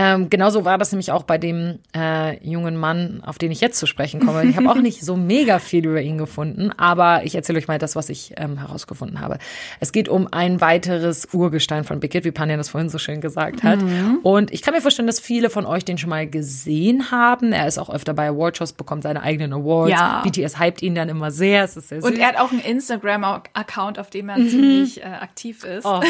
Ähm, 0.00 0.30
genauso 0.30 0.64
war 0.64 0.78
das 0.78 0.92
nämlich 0.92 1.10
auch 1.10 1.24
bei 1.24 1.38
dem 1.38 1.80
äh, 1.94 2.38
jungen 2.48 2.76
Mann, 2.76 3.20
auf 3.26 3.36
den 3.36 3.50
ich 3.50 3.60
jetzt 3.60 3.78
zu 3.78 3.86
sprechen 3.86 4.24
komme. 4.24 4.44
Ich 4.44 4.56
habe 4.56 4.70
auch 4.70 4.76
nicht 4.80 5.02
so 5.02 5.16
mega 5.16 5.58
viel 5.58 5.84
über 5.84 6.00
ihn 6.00 6.18
gefunden, 6.18 6.70
aber 6.76 7.24
ich 7.24 7.34
erzähle 7.34 7.58
euch 7.58 7.66
mal 7.66 7.78
das, 7.78 7.96
was 7.96 8.08
ich 8.08 8.34
ähm, 8.36 8.58
herausgefunden 8.58 9.20
habe. 9.20 9.38
Es 9.80 9.90
geht 9.90 10.08
um 10.08 10.28
ein 10.30 10.60
weiteres 10.60 11.28
Urgestein 11.32 11.82
von 11.82 11.98
Big 11.98 12.12
Hit, 12.12 12.24
wie 12.24 12.30
Panja 12.30 12.56
das 12.56 12.68
vorhin 12.68 12.88
so 12.90 12.98
schön 12.98 13.20
gesagt 13.20 13.64
hat. 13.64 13.82
Mhm. 13.82 14.20
Und 14.22 14.52
ich 14.52 14.62
kann 14.62 14.72
mir 14.72 14.80
vorstellen, 14.80 15.08
dass 15.08 15.18
viele 15.18 15.50
von 15.50 15.66
euch 15.66 15.84
den 15.84 15.98
schon 15.98 16.10
mal 16.10 16.28
gesehen 16.28 17.10
haben. 17.10 17.52
Er 17.52 17.66
ist 17.66 17.78
auch 17.78 17.90
öfter 17.90 18.14
bei 18.14 18.28
Awardshows, 18.28 18.74
bekommt 18.74 19.02
seine 19.02 19.22
eigenen 19.22 19.52
Awards. 19.52 19.90
Ja. 19.90 20.22
BTS 20.22 20.60
hypt 20.60 20.80
ihn 20.80 20.94
dann 20.94 21.08
immer 21.08 21.32
sehr. 21.32 21.64
Es 21.64 21.76
ist 21.76 21.88
sehr 21.88 22.02
süß. 22.02 22.08
Und 22.08 22.18
er 22.18 22.28
hat 22.28 22.38
auch 22.38 22.52
einen 22.52 22.60
Instagram-Account, 22.60 23.98
auf 23.98 24.10
dem 24.10 24.28
er 24.28 24.38
mhm. 24.38 24.48
ziemlich 24.48 25.00
äh, 25.00 25.06
aktiv 25.06 25.64
ist. 25.64 25.84
Oh, 25.84 26.00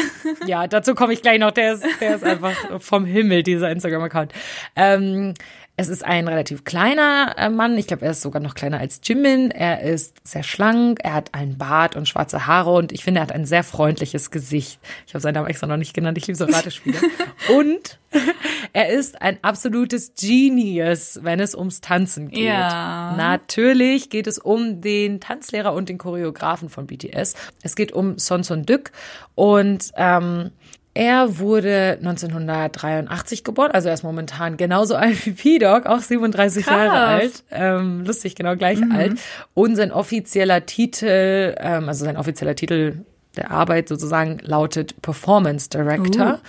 ja, 0.45 0.67
dazu 0.67 0.93
komme 0.93 1.13
ich 1.13 1.23
gleich 1.23 1.39
noch. 1.39 1.51
Der 1.51 1.73
ist, 1.73 1.83
der 1.99 2.17
ist 2.17 2.23
einfach 2.29 2.53
vom 2.79 3.05
Himmel, 3.05 3.41
dieser 3.41 3.78
Instagram-Account. 3.79 4.33
Ähm, 4.75 5.33
es 5.79 5.87
ist 5.87 6.03
ein 6.03 6.27
relativ 6.27 6.65
kleiner 6.65 7.35
äh, 7.37 7.49
Mann. 7.49 7.77
Ich 7.77 7.87
glaube, 7.87 8.03
er 8.03 8.11
ist 8.11 8.21
sogar 8.21 8.41
noch 8.41 8.53
kleiner 8.53 8.81
als 8.81 8.99
Jimin. 9.01 9.49
Er 9.49 9.79
ist 9.81 10.17
sehr 10.27 10.43
schlank. 10.43 10.99
Er 11.03 11.13
hat 11.13 11.33
einen 11.33 11.57
Bart 11.57 11.95
und 11.95 12.05
schwarze 12.05 12.45
Haare 12.45 12.73
und 12.73 12.91
ich 12.91 13.05
finde, 13.05 13.21
er 13.21 13.23
hat 13.23 13.31
ein 13.31 13.45
sehr 13.45 13.63
freundliches 13.63 14.29
Gesicht. 14.29 14.81
Ich 15.07 15.13
habe 15.13 15.21
seinen 15.21 15.35
Namen 15.35 15.47
extra 15.47 15.67
noch 15.67 15.77
nicht 15.77 15.93
genannt. 15.93 16.17
Ich 16.17 16.27
liebe 16.27 16.37
so 16.37 16.43
Ratespiele. 16.43 16.99
und 17.57 17.97
er 18.73 18.89
ist 18.89 19.21
ein 19.21 19.37
absolutes 19.41 20.15
Genius, 20.19 21.19
wenn 21.23 21.39
es 21.39 21.55
ums 21.55 21.79
Tanzen 21.79 22.27
geht. 22.27 22.43
Ja. 22.43 23.15
Natürlich 23.15 24.09
geht 24.09 24.27
es 24.27 24.37
um 24.37 24.81
den 24.81 25.21
Tanzlehrer 25.21 25.71
und 25.71 25.87
den 25.87 25.97
Choreografen 25.97 26.67
von 26.67 26.87
BTS. 26.87 27.35
Es 27.63 27.75
geht 27.77 27.93
um 27.93 28.17
Son 28.17 28.43
Son 28.43 28.65
Duk 28.65 28.91
und 29.35 29.91
ähm, 29.95 30.51
er 30.93 31.37
wurde 31.37 31.97
1983 31.99 33.43
geboren, 33.43 33.71
also 33.71 33.87
er 33.87 33.93
ist 33.93 34.03
momentan 34.03 34.57
genauso 34.57 34.95
alt 34.97 35.25
wie 35.25 35.31
P-Dog, 35.31 35.85
auch 35.85 35.99
37 35.99 36.65
Krass. 36.65 36.75
Jahre 36.75 36.99
alt. 36.99 37.43
Ähm, 37.51 38.03
lustig, 38.05 38.35
genau 38.35 38.55
gleich 38.55 38.79
mhm. 38.79 38.91
alt. 38.91 39.19
Und 39.53 39.75
sein 39.75 39.91
offizieller 39.91 40.65
Titel, 40.65 41.55
ähm, 41.57 41.87
also 41.87 42.05
sein 42.05 42.17
offizieller 42.17 42.55
Titel 42.55 43.05
der 43.37 43.51
Arbeit 43.51 43.87
sozusagen 43.87 44.39
lautet 44.41 45.01
Performance 45.01 45.69
Director. 45.69 46.39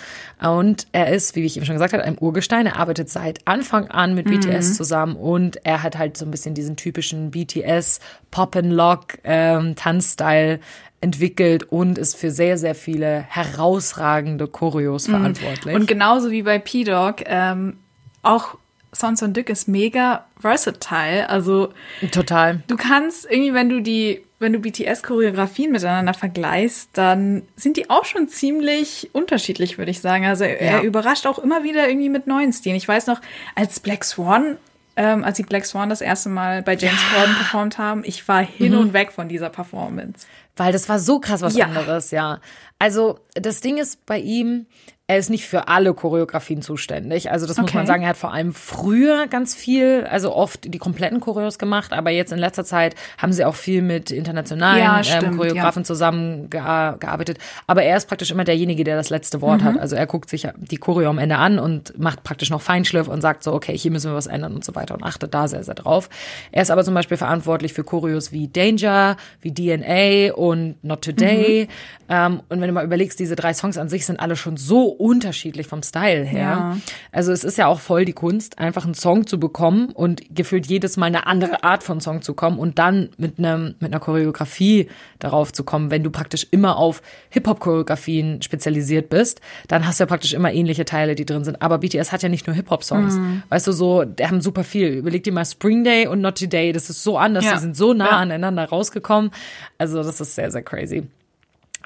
Uh. 0.42 0.48
Und 0.48 0.86
er 0.92 1.12
ist, 1.12 1.36
wie 1.36 1.44
ich 1.44 1.56
eben 1.56 1.66
schon 1.66 1.74
gesagt 1.74 1.92
habe, 1.92 2.04
ein 2.04 2.16
Urgestein. 2.18 2.66
Er 2.66 2.78
arbeitet 2.78 3.10
seit 3.10 3.46
Anfang 3.46 3.88
an 3.88 4.14
mit 4.14 4.26
mhm. 4.26 4.40
BTS 4.40 4.76
zusammen 4.76 5.16
und 5.16 5.64
er 5.64 5.82
hat 5.82 5.98
halt 5.98 6.16
so 6.16 6.24
ein 6.24 6.30
bisschen 6.30 6.54
diesen 6.54 6.76
typischen 6.76 7.30
BTS 7.30 8.00
Pop 8.30 8.56
and 8.56 8.72
Lock 8.72 9.18
ähm, 9.24 9.76
Tanzstyle 9.76 10.60
entwickelt 11.00 11.64
und 11.64 11.98
ist 11.98 12.16
für 12.16 12.30
sehr, 12.30 12.58
sehr 12.58 12.74
viele 12.74 13.24
herausragende 13.28 14.46
Choreos 14.46 15.08
mhm. 15.08 15.12
verantwortlich. 15.12 15.74
Und 15.74 15.86
genauso 15.86 16.30
wie 16.30 16.42
bei 16.42 16.58
P-Dog, 16.58 17.22
ähm, 17.26 17.78
auch 18.22 18.56
Sons 18.92 19.22
und 19.22 19.36
Dück 19.36 19.48
ist 19.48 19.68
mega 19.68 20.26
versatile. 20.38 21.28
Also 21.28 21.72
total. 22.10 22.62
Du 22.66 22.76
kannst 22.76 23.26
irgendwie, 23.30 23.54
wenn 23.54 23.68
du 23.68 23.80
die, 23.80 24.24
wenn 24.40 24.52
du 24.52 24.58
BTS-Choreografien 24.58 25.70
miteinander 25.70 26.12
vergleichst, 26.12 26.90
dann 26.94 27.42
sind 27.56 27.76
die 27.76 27.88
auch 27.88 28.04
schon 28.04 28.28
ziemlich 28.28 29.10
unterschiedlich, 29.12 29.78
würde 29.78 29.90
ich 29.90 30.00
sagen. 30.00 30.26
Also 30.26 30.44
er, 30.44 30.64
ja. 30.64 30.70
er 30.72 30.82
überrascht 30.82 31.26
auch 31.26 31.38
immer 31.38 31.62
wieder 31.62 31.88
irgendwie 31.88 32.08
mit 32.08 32.26
neuen 32.26 32.52
Stilen. 32.52 32.76
Ich 32.76 32.88
weiß 32.88 33.06
noch, 33.06 33.20
als 33.54 33.80
Black 33.80 34.04
Swan 34.04 34.56
ähm, 34.96 35.24
als 35.24 35.36
die 35.36 35.42
Black 35.42 35.64
Swan 35.64 35.88
das 35.88 36.00
erste 36.00 36.28
Mal 36.28 36.62
bei 36.62 36.76
James 36.76 37.00
ja. 37.02 37.16
Corden 37.16 37.34
performt 37.34 37.78
haben. 37.78 38.02
Ich 38.04 38.26
war 38.28 38.42
hin 38.42 38.72
mhm. 38.72 38.78
und 38.78 38.92
weg 38.92 39.12
von 39.12 39.28
dieser 39.28 39.50
Performance. 39.50 40.26
Weil 40.56 40.72
das 40.72 40.88
war 40.88 40.98
so 40.98 41.20
krass 41.20 41.42
was 41.42 41.56
ja. 41.56 41.66
anderes, 41.66 42.10
ja. 42.10 42.40
Also 42.78 43.20
das 43.34 43.60
Ding 43.60 43.78
ist 43.78 44.04
bei 44.06 44.18
ihm, 44.18 44.66
er 45.10 45.18
ist 45.18 45.28
nicht 45.28 45.44
für 45.44 45.66
alle 45.66 45.92
Choreografien 45.92 46.62
zuständig. 46.62 47.32
Also 47.32 47.44
das 47.48 47.58
okay. 47.58 47.64
muss 47.64 47.74
man 47.74 47.86
sagen, 47.86 48.04
er 48.04 48.10
hat 48.10 48.16
vor 48.16 48.32
allem 48.32 48.54
früher 48.54 49.26
ganz 49.26 49.56
viel, 49.56 50.06
also 50.08 50.32
oft 50.32 50.72
die 50.72 50.78
kompletten 50.78 51.18
Choreos 51.18 51.58
gemacht, 51.58 51.92
aber 51.92 52.10
jetzt 52.10 52.30
in 52.30 52.38
letzter 52.38 52.64
Zeit 52.64 52.94
haben 53.18 53.32
sie 53.32 53.44
auch 53.44 53.56
viel 53.56 53.82
mit 53.82 54.12
internationalen 54.12 54.78
ja, 54.78 55.20
ähm, 55.20 55.36
Choreografen 55.36 55.82
ja. 55.82 55.84
zusammengearbeitet. 55.84 57.38
Aber 57.66 57.82
er 57.82 57.96
ist 57.96 58.06
praktisch 58.06 58.30
immer 58.30 58.44
derjenige, 58.44 58.84
der 58.84 58.94
das 58.94 59.10
letzte 59.10 59.40
Wort 59.40 59.62
mhm. 59.62 59.64
hat. 59.64 59.78
Also 59.80 59.96
er 59.96 60.06
guckt 60.06 60.30
sich 60.30 60.46
die 60.56 60.76
Choreo 60.76 61.10
am 61.10 61.18
Ende 61.18 61.38
an 61.38 61.58
und 61.58 61.98
macht 61.98 62.22
praktisch 62.22 62.50
noch 62.50 62.62
Feinschliff 62.62 63.08
und 63.08 63.20
sagt 63.20 63.42
so, 63.42 63.52
okay, 63.52 63.76
hier 63.76 63.90
müssen 63.90 64.12
wir 64.12 64.14
was 64.14 64.28
ändern 64.28 64.54
und 64.54 64.64
so 64.64 64.76
weiter 64.76 64.94
und 64.94 65.02
achtet 65.02 65.34
da 65.34 65.48
sehr, 65.48 65.64
sehr 65.64 65.74
drauf. 65.74 66.08
Er 66.52 66.62
ist 66.62 66.70
aber 66.70 66.84
zum 66.84 66.94
Beispiel 66.94 67.16
verantwortlich 67.16 67.72
für 67.72 67.82
Choreos 67.82 68.30
wie 68.30 68.46
Danger, 68.46 69.16
wie 69.40 69.52
DNA 69.52 70.34
und 70.34 70.76
Not 70.84 71.02
Today. 71.02 71.66
Mhm. 71.66 72.00
Ähm, 72.10 72.42
und 72.48 72.60
wenn 72.60 72.68
du 72.68 72.72
mal 72.72 72.84
überlegst, 72.84 73.18
diese 73.18 73.34
drei 73.34 73.54
Songs 73.54 73.76
an 73.76 73.88
sich 73.88 74.06
sind 74.06 74.20
alle 74.20 74.36
schon 74.36 74.56
so 74.56 74.99
unterschiedlich 75.00 75.66
vom 75.66 75.82
Style 75.82 76.24
her. 76.24 76.40
Ja. 76.40 76.76
Also 77.10 77.32
es 77.32 77.42
ist 77.42 77.58
ja 77.58 77.66
auch 77.66 77.80
voll 77.80 78.04
die 78.04 78.12
Kunst, 78.12 78.58
einfach 78.58 78.84
einen 78.84 78.94
Song 78.94 79.26
zu 79.26 79.40
bekommen 79.40 79.90
und 79.90 80.22
gefühlt 80.34 80.66
jedes 80.66 80.96
Mal 80.96 81.06
eine 81.06 81.26
andere 81.26 81.64
Art 81.64 81.82
von 81.82 82.00
Song 82.00 82.22
zu 82.22 82.34
kommen 82.34 82.58
und 82.58 82.78
dann 82.78 83.08
mit 83.16 83.38
einem 83.38 83.74
mit 83.80 83.92
einer 83.92 84.00
Choreografie 84.00 84.88
darauf 85.18 85.52
zu 85.52 85.64
kommen. 85.64 85.90
Wenn 85.90 86.02
du 86.02 86.10
praktisch 86.10 86.46
immer 86.50 86.76
auf 86.76 87.02
Hip-Hop-Choreografien 87.30 88.42
spezialisiert 88.42 89.08
bist, 89.08 89.40
dann 89.68 89.86
hast 89.86 89.98
du 89.98 90.02
ja 90.02 90.06
praktisch 90.06 90.34
immer 90.34 90.52
ähnliche 90.52 90.84
Teile, 90.84 91.14
die 91.14 91.24
drin 91.24 91.44
sind. 91.44 91.62
Aber 91.62 91.78
BTS 91.78 92.12
hat 92.12 92.22
ja 92.22 92.28
nicht 92.28 92.46
nur 92.46 92.54
Hip-Hop-Songs. 92.54 93.16
Mhm. 93.16 93.42
Weißt 93.48 93.66
du, 93.66 93.72
so, 93.72 94.04
die 94.04 94.26
haben 94.26 94.40
super 94.42 94.64
viel. 94.64 94.88
Überleg 94.88 95.24
dir 95.24 95.32
mal 95.32 95.44
Spring 95.44 95.82
Day 95.82 96.06
und 96.06 96.20
Not 96.20 96.38
Today. 96.38 96.72
Das 96.72 96.90
ist 96.90 97.02
so 97.02 97.16
anders. 97.16 97.44
Ja. 97.44 97.54
Die 97.54 97.60
sind 97.60 97.76
so 97.76 97.94
nah 97.94 98.06
ja. 98.06 98.10
aneinander 98.18 98.68
rausgekommen. 98.68 99.30
Also 99.78 100.02
das 100.02 100.20
ist 100.20 100.34
sehr, 100.34 100.50
sehr 100.50 100.62
crazy. 100.62 101.04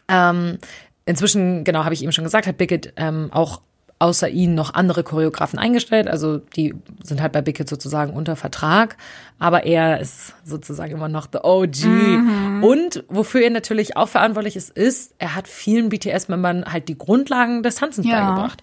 Ähm, 0.09 0.59
Inzwischen, 1.07 1.64
genau, 1.64 1.85
habe 1.85 1.95
ich 1.95 2.03
eben 2.03 2.12
schon 2.12 2.25
gesagt, 2.25 2.47
hat 2.47 2.57
Bickett 2.57 2.93
ähm, 2.97 3.29
auch 3.33 3.61
außer 3.99 4.29
ihnen 4.29 4.55
noch 4.55 4.75
andere 4.75 5.05
Choreografen 5.05 5.59
eingestellt. 5.59 6.09
Also 6.09 6.38
die 6.38 6.75
sind 7.03 7.23
halt 7.23 7.33
bei 7.33 7.43
Bickett 7.43 7.69
sozusagen 7.69 8.12
unter 8.12 8.37
Vertrag. 8.37 8.97
Aber 9.38 9.64
er 9.64 10.01
ist 10.01 10.35
sozusagen 10.45 10.93
immer 10.93 11.09
noch 11.09 11.29
the 11.33 11.38
OG. 11.43 11.85
Mhm. 11.85 12.64
Und 12.64 13.05
wofür 13.09 13.43
er 13.43 13.51
natürlich 13.51 13.97
auch 13.97 14.09
verantwortlich 14.09 14.57
ist, 14.57 14.71
ist, 14.71 15.14
er 15.19 15.35
hat 15.35 15.49
vielen 15.49 15.88
BTS-Membern 15.88 16.64
halt 16.67 16.88
die 16.88 16.99
Grundlagen 16.99 17.62
des 17.62 17.77
Tanzens 17.77 18.07
ja. 18.07 18.21
beigebracht. 18.21 18.62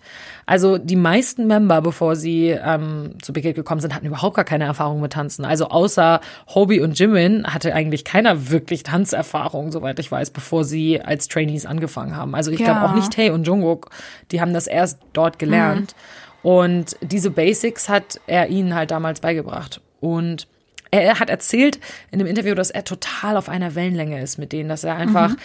Also 0.52 0.78
die 0.78 0.98
meisten 0.98 1.48
Member, 1.48 1.82
bevor 1.82 2.18
sie 2.18 2.50
ähm, 2.50 3.14
zu 3.22 3.32
Big 3.32 3.46
Hit 3.46 3.56
gekommen 3.56 3.80
sind, 3.80 3.96
hatten 3.96 4.06
überhaupt 4.06 4.36
gar 4.36 4.44
keine 4.44 4.66
Erfahrung 4.66 5.00
mit 5.00 5.14
Tanzen. 5.14 5.46
Also 5.46 5.70
außer 5.70 6.20
Hobie 6.54 6.82
und 6.82 7.00
Jimin 7.00 7.46
hatte 7.48 7.74
eigentlich 7.74 8.04
keiner 8.04 8.50
wirklich 8.50 8.84
Tanzerfahrung, 8.84 9.72
soweit 9.72 9.98
ich 10.00 10.12
weiß, 10.12 10.32
bevor 10.32 10.66
sie 10.66 11.00
als 11.00 11.30
Trainees 11.30 11.66
angefangen 11.66 12.18
haben. 12.18 12.36
Also 12.36 12.52
ich 12.52 12.60
ja. 12.60 12.66
glaube 12.66 12.82
auch 12.82 12.96
nicht 12.96 13.14
Tae 13.14 13.30
und 13.30 13.48
Jungkook, 13.48 13.92
die 14.32 14.42
haben 14.42 14.54
das 14.54 14.68
erst 14.68 15.00
dort 15.14 15.40
gelernt. 15.40 15.96
Mhm. 16.44 16.50
Und 16.50 16.98
diese 17.00 17.32
Basics 17.32 17.88
hat 17.88 18.20
er 18.28 18.50
ihnen 18.50 18.76
halt 18.76 18.92
damals 18.92 19.22
beigebracht. 19.22 19.80
Und 20.02 20.50
er 20.92 21.20
hat 21.20 21.30
erzählt 21.30 21.80
in 22.12 22.20
dem 22.20 22.28
Interview, 22.28 22.54
dass 22.54 22.70
er 22.70 22.84
total 22.84 23.38
auf 23.38 23.48
einer 23.48 23.76
Wellenlänge 23.76 24.22
ist 24.22 24.38
mit 24.38 24.52
denen, 24.52 24.70
dass 24.70 24.84
er 24.84 24.96
einfach 24.96 25.30
mhm. 25.30 25.38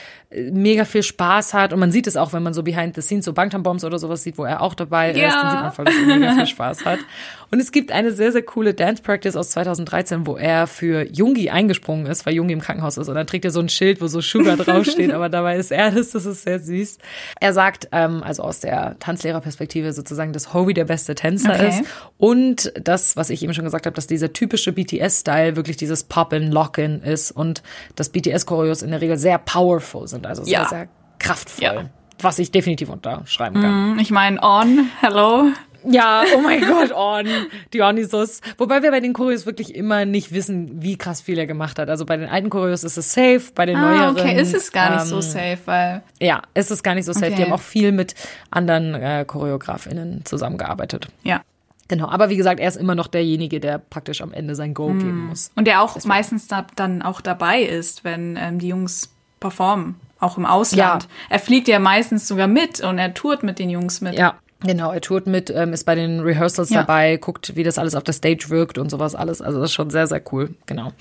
Mega 0.51 0.85
viel 0.85 1.05
Spaß 1.05 1.55
hat 1.55 1.73
und 1.73 1.79
man 1.79 1.93
sieht 1.93 2.09
es 2.09 2.17
auch, 2.17 2.33
wenn 2.33 2.43
man 2.43 2.53
so 2.53 2.65
behind 2.65 2.97
the 2.97 3.01
scenes 3.01 3.25
so 3.25 3.33
Bangtan 3.33 3.63
Bombs 3.63 3.85
oder 3.85 4.01
sowas 4.01 4.25
sieht, 4.25 4.39
wo 4.39 4.45
er 4.45 4.61
auch 4.61 4.75
dabei 4.75 5.13
ja. 5.13 5.29
ist, 5.29 5.35
dann 5.37 5.51
sieht 5.51 5.61
man 5.61 5.73
voll, 5.73 5.85
dass 5.85 5.95
er 5.95 6.19
mega 6.19 6.35
viel 6.35 6.47
Spaß 6.47 6.85
hat. 6.85 6.99
Und 7.51 7.61
es 7.61 7.71
gibt 7.71 7.93
eine 7.93 8.13
sehr, 8.13 8.33
sehr 8.33 8.43
coole 8.43 8.75
Dance 8.75 9.03
Practice 9.03 9.37
aus 9.37 9.51
2013, 9.51 10.27
wo 10.27 10.37
er 10.37 10.67
für 10.67 11.07
Jungi 11.13 11.51
eingesprungen 11.51 12.07
ist, 12.07 12.27
weil 12.27 12.35
Jungi 12.35 12.53
im 12.53 12.61
Krankenhaus 12.61 12.97
ist 12.97 13.09
und 13.09 13.15
dann 13.15 13.27
trägt 13.27 13.45
er 13.45 13.51
so 13.51 13.61
ein 13.61 13.69
Schild, 13.69 14.01
wo 14.01 14.09
so 14.09 14.21
Sugar 14.21 14.57
draufsteht, 14.57 15.13
aber 15.13 15.29
dabei 15.29 15.57
ist 15.57 15.71
er 15.71 15.91
das, 15.91 16.11
das 16.11 16.27
ist 16.27 16.43
sehr 16.43 16.59
süß. 16.59 16.99
Er 17.41 17.53
sagt, 17.53 17.89
ähm, 17.93 18.23
also 18.23 18.43
aus 18.43 18.61
der 18.61 18.99
Tanzlehrerperspektive 18.99 19.93
sozusagen, 19.93 20.33
dass 20.33 20.53
Hobie 20.53 20.75
der 20.75 20.85
beste 20.85 21.15
Tänzer 21.15 21.55
okay. 21.55 21.69
ist 21.69 21.85
und 22.19 22.73
das, 22.83 23.17
was 23.17 23.31
ich 23.31 23.43
eben 23.43 23.55
schon 23.55 23.65
gesagt 23.65 23.87
habe, 23.87 23.95
dass 23.95 24.07
dieser 24.07 24.33
typische 24.33 24.73
BTS-Style 24.73 25.37
Style 25.37 25.57
wirklich 25.57 25.77
dieses 25.77 26.05
Pop-in, 26.05 26.51
Lock-in 26.51 27.03
ist 27.03 27.31
und 27.31 27.63
dass 27.95 28.11
BTS-Choreos 28.11 28.83
in 28.83 28.91
der 28.91 29.01
Regel 29.01 29.17
sehr 29.17 29.39
powerful 29.39 30.07
sind, 30.09 30.27
also 30.27 30.45
sehr, 30.45 30.53
ja. 30.53 30.69
sehr 30.69 30.89
kraftvoll. 31.19 31.65
Ja. 31.65 31.91
Was 32.23 32.39
ich 32.39 32.51
definitiv 32.51 32.89
unterschreiben 32.89 33.61
kann. 33.61 33.95
Mm, 33.95 33.99
ich 33.99 34.11
meine, 34.11 34.43
On, 34.43 34.89
hello. 35.01 35.51
Ja, 35.88 36.25
oh 36.37 36.40
mein 36.40 36.61
Gott, 36.66 36.92
On, 36.92 37.27
Dionysus. 37.72 38.40
Wobei 38.59 38.83
wir 38.83 38.90
bei 38.90 39.01
den 39.01 39.12
Choreos 39.12 39.46
wirklich 39.46 39.75
immer 39.75 40.05
nicht 40.05 40.33
wissen, 40.33 40.83
wie 40.83 40.96
krass 40.96 41.20
viel 41.20 41.38
er 41.38 41.46
gemacht 41.46 41.79
hat. 41.79 41.88
Also 41.88 42.05
bei 42.05 42.16
den 42.16 42.29
alten 42.29 42.51
Choreos 42.51 42.85
ist 42.85 42.96
es 42.96 43.12
safe, 43.12 43.42
bei 43.55 43.66
den 43.66 43.77
ah, 43.77 43.90
neueren. 43.90 44.16
okay, 44.16 44.40
ist 44.40 44.55
es 44.55 44.72
gar 44.72 44.90
nicht 44.90 45.03
ähm, 45.03 45.09
so 45.09 45.20
safe, 45.20 45.59
weil. 45.64 46.03
Ja, 46.20 46.42
ist 46.55 46.70
es 46.70 46.83
gar 46.83 46.94
nicht 46.94 47.05
so 47.05 47.12
safe. 47.12 47.27
Okay. 47.27 47.37
Die 47.37 47.42
haben 47.44 47.53
auch 47.53 47.61
viel 47.61 47.92
mit 47.92 48.14
anderen 48.51 48.94
äh, 48.94 49.25
ChoreografInnen 49.27 50.25
zusammengearbeitet. 50.25 51.09
Ja. 51.22 51.42
Genau, 51.88 52.09
aber 52.09 52.31
wie 52.31 52.37
gesagt, 52.37 52.59
er 52.59 52.68
ist 52.68 52.77
immer 52.77 52.96
noch 52.96 53.07
derjenige, 53.07 53.61
der 53.61 53.79
praktisch 53.79 54.20
am 54.20 54.33
Ende 54.33 54.57
sein 54.57 54.75
Go 54.75 54.88
mm. 54.88 54.99
geben 54.99 55.27
muss. 55.27 55.53
Und 55.55 55.68
der 55.68 55.83
auch 55.83 55.94
Deswegen. 55.94 56.09
meistens 56.09 56.49
da, 56.49 56.66
dann 56.75 57.01
auch 57.01 57.20
dabei 57.20 57.62
ist, 57.62 58.03
wenn 58.03 58.37
ähm, 58.37 58.59
die 58.59 58.68
Jungs 58.68 59.14
performen, 59.38 59.94
auch 60.18 60.37
im 60.37 60.46
Ausland. 60.46 61.05
Ja. 61.05 61.09
Er 61.29 61.38
fliegt 61.38 61.68
ja 61.68 61.79
meistens 61.79 62.27
sogar 62.27 62.49
mit 62.49 62.81
und 62.81 62.99
er 62.99 63.14
tourt 63.14 63.44
mit 63.44 63.61
den 63.61 63.70
Jungs 63.70 64.01
mit. 64.01 64.14
Ja, 64.14 64.35
Genau, 64.61 64.90
er 64.90 65.03
tourt 65.03 65.27
mit, 65.27 65.51
ähm, 65.51 65.75
ist 65.75 65.85
bei 65.85 65.95
den 65.95 66.21
Rehearsals 66.21 66.71
ja. 66.71 66.81
dabei, 66.81 67.19
guckt, 67.19 67.57
wie 67.57 67.63
das 67.63 67.77
alles 67.77 67.94
auf 67.94 68.04
der 68.04 68.15
Stage 68.15 68.46
wirkt 68.48 68.79
und 68.79 68.90
sowas 68.90 69.15
alles. 69.15 69.42
Also 69.42 69.61
das 69.61 69.71
ist 69.71 69.75
schon 69.75 69.90
sehr, 69.90 70.07
sehr 70.07 70.23
cool. 70.33 70.54
Genau. 70.65 70.92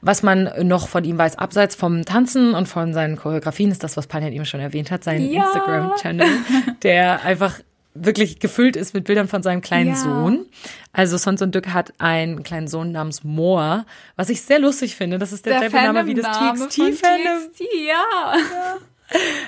Was 0.00 0.22
man 0.22 0.50
noch 0.62 0.86
von 0.86 1.02
ihm 1.02 1.18
weiß, 1.18 1.36
abseits 1.36 1.74
vom 1.74 2.04
Tanzen 2.04 2.54
und 2.54 2.66
von 2.66 2.92
seinen 2.92 3.16
Choreografien, 3.16 3.72
ist 3.72 3.82
das, 3.82 3.96
was 3.96 4.06
Panian 4.06 4.32
eben 4.32 4.44
schon 4.44 4.60
erwähnt 4.60 4.92
hat, 4.92 5.02
sein 5.02 5.28
ja. 5.28 5.44
Instagram-Channel, 5.44 6.28
der 6.82 7.24
einfach 7.24 7.58
wirklich 7.94 8.38
gefüllt 8.38 8.76
ist 8.76 8.94
mit 8.94 9.04
Bildern 9.04 9.26
von 9.26 9.42
seinem 9.42 9.60
kleinen 9.60 9.90
Ja. 9.90 9.96
Sohn. 9.96 10.46
Also 10.92 11.16
Son 11.16 11.36
Son 11.36 11.50
Duk 11.50 11.68
hat 11.68 11.92
einen 11.98 12.44
kleinen 12.44 12.68
Sohn 12.68 12.92
namens 12.92 13.24
Moa, 13.24 13.86
was 14.14 14.30
ich 14.30 14.42
sehr 14.42 14.60
lustig 14.60 14.94
finde. 14.94 15.18
Das 15.18 15.32
ist 15.32 15.44
derselbe 15.46 15.76
Name 15.76 16.06
wie 16.06 16.14
das 16.14 16.26
TXT-Fandom. 16.26 17.48
TXT, 17.50 17.64
ja. 17.88 18.76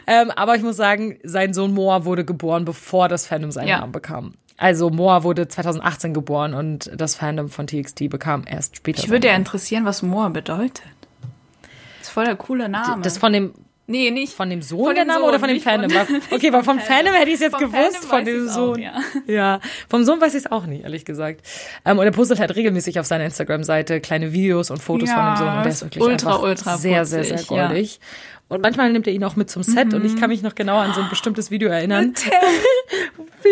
Ähm, 0.07 0.31
aber 0.33 0.57
ich 0.57 0.63
muss 0.63 0.77
sagen, 0.77 1.19
sein 1.23 1.55
Sohn 1.55 1.73
Moa 1.75 2.05
wurde 2.05 2.25
geboren, 2.25 2.65
bevor 2.65 3.09
das 3.09 3.27
Fandom 3.27 3.51
seinen 3.53 3.69
Ja. 3.69 3.79
Namen 3.81 3.93
bekam. 3.93 4.35
Also 4.57 4.91
Moa 4.91 5.23
wurde 5.25 5.49
2018 5.49 6.15
geboren 6.15 6.55
und 6.55 6.91
das 6.95 7.15
Fandom 7.17 7.49
von 7.49 7.67
TXT 7.67 8.09
bekam 8.11 8.45
erst 8.47 8.77
später. 8.77 9.01
Ich 9.03 9.09
würde 9.11 9.29
ja 9.29 9.35
interessieren, 9.35 9.85
was 9.85 10.03
Moa 10.03 10.29
bedeutet. 10.29 10.83
Das 11.99 12.09
ist 12.09 12.11
voll 12.11 12.25
der 12.25 12.37
coole 12.37 12.69
Name. 12.69 13.03
Das 13.03 13.19
von 13.19 13.33
dem 13.33 13.55
nee, 13.89 14.11
nicht 14.11 14.33
von 14.35 14.49
dem 14.49 14.63
Sohn 14.63 14.87
Von 14.87 14.95
der 14.95 15.05
dem 15.05 15.09
Name 15.09 15.21
Sohn, 15.21 15.29
oder 15.29 15.39
von 15.41 15.49
dem 15.49 15.61
von- 15.61 15.73
Fandom? 15.73 15.95
War- 15.95 16.07
Okay, 16.31 16.53
weil 16.53 16.63
vom 16.63 16.79
Fandom 16.79 17.15
hätte 17.15 17.29
ich 17.29 17.35
es 17.35 17.41
jetzt 17.41 17.57
Vom 17.57 17.71
gewusst, 17.73 18.05
Fandom 18.05 18.09
von 18.09 18.25
dem 18.25 18.49
Sohn. 18.49 18.75
auch, 18.75 18.79
ja. 18.79 18.93
ja, 19.27 19.61
vom 19.89 20.05
Sohn 20.05 20.21
weiß 20.21 20.35
ich 20.35 20.45
es 20.45 20.51
auch 20.53 20.67
nicht, 20.67 20.85
ehrlich 20.85 21.05
gesagt. 21.05 21.43
Ähm, 21.85 21.99
und 21.99 22.05
er 22.05 22.13
postet 22.13 22.39
halt 22.41 22.55
regelmäßig 22.55 23.01
auf 23.01 23.07
seiner 23.07 23.25
Instagram-Seite 23.25 24.01
kleine 24.01 24.33
Videos 24.33 24.71
und 24.71 24.81
Fotos 24.83 25.09
Ja, 25.09 25.15
von 25.17 25.25
dem 25.35 25.37
Sohn 25.49 25.57
und 25.59 25.65
der 25.65 25.73
ist 25.73 25.83
wirklich 25.83 26.05
ultra, 26.05 26.37
ultra 26.37 26.77
sehr, 26.79 27.05
sehr, 27.05 27.25
sehr 27.25 27.37
putzig, 27.39 27.51
ja. 27.57 27.69
Mhm. 28.49 28.55
Und 28.55 28.63
manchmal 28.63 28.93
nimmt 28.93 29.07
er 29.07 29.13
ihn 29.15 29.25
auch 29.25 29.37
mit 29.37 29.49
zum 29.51 29.63
Set 29.63 29.95
und 29.95 30.05
ich 30.05 30.17
kann 30.17 30.29
mich 30.29 30.43
noch 30.43 30.55
genau 30.55 30.77
an 30.79 30.93
so 30.95 31.01
ein 31.01 31.09
bestimmtes 31.09 31.51
Video 31.51 31.69
erinnern. 31.69 32.13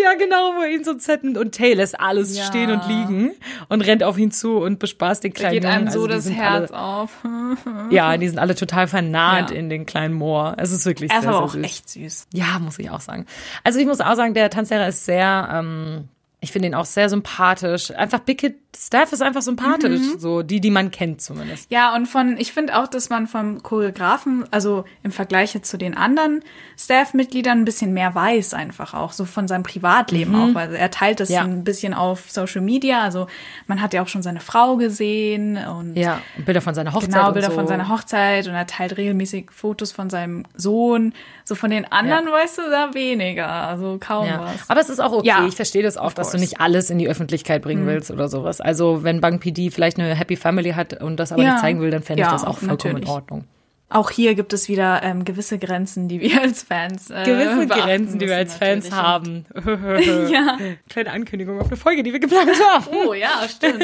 Ja, 0.03 0.15
genau, 0.15 0.55
wo 0.57 0.63
er 0.63 0.71
ihn 0.71 0.85
so 0.85 0.97
Set 0.99 1.25
nimmt 1.25 1.37
und 1.37 1.55
Tay 1.55 1.75
lässt 1.75 1.99
alles 2.01 2.37
Ja. 2.37 2.45
stehen 2.45 2.71
und 2.71 2.87
liegen 2.87 3.33
und 3.69 3.81
rennt 3.83 4.03
auf 4.05 4.17
ihn 4.19 4.31
zu 4.31 4.57
und 4.59 4.79
bespaßt 4.79 5.23
den 5.25 5.33
Da 5.33 5.39
kleinen 5.39 5.55
geht 5.55 5.67
einem 5.67 5.79
Jungen. 5.89 5.93
so 5.93 6.03
Also 6.05 6.31
das 6.31 6.31
Herz 6.31 6.71
alle, 6.71 6.81
auf. 6.81 7.11
Ja, 7.91 8.17
die 8.17 8.29
sind 8.29 8.39
alle 8.39 8.55
total 8.55 8.87
vernarrt 8.87 9.51
Ja. 9.51 9.57
in 9.57 9.69
den 9.69 9.87
kleinen 9.87 10.15
Moor. 10.15 10.55
Es 10.59 10.71
ist 10.73 10.87
wirklich 10.87 11.11
Er 11.11 11.17
ist 11.19 11.23
sehr, 11.23 11.31
aber 11.31 11.39
sehr 11.39 11.45
auch 11.47 11.55
süß. 11.55 11.65
echt 11.65 11.89
süß. 11.91 12.27
Ja, 12.33 12.59
muss 12.61 12.79
ich 12.79 12.89
auch 12.91 13.01
sagen. 13.01 13.27
Also 13.65 13.79
ich 13.79 13.87
muss 13.87 14.01
auch 14.01 14.15
sagen, 14.15 14.33
der 14.35 14.49
Tanzlehrer 14.51 14.89
ist 14.89 15.05
sehr, 15.05 15.49
ähm, 15.53 16.09
ich 16.41 16.53
finde 16.53 16.69
ihn 16.69 16.75
auch 16.75 16.87
sehr 16.87 17.09
sympathisch. 17.09 17.91
Einfach 17.91 18.21
Kid 18.25 18.57
Staff 18.77 19.13
ist 19.13 19.21
einfach 19.21 19.43
sympathisch, 19.43 20.01
Mhm. 20.01 20.19
so 20.19 20.43
die, 20.43 20.61
die 20.61 20.71
man 20.71 20.91
kennt 20.91 21.21
zumindest. 21.21 21.71
Ja, 21.71 21.95
und 21.95 22.07
von, 22.07 22.37
ich 22.39 22.53
finde 22.53 22.79
auch, 22.79 22.87
dass 22.87 23.11
man 23.11 23.27
vom 23.27 23.63
Choreografen, 23.63 24.45
also 24.53 24.85
im 25.03 25.11
Vergleich 25.11 25.55
jetzt 25.55 25.69
zu 25.69 25.77
den 25.77 25.97
anderen 25.97 26.43
Staff-Mitgliedern 26.79 27.59
ein 27.59 27.65
bisschen 27.65 27.93
mehr 27.93 28.15
weiß 28.15 28.55
einfach 28.55 28.95
auch, 28.95 29.13
so 29.13 29.25
von 29.25 29.49
seinem 29.49 29.65
Privatleben 29.65 30.35
auch, 30.35 30.55
weil 30.55 30.75
er 30.75 30.91
teilt 30.91 31.21
das 31.21 31.29
Ja. 31.29 31.43
ein 31.43 31.63
bisschen 31.65 31.95
auf 31.95 32.31
Social 32.31 32.61
Media, 32.63 33.03
also 33.03 33.27
man 33.67 33.83
hat 33.83 33.93
ja 33.93 34.03
auch 34.03 34.09
schon 34.09 34.23
seine 34.23 34.41
Frau 34.41 34.77
gesehen 34.77 35.57
und 35.57 35.97
Ja, 35.97 36.21
Bilder 36.45 36.61
von 36.61 36.75
seiner 36.75 36.93
Hochzeit 36.95 37.11
genau 37.13 37.33
Bilder 37.33 37.49
so. 37.51 37.55
von 37.55 37.67
seiner 37.67 37.89
Hochzeit 37.89 38.47
und 38.47 38.55
er 38.55 38.67
teilt 38.67 38.97
regelmäßig 38.97 39.51
Fotos 39.51 39.93
von 39.93 40.11
seinem 40.11 40.45
Sohn, 40.57 41.13
so 41.45 41.55
von 41.55 41.71
den 41.71 41.91
anderen 41.91 42.27
weißt 42.27 42.59
du 42.59 42.63
da 42.71 42.95
weniger, 42.95 43.49
also 43.49 43.99
kaum 44.01 44.27
Ja. 44.27 44.41
was. 44.41 44.71
Aber 44.71 44.81
es 44.81 44.89
ist 44.89 45.01
auch 45.01 45.13
okay. 45.13 45.27
Ja, 45.27 45.47
ich 45.47 45.57
verstehe 45.57 45.83
das 45.83 45.97
auch, 45.97 46.13
dass 46.13 46.31
du. 46.31 46.37
Mhm. 46.39 46.41
nicht 46.41 46.61
alles 46.61 46.89
in 46.91 46.99
die 46.99 47.09
Öffentlichkeit 47.09 47.61
bringen 47.63 47.87
willst 47.87 48.11
oder 48.11 48.29
sowas. 48.29 48.60
Also 48.61 49.03
wenn 49.03 49.21
Bang 49.21 49.39
PD 49.41 49.71
vielleicht 49.71 49.99
eine 49.99 50.15
Happy 50.15 50.37
Family 50.37 50.71
hat 50.73 51.01
und 51.03 51.17
das 51.17 51.33
aber 51.33 51.43
Ja. 51.43 51.53
nicht 51.53 51.61
zeigen 51.61 51.81
will, 51.81 51.91
dann 51.91 52.03
fände 52.03 52.23
ich 52.23 52.27
Ja, 52.27 52.33
das 52.33 52.45
auch 52.45 52.59
vollkommen 52.59 52.95
natürlich. 52.95 53.05
in 53.09 53.11
Ordnung. 53.11 53.45
Auch 53.93 54.11
hier 54.11 54.37
gibt 54.37 54.53
es 54.53 54.69
wieder 54.69 55.03
ähm, 55.03 55.25
gewisse 55.25 55.59
Grenzen, 55.59 56.07
die 56.07 56.21
wir 56.21 56.41
als 56.43 56.63
Fans 56.63 57.11
äh, 57.11 57.25
Gewisse 57.25 57.67
Grenzen, 57.67 58.21
die 58.21 58.27
wir 58.29 58.37
als 58.37 58.55
Fans 58.55 58.93
haben. 58.93 59.47
Ja. 60.31 60.59
Kleine 60.89 61.11
Ankündigung 61.11 61.61
auf 61.61 61.67
eine 61.67 61.77
Folge, 61.77 62.05
die 62.05 62.13
wir 62.13 62.21
geplant 62.21 62.51
haben. 62.73 62.87
Oh 63.09 63.15
ja, 63.15 63.31
stimmt. 63.49 63.83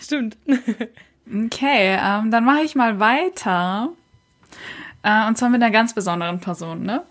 Stimmt. 0.00 0.36
Okay, 1.26 1.96
ähm, 2.00 2.30
dann 2.30 2.44
mache 2.44 2.62
ich 2.64 2.74
mal 2.76 3.00
weiter. 3.00 3.88
Äh, 5.02 5.26
und 5.26 5.36
zwar 5.36 5.48
mit 5.48 5.60
einer 5.62 5.72
ganz 5.72 5.92
besonderen 5.94 6.38
Person, 6.40 6.84
ne? 6.84 7.02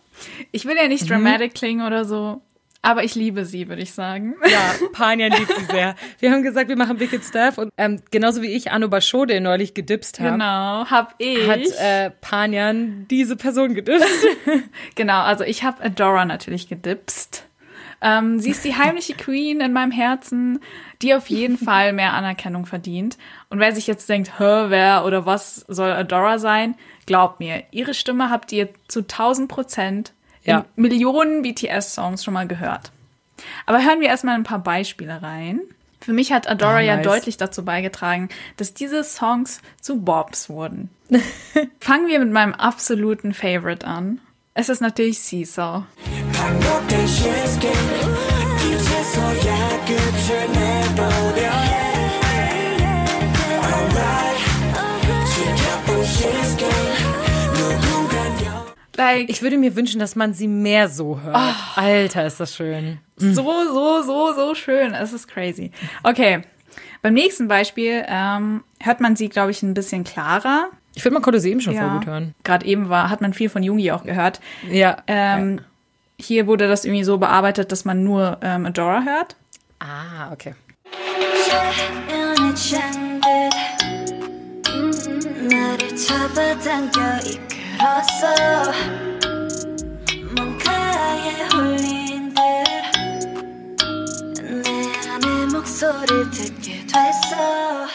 Ich 0.51 0.65
will 0.65 0.77
ja 0.77 0.87
nicht 0.87 1.09
dramatic 1.09 1.53
klingen 1.55 1.85
oder 1.85 2.05
so, 2.05 2.41
aber 2.81 3.03
ich 3.03 3.15
liebe 3.15 3.45
sie, 3.45 3.69
würde 3.69 3.81
ich 3.81 3.93
sagen. 3.93 4.35
Ja, 4.49 4.87
Panjan 4.93 5.31
liebt 5.31 5.53
sie 5.55 5.65
sehr. 5.65 5.95
Wir 6.19 6.31
haben 6.31 6.43
gesagt, 6.43 6.67
wir 6.69 6.75
machen 6.77 6.99
It 6.99 7.23
Staff 7.23 7.57
und 7.57 7.71
ähm, 7.77 8.01
genauso 8.11 8.41
wie 8.41 8.47
ich 8.53 8.71
Anu 8.71 8.89
Bashode 8.89 9.39
neulich 9.39 9.73
gedipst 9.73 10.19
habe, 10.19 10.31
Genau, 10.31 10.85
hab 10.89 11.15
ich. 11.19 11.47
hat 11.47 11.61
äh, 11.79 12.09
Panjan 12.21 13.05
diese 13.09 13.35
Person 13.35 13.75
gedipst. 13.75 14.25
genau, 14.95 15.21
also 15.21 15.43
ich 15.43 15.63
habe 15.63 15.83
Adora 15.83 16.25
natürlich 16.25 16.69
gedipst. 16.69 17.45
Ähm, 18.03 18.39
sie 18.39 18.49
ist 18.49 18.65
die 18.65 18.75
heimliche 18.75 19.13
Queen 19.13 19.61
in 19.61 19.73
meinem 19.73 19.91
Herzen, 19.91 20.59
die 21.03 21.13
auf 21.13 21.27
jeden 21.27 21.57
Fall 21.63 21.93
mehr 21.93 22.13
Anerkennung 22.13 22.65
verdient. 22.65 23.17
Und 23.49 23.59
wer 23.59 23.73
sich 23.75 23.85
jetzt 23.85 24.09
denkt, 24.09 24.39
hä, 24.39 24.65
wer 24.69 25.05
oder 25.05 25.27
was 25.27 25.57
soll 25.67 25.91
Adora 25.91 26.39
sein? 26.39 26.75
Glaubt 27.05 27.39
mir, 27.39 27.63
ihre 27.69 27.93
Stimme 27.93 28.31
habt 28.31 28.51
ihr 28.51 28.69
zu 28.87 29.01
1000 29.01 29.47
Prozent 29.49 30.13
Ja. 30.43 30.65
Millionen 30.75 31.41
BTS-Songs 31.41 32.23
schon 32.23 32.33
mal 32.33 32.47
gehört. 32.47 32.91
Aber 33.65 33.83
hören 33.83 33.99
wir 33.99 34.07
erstmal 34.07 34.35
ein 34.35 34.43
paar 34.43 34.59
Beispiele 34.59 35.21
rein. 35.21 35.61
Für 35.99 36.13
mich 36.13 36.31
hat 36.31 36.49
Adora 36.49 36.81
ja 36.81 36.95
nice. 36.95 37.05
deutlich 37.05 37.37
dazu 37.37 37.63
beigetragen, 37.63 38.29
dass 38.57 38.73
diese 38.73 39.03
Songs 39.03 39.61
zu 39.79 40.01
Bobs 40.01 40.49
wurden. 40.49 40.89
Fangen 41.79 42.07
wir 42.07 42.19
mit 42.19 42.31
meinem 42.31 42.53
absoluten 42.53 43.33
Favorite 43.33 43.85
an. 43.85 44.19
Es 44.53 44.67
ist 44.67 44.81
natürlich 44.81 45.19
Seesaw. 45.19 45.83
Like, 59.01 59.29
Ich 59.29 59.41
würde 59.41 59.57
mir 59.57 59.75
wünschen, 59.75 59.99
dass 59.99 60.15
man 60.15 60.33
sie 60.33 60.47
mehr 60.47 60.89
so 60.89 61.19
hört. 61.21 61.35
Alter, 61.75 62.25
ist 62.25 62.39
das 62.39 62.55
schön. 62.55 62.99
so, 63.17 63.33
so, 63.33 64.01
so, 64.03 64.33
so 64.33 64.55
schön. 64.55 64.93
Es 64.93 65.13
ist 65.13 65.27
crazy. 65.27 65.71
Okay. 66.03 66.41
Beim 67.01 67.13
nächsten 67.15 67.47
Beispiel 67.47 68.05
ähm, 68.07 68.63
hört 68.79 69.01
man 69.01 69.15
sie, 69.15 69.29
glaube 69.29 69.51
ich, 69.51 69.63
ein 69.63 69.73
bisschen 69.73 70.03
klarer. 70.03 70.69
Ich 70.93 71.01
finde, 71.01 71.15
man 71.15 71.23
konnte 71.23 71.39
sie 71.39 71.49
eben 71.51 71.61
schon 71.61 71.75
voll 71.75 71.89
gut 71.89 72.05
hören. 72.05 72.35
Gerade 72.43 72.65
eben 72.65 72.89
war, 72.89 73.09
hat 73.09 73.21
man 73.21 73.33
viel 73.33 73.49
von 73.49 73.63
Jungi 73.63 73.91
auch 73.91 74.03
gehört. 74.03 74.39
Ja. 74.69 74.97
Ähm, 75.07 75.61
Hier 76.19 76.45
wurde 76.47 76.67
das 76.67 76.85
irgendwie 76.85 77.03
so 77.03 77.17
bearbeitet, 77.17 77.71
dass 77.71 77.85
man 77.85 78.03
nur 78.03 78.37
ähm, 78.41 78.65
Adora 78.67 79.03
hört. 79.03 79.35
Ah, 79.79 80.31
okay. 80.31 80.53
연애 87.80 87.80
잔듯 87.80 87.80
나를 87.80 87.96
잡아당겨 87.96 88.12
이끌었어 88.16 88.72
뭔가에 90.36 91.48
홀린 91.54 92.34
듯내 94.34 94.92
안에 95.10 95.46
목소리를 95.52 96.30
듣게 96.30 96.86
됐어 96.86 97.86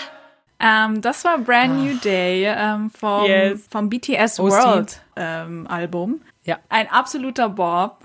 Ähm, 0.64 1.02
das 1.02 1.26
war 1.26 1.40
Brand 1.40 1.82
New 1.82 1.96
Day 1.98 2.46
ähm, 2.46 2.92
vom, 2.92 3.24
Ah. 3.24 3.28
Yes. 3.28 3.68
vom 3.68 3.90
BTS 3.90 4.40
OC. 4.40 4.52
World 4.52 5.02
ähm, 5.16 5.66
Album. 5.68 6.22
Ja. 6.44 6.60
Ein 6.70 6.88
absoluter 6.88 7.50
Bob. 7.50 8.02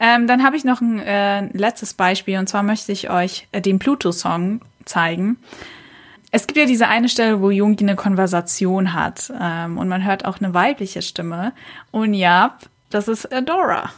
Ähm, 0.00 0.26
dann 0.26 0.42
habe 0.42 0.56
ich 0.56 0.64
noch 0.64 0.80
ein 0.80 0.98
äh, 0.98 1.42
letztes 1.52 1.92
Beispiel 1.92 2.38
und 2.38 2.48
zwar 2.48 2.62
möchte 2.62 2.90
ich 2.92 3.10
euch 3.10 3.48
äh, 3.52 3.60
den 3.60 3.78
Pluto-Song 3.78 4.62
zeigen. 4.86 5.36
Es 6.35 6.47
gibt 6.47 6.57
ja 6.57 6.65
diese 6.65 6.87
eine 6.87 7.09
Stelle, 7.09 7.41
wo 7.41 7.51
Jungi 7.51 7.77
eine 7.81 7.95
Konversation 7.95 8.95
hat 8.95 9.31
ähm, 9.39 9.77
und 9.77 9.87
man 9.87 10.03
hört 10.03 10.25
auch 10.25 10.39
eine 10.41 10.55
weibliche 10.55 11.03
Stimme. 11.03 11.53
Und 11.91 12.15
ja, 12.15 12.57
das 12.89 13.07
ist 13.07 13.31
Adora. 13.31 13.91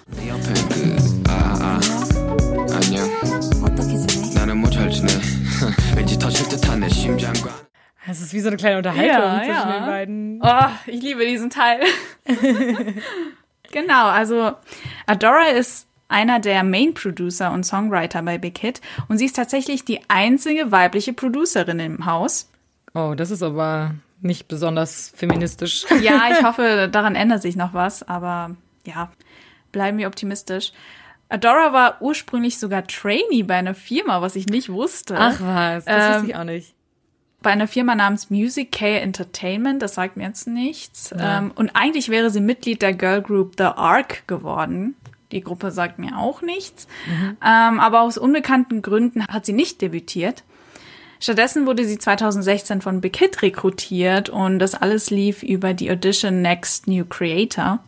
Es 8.06 8.20
ist 8.20 8.34
wie 8.34 8.42
so 8.42 8.50
eine 8.50 8.58
kleine 8.58 8.78
Unterhaltung 8.80 9.08
ja, 9.08 9.38
zwischen 9.38 9.70
ja. 9.70 9.80
den 9.80 9.86
beiden. 9.86 10.42
Oh, 10.44 10.70
ich 10.88 11.02
liebe 11.02 11.26
diesen 11.26 11.50
Teil. 11.50 11.80
genau, 13.72 14.08
also 14.08 14.52
Adora 15.06 15.52
ist 15.58 15.88
einer 16.08 16.40
der 16.40 16.64
Main 16.64 16.94
Producer 16.94 17.52
und 17.52 17.64
Songwriter 17.66 18.22
bei 18.22 18.38
Big 18.38 18.58
Hit 18.60 18.82
und 19.08 19.18
sie 19.18 19.26
ist 19.26 19.36
tatsächlich 19.36 19.86
die 19.86 20.02
einzige 20.08 20.72
weibliche 20.72 21.14
Producerin 21.14 21.80
im 21.80 22.06
Haus. 22.06 22.50
Oh, 22.94 23.14
das 23.16 23.32
ist 23.32 23.44
aber 23.44 23.96
nicht 24.22 24.48
besonders 24.48 25.12
feministisch. 25.16 25.86
Ja, 26.02 26.22
ich 26.38 26.44
hoffe, 26.44 26.88
daran 26.92 27.16
ändert 27.16 27.42
sich 27.42 27.56
noch 27.56 27.74
was, 27.74 28.08
aber 28.08 28.56
ja, 28.86 29.12
bleiben 29.72 29.98
wir 29.98 30.08
optimistisch. 30.08 30.72
Adora 31.28 31.74
war 31.74 32.02
ursprünglich 32.02 32.60
sogar 32.60 32.86
Trainee 32.86 33.44
bei 33.44 33.56
einer 33.56 33.74
Firma, 33.74 34.22
was 34.22 34.36
ich 34.36 34.46
nicht 34.46 34.70
wusste. 34.70 35.16
Ach 35.18 35.40
was, 35.42 35.86
das 35.86 36.04
Ähm, 36.04 36.14
wusste 36.14 36.28
ich 36.30 36.36
auch 36.38 36.44
nicht. 36.44 36.74
bei 37.42 37.50
einer 37.50 37.68
Firma 37.68 37.96
namens 37.96 38.30
Music 38.30 38.72
K 38.72 39.00
Entertainment, 39.00 39.82
das 39.82 39.96
sagt 39.96 40.18
mir 40.18 40.28
jetzt 40.28 40.48
nichts. 40.48 41.14
Ähm, 41.18 41.52
und 41.56 41.72
eigentlich 41.76 42.10
wäre 42.10 42.30
sie 42.30 42.42
Mitglied 42.42 42.82
der 42.84 42.94
Girl 42.94 43.22
Group 43.24 43.56
The 43.58 43.64
Ark 43.66 44.28
geworden. 44.28 44.96
Die 45.36 45.42
Gruppe 45.42 45.70
sagt 45.70 46.00
mir 46.00 46.18
auch 46.18 46.42
nichts. 46.42 46.88
Ähm, 47.46 47.80
aber 47.80 48.02
aus 48.02 48.18
unbekannten 48.18 48.82
Gründen 48.82 49.28
hat 49.28 49.46
sie 49.46 49.54
nicht 49.54 49.82
debütiert. 49.82 50.44
Stattdessen 51.20 51.66
wurde 51.66 51.86
sie 51.86 51.98
2016 51.98 52.82
von 52.82 53.02
Big 53.02 53.18
Hit 53.18 53.42
rekrutiert 53.42 54.30
und 54.30 54.60
das 54.60 54.76
alles 54.76 55.10
lief 55.10 55.44
über 55.44 55.74
die 55.74 55.92
Audition 55.92 56.42
Next 56.42 56.88
New 56.88 57.06
Creator. 57.06 57.80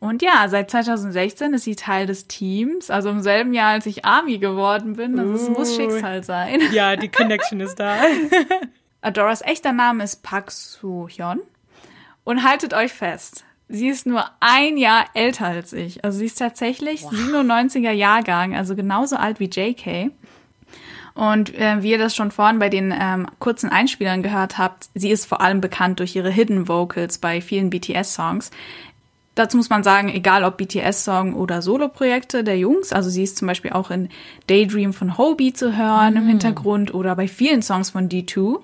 Und 0.00 0.22
ja, 0.22 0.46
seit 0.48 0.70
2016 0.70 1.54
ist 1.54 1.64
sie 1.64 1.76
Teil 1.76 2.06
des 2.06 2.26
Teams. 2.26 2.90
Also 2.90 3.10
im 3.10 3.22
selben 3.22 3.54
Jahr, 3.54 3.70
als 3.70 3.86
ich 3.86 4.04
Army 4.04 4.38
geworden 4.38 4.96
bin. 4.96 5.18
Also 5.18 5.34
es 5.34 5.48
muss 5.48 5.76
Schicksal 5.76 6.24
sein. 6.24 6.60
Ja, 6.72 6.96
die 6.96 7.08
Connection 7.08 7.60
ist 7.60 7.76
da. 7.76 7.96
Adoras 9.00 9.42
echter 9.42 9.72
Name 9.72 10.02
ist 10.02 10.22
Park 10.24 10.50
Soo-hyun. 10.50 11.40
Und 12.24 12.42
haltet 12.42 12.74
euch 12.74 12.92
fest, 12.92 13.44
sie 13.68 13.88
ist 13.88 14.06
nur 14.06 14.24
ein 14.40 14.76
Jahr 14.76 15.06
älter 15.14 15.46
als 15.46 15.72
ich. 15.72 16.04
Also 16.04 16.18
sie 16.18 16.26
ist 16.26 16.38
tatsächlich 16.38 17.02
97er 17.04 17.90
Jahrgang, 17.90 18.54
also 18.54 18.76
genauso 18.76 19.16
alt 19.16 19.40
wie 19.40 19.50
JK. 19.50 20.10
Und 21.14 21.54
äh, 21.54 21.82
wie 21.82 21.92
ihr 21.92 21.98
das 21.98 22.14
schon 22.14 22.30
vorhin 22.30 22.58
bei 22.58 22.68
den 22.68 22.94
ähm, 22.98 23.26
kurzen 23.38 23.70
Einspielern 23.70 24.22
gehört 24.22 24.58
habt, 24.58 24.88
sie 24.94 25.10
ist 25.10 25.24
vor 25.24 25.40
allem 25.40 25.62
bekannt 25.62 25.98
durch 25.98 26.14
ihre 26.14 26.30
Hidden 26.30 26.68
Vocals 26.68 27.16
bei 27.18 27.40
vielen 27.40 27.70
BTS-Songs. 27.70 28.50
Dazu 29.34 29.56
muss 29.56 29.70
man 29.70 29.82
sagen, 29.82 30.08
egal 30.10 30.44
ob 30.44 30.58
BTS-Song 30.58 31.34
oder 31.34 31.62
Soloprojekte 31.62 32.44
der 32.44 32.58
Jungs, 32.58 32.92
also 32.92 33.08
sie 33.10 33.22
ist 33.22 33.38
zum 33.38 33.48
Beispiel 33.48 33.72
auch 33.72 33.90
in 33.90 34.10
Daydream 34.46 34.92
von 34.92 35.16
Hobie 35.16 35.52
zu 35.54 35.76
hören 35.76 36.16
im 36.16 36.26
Hintergrund 36.26 36.92
oder 36.94 37.16
bei 37.16 37.28
vielen 37.28 37.62
Songs 37.62 37.90
von 37.90 38.08
D2, 38.08 38.58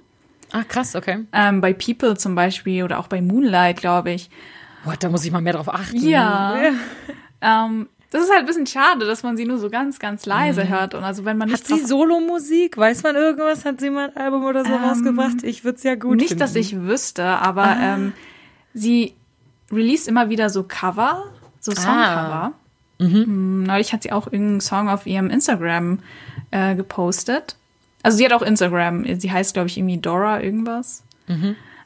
Ah, 0.55 0.64
krass, 0.64 0.94
okay. 0.94 1.24
ähm, 1.32 1.62
bei 1.62 1.72
People 1.72 2.16
zum 2.18 2.34
Beispiel 2.34 2.84
oder 2.84 2.98
auch 2.98 3.07
bei 3.09 3.22
Moonlight, 3.22 3.78
glaube 3.78 4.12
ich. 4.12 4.28
Boah, 4.85 4.95
da 4.99 5.09
muss 5.09 5.24
ich 5.24 5.30
mal 5.33 5.41
mehr 5.41 5.53
drauf 5.55 5.72
achten. 5.72 5.97
Ja. 5.97 6.55
Ähm, 7.45 7.89
das 8.12 8.22
ist 8.22 8.30
halt 8.30 8.41
ein 8.41 8.47
bisschen 8.47 8.68
schade, 8.68 9.05
dass 9.05 9.24
man 9.24 9.37
sie 9.37 9.45
nur 9.47 9.59
so 9.59 9.68
ganz, 9.68 9.99
ganz 9.99 10.26
leise 10.26 10.68
hört. 10.68 10.95
Und 10.95 11.03
also 11.03 11.24
wenn 11.24 11.37
man 11.37 11.49
Hat 11.51 11.59
nicht 11.59 11.66
sie 11.66 11.78
drauf- 11.80 11.89
Solomusik? 11.89 12.76
Weiß 12.76 13.03
man 13.03 13.16
irgendwas? 13.16 13.64
Hat 13.64 13.80
sie 13.80 13.91
mal 13.91 14.12
ein 14.14 14.16
Album 14.16 14.45
oder 14.45 14.64
so 14.64 14.72
rausgebracht? 14.76 15.43
Ich 15.43 15.64
würde 15.64 15.76
es 15.76 15.83
ja 15.83 15.97
gut 15.97 16.18
nicht, 16.18 16.28
finden. 16.28 16.39
dass 16.39 16.55
ich 16.55 16.76
wüsste, 16.83 17.24
aber 17.24 17.76
ähm, 17.80 18.12
sie 18.74 19.14
release 19.72 20.09
immer 20.09 20.28
wieder 20.28 20.51
so 20.51 20.62
Cover, 20.62 21.24
so 21.59 21.72
Songcover. 21.72 22.53
Mhm. 23.01 23.64
Neulich 23.66 23.93
hat 23.93 24.05
sie 24.05 24.12
auch 24.12 24.26
irgendeinen 24.26 24.61
Song 24.61 24.89
auf 24.89 25.05
ihrem 25.07 25.28
Instagram 25.28 25.99
äh, 26.53 26.76
gepostet. 26.76 27.57
Also 28.05 28.18
sie 28.18 28.24
hat 28.24 28.33
auch 28.33 28.43
Instagram. 28.43 29.18
Sie 29.18 29.33
heißt, 29.33 29.53
glaube 29.55 29.66
ich, 29.68 29.76
irgendwie 29.78 29.99
Dora 29.99 30.41
irgendwas. 30.41 31.03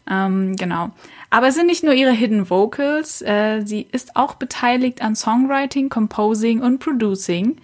Ähm, 0.08 0.56
genau. 0.56 0.90
Aber 1.30 1.48
es 1.48 1.54
sind 1.54 1.66
nicht 1.66 1.82
nur 1.82 1.94
ihre 1.94 2.12
Hidden 2.12 2.48
Vocals. 2.48 3.22
Äh, 3.22 3.62
sie 3.64 3.86
ist 3.90 4.16
auch 4.16 4.34
beteiligt 4.34 5.02
an 5.02 5.16
Songwriting, 5.16 5.88
Composing 5.88 6.62
und 6.62 6.78
Producing. 6.78 7.56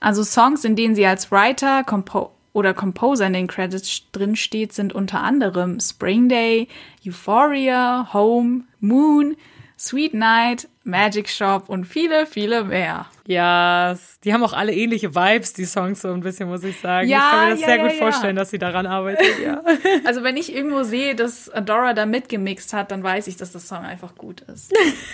Also 0.00 0.22
Songs, 0.22 0.64
in 0.64 0.76
denen 0.76 0.94
sie 0.94 1.06
als 1.06 1.30
Writer 1.30 1.84
Compo 1.84 2.30
oder 2.52 2.72
Composer 2.72 3.26
in 3.26 3.34
den 3.34 3.46
Credits 3.48 4.02
drin 4.12 4.34
steht, 4.34 4.72
sind 4.72 4.94
unter 4.94 5.20
anderem 5.20 5.78
Spring 5.78 6.28
Day, 6.28 6.68
Euphoria, 7.06 8.08
Home, 8.14 8.62
Moon, 8.80 9.36
Sweet 9.78 10.14
Night, 10.14 10.68
Magic 10.84 11.28
Shop 11.28 11.68
und 11.68 11.84
viele, 11.84 12.24
viele 12.26 12.64
mehr. 12.64 13.06
Ja, 13.26 13.92
s- 13.92 14.18
die 14.24 14.32
haben 14.32 14.42
auch 14.42 14.54
alle 14.54 14.72
ähnliche 14.72 15.14
Vibes, 15.14 15.52
die 15.52 15.66
Songs 15.66 16.00
so 16.00 16.08
ein 16.12 16.20
bisschen, 16.20 16.48
muss 16.48 16.64
ich 16.64 16.78
sagen. 16.80 17.08
Ja, 17.08 17.18
ich 17.18 17.30
kann 17.30 17.44
mir 17.44 17.50
das 17.50 17.60
ja, 17.60 17.66
sehr 17.66 17.76
ja, 17.76 17.82
gut 17.82 17.92
ja. 17.92 17.98
vorstellen, 17.98 18.36
dass 18.36 18.50
sie 18.50 18.58
daran 18.58 18.86
arbeitet, 18.86 19.38
ja. 19.44 19.62
Also 20.06 20.22
wenn 20.22 20.36
ich 20.38 20.54
irgendwo 20.54 20.82
sehe, 20.82 21.14
dass 21.14 21.50
Adora 21.50 21.92
da 21.92 22.06
mitgemixt 22.06 22.72
hat, 22.72 22.90
dann 22.90 23.02
weiß 23.02 23.26
ich, 23.26 23.36
dass 23.36 23.52
das 23.52 23.68
Song 23.68 23.84
einfach 23.84 24.14
gut 24.14 24.40
ist. 24.42 24.72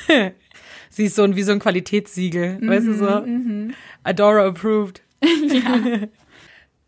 sie 0.90 1.04
ist 1.06 1.16
so 1.16 1.24
ein, 1.24 1.34
wie 1.34 1.42
so 1.42 1.50
ein 1.52 1.58
Qualitätssiegel, 1.58 2.58
weißt 2.62 2.86
du 2.86 2.94
so? 2.94 3.20
Mhm, 3.26 3.74
Adora 4.04 4.46
approved. 4.46 5.02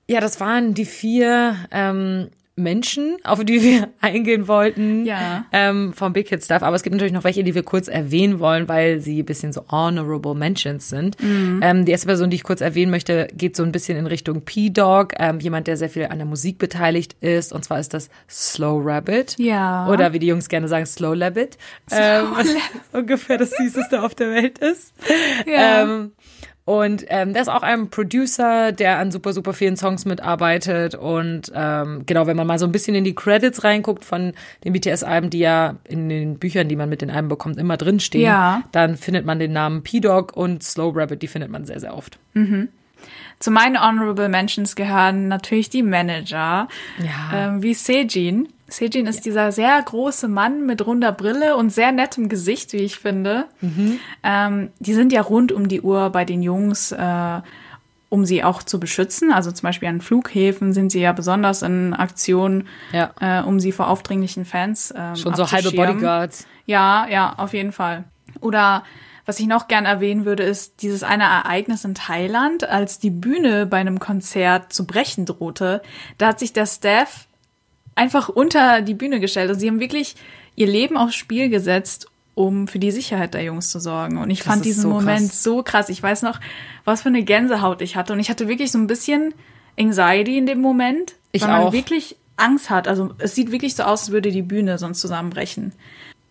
Ja. 0.06 0.20
das 0.20 0.38
waren 0.38 0.74
die 0.74 0.84
vier 0.84 1.56
ähm, 1.70 2.28
Menschen, 2.56 3.16
auf 3.24 3.44
die 3.44 3.62
wir 3.62 3.88
eingehen 4.00 4.46
wollten 4.46 5.04
Ja. 5.04 5.44
ähm, 5.52 5.92
vom 5.92 6.12
Big 6.12 6.28
Hit 6.28 6.44
Stuff. 6.44 6.62
Aber 6.62 6.76
es 6.76 6.82
gibt 6.82 6.94
natürlich 6.94 7.12
noch 7.12 7.24
welche, 7.24 7.42
die 7.42 7.54
wir 7.54 7.62
kurz 7.64 7.88
erwähnen 7.88 8.38
wollen, 8.38 8.68
weil 8.68 9.00
sie 9.00 9.20
ein 9.22 9.24
bisschen 9.24 9.52
so 9.52 9.64
honorable 9.70 10.34
Mentions 10.34 10.88
sind. 10.88 11.20
Mhm. 11.22 11.60
Ähm, 11.62 11.84
die 11.84 11.92
erste 11.92 12.06
Person, 12.06 12.30
die 12.30 12.36
ich 12.36 12.44
kurz 12.44 12.60
erwähnen 12.60 12.90
möchte, 12.90 13.26
geht 13.34 13.56
so 13.56 13.62
ein 13.64 13.72
bisschen 13.72 13.98
in 13.98 14.06
Richtung 14.06 14.42
P-Dog, 14.42 15.14
ähm, 15.18 15.40
jemand, 15.40 15.66
der 15.66 15.76
sehr 15.76 15.88
viel 15.88 16.04
an 16.06 16.18
der 16.18 16.26
Musik 16.26 16.58
beteiligt 16.58 17.16
ist. 17.20 17.52
Und 17.52 17.64
zwar 17.64 17.80
ist 17.80 17.92
das 17.92 18.08
Slow 18.30 18.80
Rabbit. 18.84 19.34
Ja. 19.38 19.88
Oder 19.88 20.12
wie 20.12 20.18
die 20.20 20.28
Jungs 20.28 20.48
gerne 20.48 20.68
sagen, 20.68 20.86
Slow 20.86 21.14
Rabbit. 21.20 21.58
Ähm, 21.90 22.26
was 22.36 22.48
ungefähr 22.92 23.38
das 23.38 23.50
Süßeste 23.50 24.00
auf 24.02 24.14
der 24.14 24.30
Welt 24.30 24.58
ist. 24.58 24.92
Ja. 25.46 25.82
Ähm, 25.82 26.12
und 26.66 27.04
ähm, 27.08 27.32
der 27.34 27.42
ist 27.42 27.48
auch 27.48 27.62
ein 27.62 27.90
Producer, 27.90 28.72
der 28.72 28.98
an 28.98 29.10
super, 29.10 29.32
super 29.34 29.52
vielen 29.52 29.76
Songs 29.76 30.06
mitarbeitet. 30.06 30.94
Und 30.94 31.52
ähm, 31.54 32.04
genau, 32.06 32.26
wenn 32.26 32.36
man 32.38 32.46
mal 32.46 32.58
so 32.58 32.64
ein 32.64 32.72
bisschen 32.72 32.94
in 32.94 33.04
die 33.04 33.14
Credits 33.14 33.64
reinguckt 33.64 34.02
von 34.04 34.32
den 34.64 34.72
BTS-Alben, 34.72 35.28
die 35.28 35.40
ja 35.40 35.76
in 35.84 36.08
den 36.08 36.38
Büchern, 36.38 36.68
die 36.68 36.76
man 36.76 36.88
mit 36.88 37.02
den 37.02 37.10
Alben 37.10 37.28
bekommt, 37.28 37.58
immer 37.58 37.76
drinstehen, 37.76 38.24
Ja. 38.24 38.62
dann 38.72 38.96
findet 38.96 39.26
man 39.26 39.38
den 39.38 39.52
Namen 39.52 39.82
P-Dog 39.82 40.34
und 40.36 40.62
Slow 40.62 40.92
Rabbit, 40.98 41.20
die 41.20 41.28
findet 41.28 41.50
man 41.50 41.66
sehr, 41.66 41.80
sehr 41.80 41.94
oft. 41.94 42.18
Zu 43.38 43.50
meinen 43.50 43.78
Honorable 43.78 44.30
Mentions 44.30 44.74
gehören 44.74 45.28
natürlich 45.28 45.68
die 45.68 45.82
Manager, 45.82 46.68
Ja. 46.98 47.30
ähm, 47.48 47.62
wie 47.62 47.74
Sejin. 47.74 48.48
Sejin 48.76 49.06
ist 49.06 49.24
dieser 49.24 49.52
sehr 49.52 49.80
große 49.82 50.28
Mann 50.28 50.66
mit 50.66 50.86
runder 50.86 51.12
Brille 51.12 51.56
und 51.56 51.70
sehr 51.70 51.92
nettem 51.92 52.28
Gesicht, 52.28 52.72
wie 52.72 52.78
ich 52.78 52.98
finde. 52.98 53.46
Ähm, 54.22 54.70
die 54.78 54.94
sind 54.94 55.12
ja 55.12 55.22
rund 55.22 55.52
um 55.52 55.68
die 55.68 55.80
Uhr 55.82 56.10
bei 56.10 56.24
den 56.24 56.42
Jungs, 56.42 56.92
äh, 56.92 57.40
um 58.08 58.24
sie 58.24 58.44
auch 58.44 58.62
zu 58.62 58.78
beschützen. 58.78 59.32
Also 59.32 59.50
zum 59.50 59.66
Beispiel 59.66 59.88
an 59.88 60.00
Flughäfen 60.00 60.72
sind 60.72 60.90
sie 60.92 61.00
ja 61.00 61.12
besonders 61.12 61.62
in 61.62 61.94
Aktion, 61.94 62.68
Ja. 62.92 63.10
äh, 63.20 63.42
um 63.42 63.58
sie 63.60 63.72
vor 63.72 63.88
aufdringlichen 63.88 64.44
Fans 64.44 64.92
ähm, 64.96 65.16
Schon 65.16 65.34
so 65.34 65.50
halbe. 65.50 65.72
Bodyguards. 65.72 66.46
Ja, 66.66 67.06
ja, 67.08 67.34
auf 67.36 67.52
jeden 67.54 67.72
Fall. 67.72 68.04
Oder 68.40 68.84
was 69.26 69.40
ich 69.40 69.46
noch 69.46 69.68
gern 69.68 69.86
erwähnen 69.86 70.26
würde, 70.26 70.42
ist 70.42 70.82
dieses 70.82 71.02
eine 71.02 71.24
Ereignis 71.24 71.84
in 71.84 71.94
Thailand, 71.94 72.64
als 72.68 72.98
die 72.98 73.10
Bühne 73.10 73.64
bei 73.66 73.78
einem 73.78 73.98
Konzert 73.98 74.72
zu 74.72 74.86
brechen 74.86 75.24
drohte. 75.24 75.80
Da 76.18 76.28
hat 76.28 76.38
sich 76.38 76.52
der 76.52 76.66
Staff 76.66 77.26
einfach 77.94 78.28
unter 78.28 78.82
die 78.82 78.94
Bühne 78.94 79.20
gestellt. 79.20 79.48
Also 79.48 79.60
sie 79.60 79.68
haben 79.68 79.80
wirklich 79.80 80.16
ihr 80.56 80.66
Leben 80.66 80.96
aufs 80.96 81.14
Spiel 81.14 81.48
gesetzt, 81.48 82.08
um 82.34 82.66
für 82.66 82.78
die 82.78 82.90
Sicherheit 82.90 83.34
der 83.34 83.42
Jungs 83.42 83.70
zu 83.70 83.78
sorgen. 83.78 84.18
Und 84.18 84.30
ich 84.30 84.38
Das 84.40 84.48
fand 84.48 84.64
diesen 84.64 84.82
so 84.82 84.88
Moment 84.88 85.28
krass. 85.30 85.42
so 85.42 85.62
krass. 85.62 85.88
Ich 85.88 86.02
weiß 86.02 86.22
noch, 86.22 86.40
was 86.84 87.02
für 87.02 87.08
eine 87.08 87.22
Gänsehaut 87.22 87.80
ich 87.82 87.96
hatte. 87.96 88.12
Und 88.12 88.20
ich 88.20 88.30
hatte 88.30 88.48
wirklich 88.48 88.72
so 88.72 88.78
ein 88.78 88.86
bisschen 88.86 89.34
Anxiety 89.78 90.36
in 90.36 90.46
dem 90.46 90.60
Moment. 90.60 91.14
Ich 91.32 91.42
weil 91.42 91.48
man 91.50 91.62
auch. 91.62 91.72
wirklich 91.72 92.16
Angst 92.36 92.70
hat. 92.70 92.88
Also 92.88 93.14
es 93.18 93.34
sieht 93.34 93.52
wirklich 93.52 93.76
so 93.76 93.84
aus, 93.84 94.02
als 94.02 94.10
würde 94.10 94.32
die 94.32 94.42
Bühne 94.42 94.78
sonst 94.78 95.00
zusammenbrechen. 95.00 95.72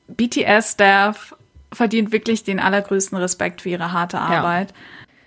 BTS-Staff 0.10 1.36
verdient 1.72 2.12
wirklich 2.12 2.44
den 2.44 2.60
allergrößten 2.60 3.18
Respekt 3.18 3.62
für 3.62 3.70
ihre 3.70 3.92
harte 3.94 4.20
Arbeit. 4.20 4.74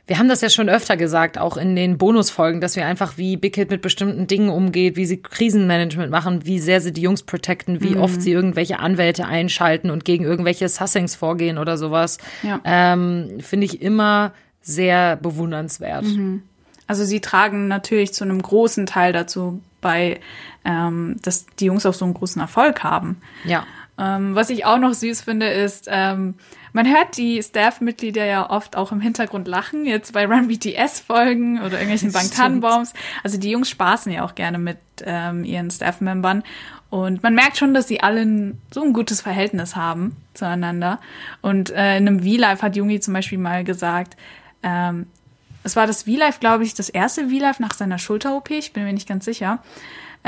Wir 0.09 0.19
haben 0.19 0.29
das 0.29 0.41
ja 0.41 0.49
schon 0.49 0.69
öfter 0.69 0.97
gesagt, 0.97 1.37
auch 1.37 1.57
in 1.57 1.75
den 1.75 1.99
Bonusfolgen, 1.99 2.61
dass 2.61 2.77
wir 2.77 2.87
einfach, 2.87 3.17
wie 3.19 3.37
Big 3.37 3.57
Hit 3.57 3.71
mit 3.71 3.83
bestimmten 3.83 4.29
Dingen 4.29 4.51
umgeht, 4.51 4.95
wie 4.97 5.05
sie 5.05 5.21
Krisenmanagement 5.21 6.13
machen, 6.13 6.47
wie 6.47 6.61
sehr 6.61 6.81
sie 6.81 6.93
die 6.93 7.01
Jungs 7.03 7.25
protecten, 7.25 7.81
wie 7.83 7.97
oft 7.97 8.23
sie 8.23 8.31
irgendwelche 8.31 8.79
Anwälte 8.79 9.27
einschalten 9.27 9.91
und 9.91 10.05
gegen 10.05 10.25
irgendwelche 10.25 10.69
Sussings 10.69 11.17
vorgehen 11.17 11.59
oder 11.59 11.77
sowas, 11.77 12.19
Ja. 12.45 12.61
ähm, 12.65 13.39
finde 13.41 13.65
ich 13.67 13.83
immer 13.83 14.33
sehr 14.63 15.17
bewundernswert. 15.17 16.05
Also 16.87 17.05
sie 17.05 17.21
tragen 17.21 17.67
natürlich 17.67 18.13
zu 18.15 18.23
einem 18.23 18.41
großen 18.41 18.87
Teil 18.87 19.13
dazu 19.13 19.61
bei, 19.81 20.21
ähm, 20.65 21.17
dass 21.23 21.47
die 21.59 21.65
Jungs 21.67 21.85
auch 21.85 21.95
so 21.95 22.05
einen 22.05 22.15
großen 22.15 22.41
Erfolg 22.41 22.85
haben. 22.85 23.17
Ja. 23.45 23.67
Ähm, 23.99 24.35
was 24.35 24.51
ich 24.51 24.65
auch 24.67 24.79
noch 24.79 24.93
süß 24.95 25.23
finde, 25.23 25.49
ist, 25.49 25.89
ähm, 25.91 26.35
man 26.77 26.87
hört 26.87 27.17
die 27.17 27.43
Staff-Mitglieder 27.43 28.27
ja 28.27 28.51
oft 28.51 28.77
auch 28.77 28.93
im 28.93 29.01
Hintergrund 29.01 29.49
lachen, 29.49 29.87
jetzt 29.87 30.13
bei 30.13 30.27
Run 30.27 30.49
BTS-Folgen 30.49 31.61
oder 31.61 31.73
irgendwelchen 31.81 32.13
Bangtan-Bombs. 32.13 32.93
Also 33.25 33.39
die 33.39 33.51
Jungs 33.51 33.71
spaßen 33.71 34.13
ja 34.13 34.27
auch 34.27 34.35
gerne 34.35 34.59
mit 34.59 34.77
ähm, 35.03 35.43
ihren 35.43 35.71
Staff-Membern. 35.71 36.43
Und 36.91 37.23
man 37.23 37.35
merkt 37.35 37.57
schon, 37.57 37.73
dass 37.73 37.89
sie 37.89 38.03
alle 38.03 38.53
so 38.71 38.83
ein 38.83 38.93
gutes 38.93 39.23
Verhältnis 39.23 39.75
haben 39.75 40.17
zueinander. 40.35 41.01
Und 41.41 41.71
äh, 41.71 41.97
in 41.97 42.07
einem 42.07 42.21
V-Live 42.21 42.61
hat 42.61 42.77
Jungi 42.77 43.01
zum 43.01 43.15
Beispiel 43.15 43.39
mal 43.39 43.65
gesagt, 43.65 44.15
ähm, 44.63 45.07
es 45.63 45.77
war 45.77 45.87
das 45.87 46.03
V-Live, 46.03 46.41
glaube 46.41 46.65
ich, 46.65 46.75
das 46.75 46.91
erste 46.91 47.31
V-Live 47.31 47.59
nach 47.59 47.73
seiner 47.73 47.99
Schulter-OP, 47.99 48.51
ich 48.51 48.75
bin 48.75 48.85
mir 48.85 48.93
nicht 48.93 49.09
ganz 49.09 49.25
sicher. 49.25 49.63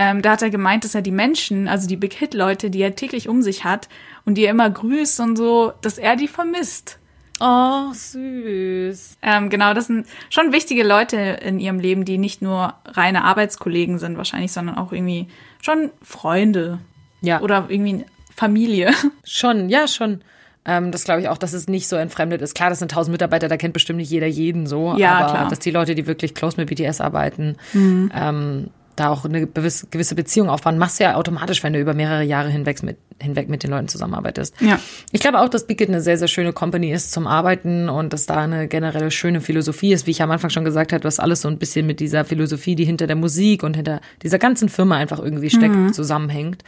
Ähm, 0.00 0.22
da 0.22 0.30
hat 0.32 0.42
er 0.42 0.50
gemeint, 0.50 0.84
dass 0.84 0.94
er 0.94 1.02
die 1.02 1.10
Menschen, 1.10 1.66
also 1.66 1.88
die 1.88 1.96
Big 1.96 2.14
Hit-Leute, 2.14 2.70
die 2.70 2.80
er 2.80 2.94
täglich 2.94 3.28
um 3.28 3.42
sich 3.42 3.64
hat 3.64 3.88
und 4.24 4.36
die 4.36 4.44
er 4.44 4.52
immer 4.52 4.70
grüßt 4.70 5.18
und 5.18 5.36
so, 5.36 5.72
dass 5.82 5.98
er 5.98 6.14
die 6.14 6.28
vermisst. 6.28 6.98
Oh, 7.40 7.92
süß. 7.92 9.18
Ähm, 9.22 9.48
genau, 9.50 9.74
das 9.74 9.86
sind 9.88 10.06
schon 10.30 10.52
wichtige 10.52 10.82
Leute 10.84 11.16
in 11.16 11.58
ihrem 11.60 11.80
Leben, 11.80 12.04
die 12.04 12.18
nicht 12.18 12.42
nur 12.42 12.74
reine 12.86 13.24
Arbeitskollegen 13.24 13.98
sind 13.98 14.16
wahrscheinlich, 14.16 14.52
sondern 14.52 14.76
auch 14.76 14.92
irgendwie 14.92 15.26
schon 15.62 15.90
Freunde 16.02 16.78
Ja. 17.20 17.40
oder 17.40 17.66
irgendwie 17.68 18.04
Familie. 18.36 18.92
Schon, 19.24 19.68
ja, 19.68 19.88
schon. 19.88 20.20
Ähm, 20.64 20.92
das 20.92 21.02
glaube 21.02 21.20
ich 21.22 21.28
auch, 21.28 21.38
dass 21.38 21.52
es 21.54 21.66
nicht 21.66 21.88
so 21.88 21.96
entfremdet 21.96 22.40
ist. 22.40 22.54
Klar, 22.54 22.70
das 22.70 22.78
sind 22.78 22.92
tausend 22.92 23.12
Mitarbeiter, 23.12 23.48
da 23.48 23.56
kennt 23.56 23.72
bestimmt 23.72 23.96
nicht 23.98 24.10
jeder 24.10 24.28
jeden 24.28 24.66
so. 24.68 24.94
Ja, 24.96 25.18
aber 25.18 25.32
klar. 25.32 25.48
dass 25.48 25.58
die 25.58 25.72
Leute, 25.72 25.96
die 25.96 26.06
wirklich 26.06 26.34
close 26.34 26.56
mit 26.56 26.68
BTS 26.68 27.00
arbeiten, 27.00 27.56
ähm, 27.74 28.70
da 29.00 29.10
auch 29.10 29.24
eine 29.24 29.46
gewisse 29.46 30.14
Beziehung 30.14 30.48
aufbauen. 30.48 30.78
Machst 30.78 30.98
du 31.00 31.04
ja 31.04 31.14
automatisch, 31.14 31.62
wenn 31.62 31.72
du 31.72 31.80
über 31.80 31.94
mehrere 31.94 32.22
Jahre 32.22 32.50
hinweg 32.50 32.82
mit, 32.82 32.96
hinweg 33.20 33.48
mit 33.48 33.62
den 33.62 33.70
Leuten 33.70 33.88
zusammenarbeitest. 33.88 34.60
Ja. 34.60 34.78
Ich 35.12 35.20
glaube 35.20 35.40
auch, 35.40 35.48
dass 35.48 35.66
Big 35.66 35.80
It 35.80 35.88
eine 35.88 36.00
sehr, 36.00 36.18
sehr 36.18 36.28
schöne 36.28 36.52
Company 36.52 36.92
ist 36.92 37.12
zum 37.12 37.26
Arbeiten 37.26 37.88
und 37.88 38.12
dass 38.12 38.26
da 38.26 38.36
eine 38.36 38.68
generelle 38.68 39.10
schöne 39.10 39.40
Philosophie 39.40 39.92
ist, 39.92 40.06
wie 40.06 40.12
ich 40.12 40.22
am 40.22 40.30
Anfang 40.30 40.50
schon 40.50 40.64
gesagt 40.64 40.92
habe, 40.92 41.04
was 41.04 41.18
alles 41.20 41.42
so 41.42 41.48
ein 41.48 41.58
bisschen 41.58 41.86
mit 41.86 42.00
dieser 42.00 42.24
Philosophie, 42.24 42.74
die 42.74 42.84
hinter 42.84 43.06
der 43.06 43.16
Musik 43.16 43.62
und 43.62 43.76
hinter 43.76 44.00
dieser 44.22 44.38
ganzen 44.38 44.68
Firma 44.68 44.96
einfach 44.96 45.18
irgendwie 45.18 45.50
steckt, 45.50 45.94
zusammenhängt. 45.94 46.62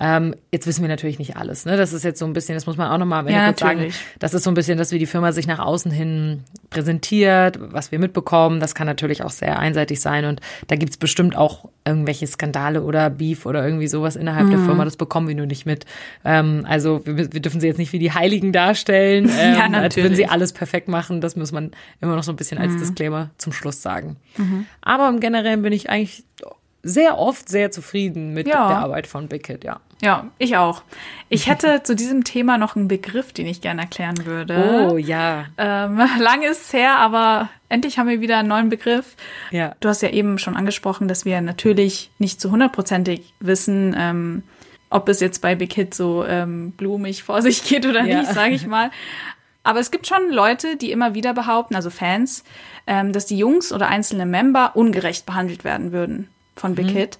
Ähm, 0.00 0.34
jetzt 0.52 0.66
wissen 0.68 0.82
wir 0.82 0.88
natürlich 0.88 1.18
nicht 1.18 1.36
alles. 1.36 1.64
Ne? 1.66 1.76
Das 1.76 1.92
ist 1.92 2.04
jetzt 2.04 2.20
so 2.20 2.24
ein 2.24 2.32
bisschen, 2.32 2.54
das 2.54 2.66
muss 2.66 2.76
man 2.76 2.88
auch 2.90 2.98
nochmal 2.98 3.20
am 3.20 3.26
Ende 3.26 3.38
Ja, 3.40 3.46
kurz 3.48 3.60
sagen. 3.60 3.76
natürlich. 3.78 3.96
Das 4.20 4.32
ist 4.32 4.44
so 4.44 4.50
ein 4.50 4.54
bisschen, 4.54 4.78
dass 4.78 4.92
wie 4.92 4.98
die 5.00 5.06
Firma 5.06 5.32
sich 5.32 5.46
nach 5.48 5.58
außen 5.58 5.90
hin 5.90 6.44
präsentiert, 6.70 7.58
was 7.60 7.90
wir 7.90 7.98
mitbekommen. 7.98 8.60
Das 8.60 8.74
kann 8.76 8.86
natürlich 8.86 9.22
auch 9.24 9.30
sehr 9.30 9.58
einseitig 9.58 10.00
sein. 10.00 10.24
Und 10.24 10.40
da 10.68 10.76
gibt's 10.76 10.96
bestimmt 10.96 11.36
auch 11.36 11.68
irgendwelche 11.84 12.26
Skandale 12.26 12.82
oder 12.82 13.10
Beef 13.10 13.44
oder 13.46 13.64
irgendwie 13.64 13.88
sowas 13.88 14.14
innerhalb 14.16 14.46
Mhm. 14.46 14.50
der 14.50 14.58
Firma. 14.60 14.84
Das 14.84 14.96
bekommen 14.96 15.26
wir 15.26 15.34
nur 15.34 15.46
nicht 15.46 15.66
mit. 15.66 15.84
Ähm, 16.24 16.64
also 16.68 17.00
wir, 17.04 17.32
wir 17.32 17.40
dürfen 17.40 17.60
sie 17.60 17.66
jetzt 17.66 17.78
nicht 17.78 17.92
wie 17.92 17.98
die 17.98 18.12
Heiligen 18.12 18.52
darstellen. 18.52 19.28
Ähm, 19.38 19.54
Ja, 19.72 19.80
als 19.80 19.96
würden 19.96 20.14
sie 20.14 20.26
alles 20.26 20.52
perfekt 20.52 20.88
machen. 20.88 21.20
Das 21.20 21.34
muss 21.36 21.52
man 21.52 21.72
immer 22.00 22.14
noch 22.16 22.22
so 22.22 22.32
ein 22.32 22.36
bisschen 22.36 22.58
Mhm. 22.58 22.64
als 22.64 22.76
Disclaimer 22.76 23.30
zum 23.38 23.52
Schluss 23.52 23.82
sagen. 23.82 24.16
Aber 24.80 25.08
im 25.08 25.18
Generellen 25.20 25.62
bin 25.62 25.72
ich 25.72 25.90
eigentlich 25.90 26.24
sehr 26.82 27.18
oft 27.18 27.48
sehr 27.48 27.70
zufrieden 27.70 28.34
mit 28.34 28.46
Ja. 28.48 28.68
der 28.68 28.78
Arbeit 28.78 29.06
von 29.06 29.28
Big 29.28 29.46
Hit, 29.46 29.64
ja. 29.64 29.80
Ja, 30.00 30.28
ich 30.38 30.56
auch. 30.56 30.82
Ich 31.28 31.48
hätte 31.48 31.82
zu 31.82 31.96
diesem 31.96 32.22
Thema 32.22 32.56
noch 32.56 32.76
einen 32.76 32.86
Begriff, 32.88 33.32
den 33.32 33.46
ich 33.46 33.60
gerne 33.60 33.82
erklären 33.82 34.24
würde. 34.26 34.88
Oh 34.90 34.96
ja. 34.96 35.46
Ähm, 35.58 35.98
lang 36.20 36.42
ist 36.42 36.66
es 36.66 36.72
her, 36.72 36.96
aber 36.98 37.48
endlich 37.68 37.98
haben 37.98 38.08
wir 38.08 38.20
wieder 38.20 38.38
einen 38.38 38.48
neuen 38.48 38.68
Begriff. 38.68 39.16
Ja. 39.50 39.74
Du 39.80 39.88
hast 39.88 40.02
ja 40.02 40.10
eben 40.10 40.38
schon 40.38 40.56
angesprochen, 40.56 41.08
dass 41.08 41.24
wir 41.24 41.40
natürlich 41.40 42.10
nicht 42.18 42.40
zu 42.40 42.50
hundertprozentig 42.52 43.34
wissen, 43.40 43.94
ähm, 43.98 44.42
ob 44.90 45.08
es 45.08 45.18
jetzt 45.20 45.42
bei 45.42 45.54
Big 45.56 45.72
Hit 45.74 45.94
so 45.94 46.24
ähm, 46.24 46.70
blumig 46.72 47.24
vor 47.24 47.42
sich 47.42 47.64
geht 47.64 47.84
oder 47.84 48.04
Ja. 48.04 48.20
nicht, 48.20 48.32
sage 48.32 48.54
ich 48.54 48.66
mal. 48.68 48.90
Aber 49.64 49.80
es 49.80 49.90
gibt 49.90 50.06
schon 50.06 50.30
Leute, 50.30 50.76
die 50.76 50.92
immer 50.92 51.12
wieder 51.14 51.34
behaupten, 51.34 51.74
also 51.74 51.90
Fans, 51.90 52.44
ähm, 52.86 53.12
dass 53.12 53.26
die 53.26 53.36
Jungs 53.36 53.72
oder 53.72 53.88
einzelne 53.88 54.24
Member 54.24 54.76
ungerecht 54.76 55.26
behandelt 55.26 55.64
werden 55.64 55.90
würden 55.92 56.28
von 56.60 56.74
Big 56.74 56.90
Hit. 56.90 57.18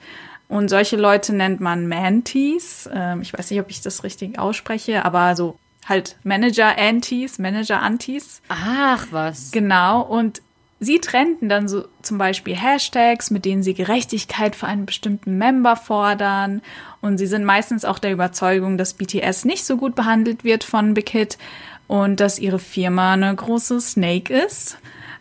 Und 0.49 0.71
solche 0.71 0.97
Leute 0.97 1.35
nennt 1.35 1.61
man 1.61 1.89
Manties. 1.89 2.89
Ähm, 2.93 3.21
ich 3.21 3.33
weiß 3.33 3.51
nicht, 3.51 3.61
ob 3.61 3.71
ich 3.71 3.83
das 3.83 4.03
richtig 4.03 4.39
ausspreche, 4.39 5.05
aber 5.05 5.37
so 5.37 5.59
halt 5.87 6.17
Manager-Antis, 6.25 7.39
Manager-Antis. 7.39 8.43
Ach 8.49 9.07
was. 9.11 9.51
Genau, 9.53 10.03
und 10.03 10.43
sie 10.81 11.01
trennten 11.01 11.49
dann 11.49 11.69
so 11.69 11.85
zum 12.03 12.19
Beispiel 12.19 12.57
Hashtags, 12.57 13.31
mit 13.31 13.45
denen 13.45 13.63
sie 13.63 13.75
Gerechtigkeit 13.75 14.57
für 14.57 14.67
einen 14.67 14.87
bestimmten 14.87 15.39
Member 15.39 15.77
fordern. 15.77 16.63
Und 17.01 17.19
sie 17.19 17.27
sind 17.27 17.45
meistens 17.45 17.85
auch 17.85 17.99
der 17.99 18.13
Überzeugung, 18.13 18.79
dass 18.79 18.95
BTS 18.95 19.45
nicht 19.45 19.65
so 19.65 19.77
gut 19.77 19.95
behandelt 19.95 20.45
wird 20.45 20.65
von 20.65 20.95
Big 20.95 21.11
Hit 21.11 21.39
und 21.87 22.21
dass 22.21 22.39
ihre 22.39 22.59
Firma 22.59 23.15
eine 23.15 23.35
große 23.35 23.81
Snake 23.81 24.33
ist. 24.33 24.79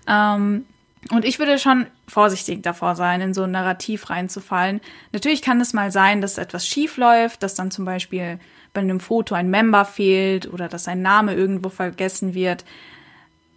Ähm, 0.07 0.65
und 1.11 1.25
ich 1.25 1.39
würde 1.39 1.59
schon 1.59 1.87
vorsichtig 2.07 2.63
davor 2.63 2.95
sein, 2.95 3.21
in 3.21 3.33
so 3.33 3.43
ein 3.43 3.51
Narrativ 3.51 4.09
reinzufallen. 4.09 4.81
Natürlich 5.11 5.41
kann 5.41 5.59
es 5.59 5.73
mal 5.73 5.91
sein, 5.91 6.21
dass 6.21 6.37
etwas 6.37 6.65
schief 6.65 6.97
läuft, 6.97 7.43
dass 7.43 7.55
dann 7.55 7.71
zum 7.71 7.85
Beispiel 7.85 8.39
bei 8.73 8.81
einem 8.81 8.99
Foto 8.99 9.35
ein 9.35 9.49
Member 9.49 9.85
fehlt 9.85 10.51
oder 10.51 10.67
dass 10.67 10.87
ein 10.87 11.01
Name 11.01 11.33
irgendwo 11.33 11.69
vergessen 11.69 12.33
wird. 12.33 12.63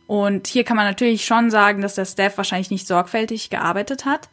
Und 0.07 0.48
hier 0.48 0.64
kann 0.64 0.76
man 0.76 0.86
natürlich 0.86 1.24
schon 1.24 1.51
sagen, 1.51 1.82
dass 1.82 1.94
der 1.94 2.05
Staff 2.05 2.36
wahrscheinlich 2.36 2.70
nicht 2.70 2.86
sorgfältig 2.86 3.51
gearbeitet 3.51 4.05
hat. 4.05 4.28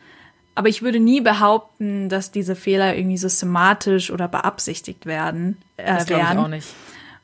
Aber 0.55 0.69
ich 0.69 0.81
würde 0.81 0.99
nie 0.99 1.21
behaupten, 1.21 2.09
dass 2.09 2.31
diese 2.31 2.55
Fehler 2.55 2.95
irgendwie 2.95 3.17
systematisch 3.17 4.09
oder 4.09 4.27
beabsichtigt 4.27 5.05
werden. 5.05 5.57
Äh, 5.77 5.85
Das 5.93 6.07
glaube 6.07 6.23
ich 6.31 6.37
auch 6.37 6.47
nicht. 6.47 6.67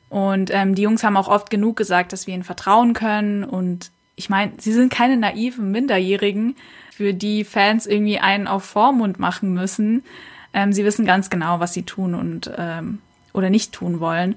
Und 0.08 0.50
ähm, 0.52 0.76
die 0.76 0.82
Jungs 0.82 1.02
haben 1.02 1.16
auch 1.16 1.26
oft 1.26 1.50
genug 1.50 1.76
gesagt, 1.76 2.12
dass 2.12 2.28
wir 2.28 2.34
ihnen 2.34 2.44
vertrauen 2.44 2.92
können. 2.92 3.42
Und 3.42 3.90
ich 4.14 4.30
meine, 4.30 4.52
sie 4.58 4.72
sind 4.72 4.92
keine 4.92 5.16
naiven 5.16 5.72
Minderjährigen, 5.72 6.54
für 6.96 7.12
die 7.12 7.42
Fans 7.42 7.86
irgendwie 7.86 8.18
einen 8.18 8.46
auf 8.46 8.64
Vormund 8.64 9.18
machen 9.18 9.52
müssen. 9.52 10.04
Ähm, 10.52 10.72
sie 10.72 10.84
wissen 10.84 11.04
ganz 11.04 11.28
genau, 11.28 11.58
was 11.58 11.72
sie 11.72 11.82
tun 11.82 12.14
und 12.14 12.50
ähm, 12.56 12.98
oder 13.32 13.50
nicht 13.50 13.72
tun 13.72 13.98
wollen. 13.98 14.36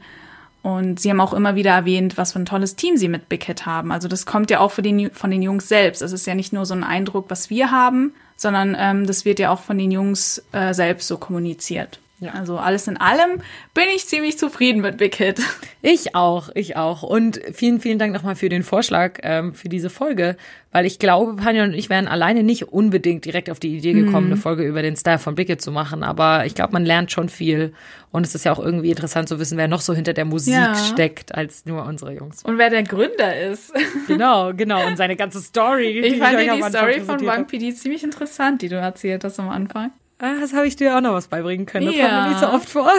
Und 0.63 0.99
sie 0.99 1.11
haben 1.11 1.21
auch 1.21 1.33
immer 1.33 1.55
wieder 1.55 1.71
erwähnt, 1.71 2.17
was 2.17 2.33
für 2.33 2.39
ein 2.39 2.45
tolles 2.45 2.75
Team 2.75 2.97
sie 2.97 3.07
mit 3.07 3.23
Hit 3.31 3.65
haben. 3.65 3.91
Also 3.91 4.07
das 4.07 4.25
kommt 4.25 4.49
ja 4.49 4.59
auch 4.59 4.71
von 4.71 4.83
den, 4.83 5.11
von 5.11 5.29
den 5.29 5.43
Jungs 5.43 5.69
selbst. 5.69 6.01
Es 6.01 6.11
ist 6.11 6.25
ja 6.25 6.33
nicht 6.33 6.51
nur 6.51 6.65
so 6.65 6.73
ein 6.73 6.83
Eindruck, 6.83 7.29
was 7.29 7.49
wir 7.49 7.69
haben, 7.69 8.13
sondern 8.35 8.75
ähm, 8.77 9.05
das 9.05 9.23
wird 9.23 9.37
ja 9.39 9.51
auch 9.51 9.61
von 9.61 9.77
den 9.77 9.91
Jungs 9.91 10.43
äh, 10.51 10.73
selbst 10.73 11.07
so 11.07 11.17
kommuniziert. 11.17 11.99
Ja. 12.19 12.31
Also 12.31 12.57
alles 12.57 12.87
in 12.87 12.97
allem 12.97 13.41
bin 13.75 13.85
ich 13.95 14.07
ziemlich 14.07 14.39
zufrieden 14.39 14.81
mit 14.81 14.97
Big 14.97 15.15
Hit. 15.15 15.39
Ich 15.83 16.15
auch, 16.15 16.49
ich 16.55 16.75
auch. 16.75 17.03
Und 17.03 17.39
vielen, 17.53 17.79
vielen 17.79 17.99
Dank 17.99 18.11
nochmal 18.11 18.35
für 18.35 18.49
den 18.49 18.63
Vorschlag 18.63 19.19
ähm, 19.21 19.53
für 19.53 19.69
diese 19.69 19.91
Folge, 19.91 20.35
weil 20.71 20.85
ich 20.87 20.97
glaube, 20.97 21.35
Panja 21.35 21.63
und 21.63 21.73
ich 21.73 21.89
wären 21.91 22.07
alleine 22.07 22.41
nicht 22.43 22.69
unbedingt 22.73 23.23
direkt 23.25 23.49
auf 23.51 23.59
die 23.59 23.77
Idee 23.77 23.93
gekommen, 23.93 24.27
eine 24.27 24.37
Folge 24.37 24.63
über 24.63 24.81
den 24.81 24.95
Style 24.95 25.19
von 25.19 25.35
Bickett 25.35 25.61
zu 25.61 25.71
machen. 25.71 26.03
Aber 26.03 26.45
ich 26.47 26.55
glaube, 26.55 26.73
man 26.73 26.85
lernt 26.85 27.11
schon 27.11 27.29
viel. 27.29 27.73
Und 28.11 28.25
es 28.25 28.33
ist 28.33 28.45
ja 28.45 28.51
auch 28.51 28.59
irgendwie 28.59 28.89
interessant 28.89 29.29
zu 29.29 29.39
wissen, 29.39 29.57
wer 29.57 29.67
noch 29.67 29.81
so 29.81 29.93
hinter 29.93 30.13
der 30.13 30.25
Musik 30.25 30.55
Ja. 30.55 30.73
steckt, 30.75 31.35
als 31.35 31.65
nur 31.65 31.85
unsere 31.85 32.13
Jungs. 32.15 32.41
Und 32.43 32.57
wer 32.57 32.71
der 32.71 32.83
Gründer 32.83 33.39
ist. 33.39 33.71
Genau, 34.07 34.53
genau. 34.53 34.87
Und 34.87 34.97
seine 34.97 35.15
ganze 35.15 35.39
Story. 35.39 35.99
Ich 35.99 36.17
fand 36.17 36.35
am 36.49 36.57
die 36.57 36.63
Story 36.63 37.01
von 37.01 37.29
hab. 37.29 37.47
PD 37.47 37.73
ziemlich 37.75 38.03
interessant, 38.03 38.61
die 38.63 38.69
du 38.69 38.75
erzählt 38.75 39.23
hast 39.23 39.39
am 39.39 39.49
Anfang. 39.49 39.91
Ah, 40.19 40.33
das 40.39 40.53
habe 40.53 40.67
ich 40.67 40.75
dir 40.75 40.95
auch 40.97 41.01
noch 41.01 41.13
was 41.13 41.27
beibringen 41.27 41.65
können. 41.65 41.87
Das 41.87 41.95
Ja. 41.95 42.07
kommt 42.07 42.21
mir 42.23 42.29
nicht 42.29 42.39
so 42.39 42.47
oft 42.47 42.69
vor. 42.69 42.91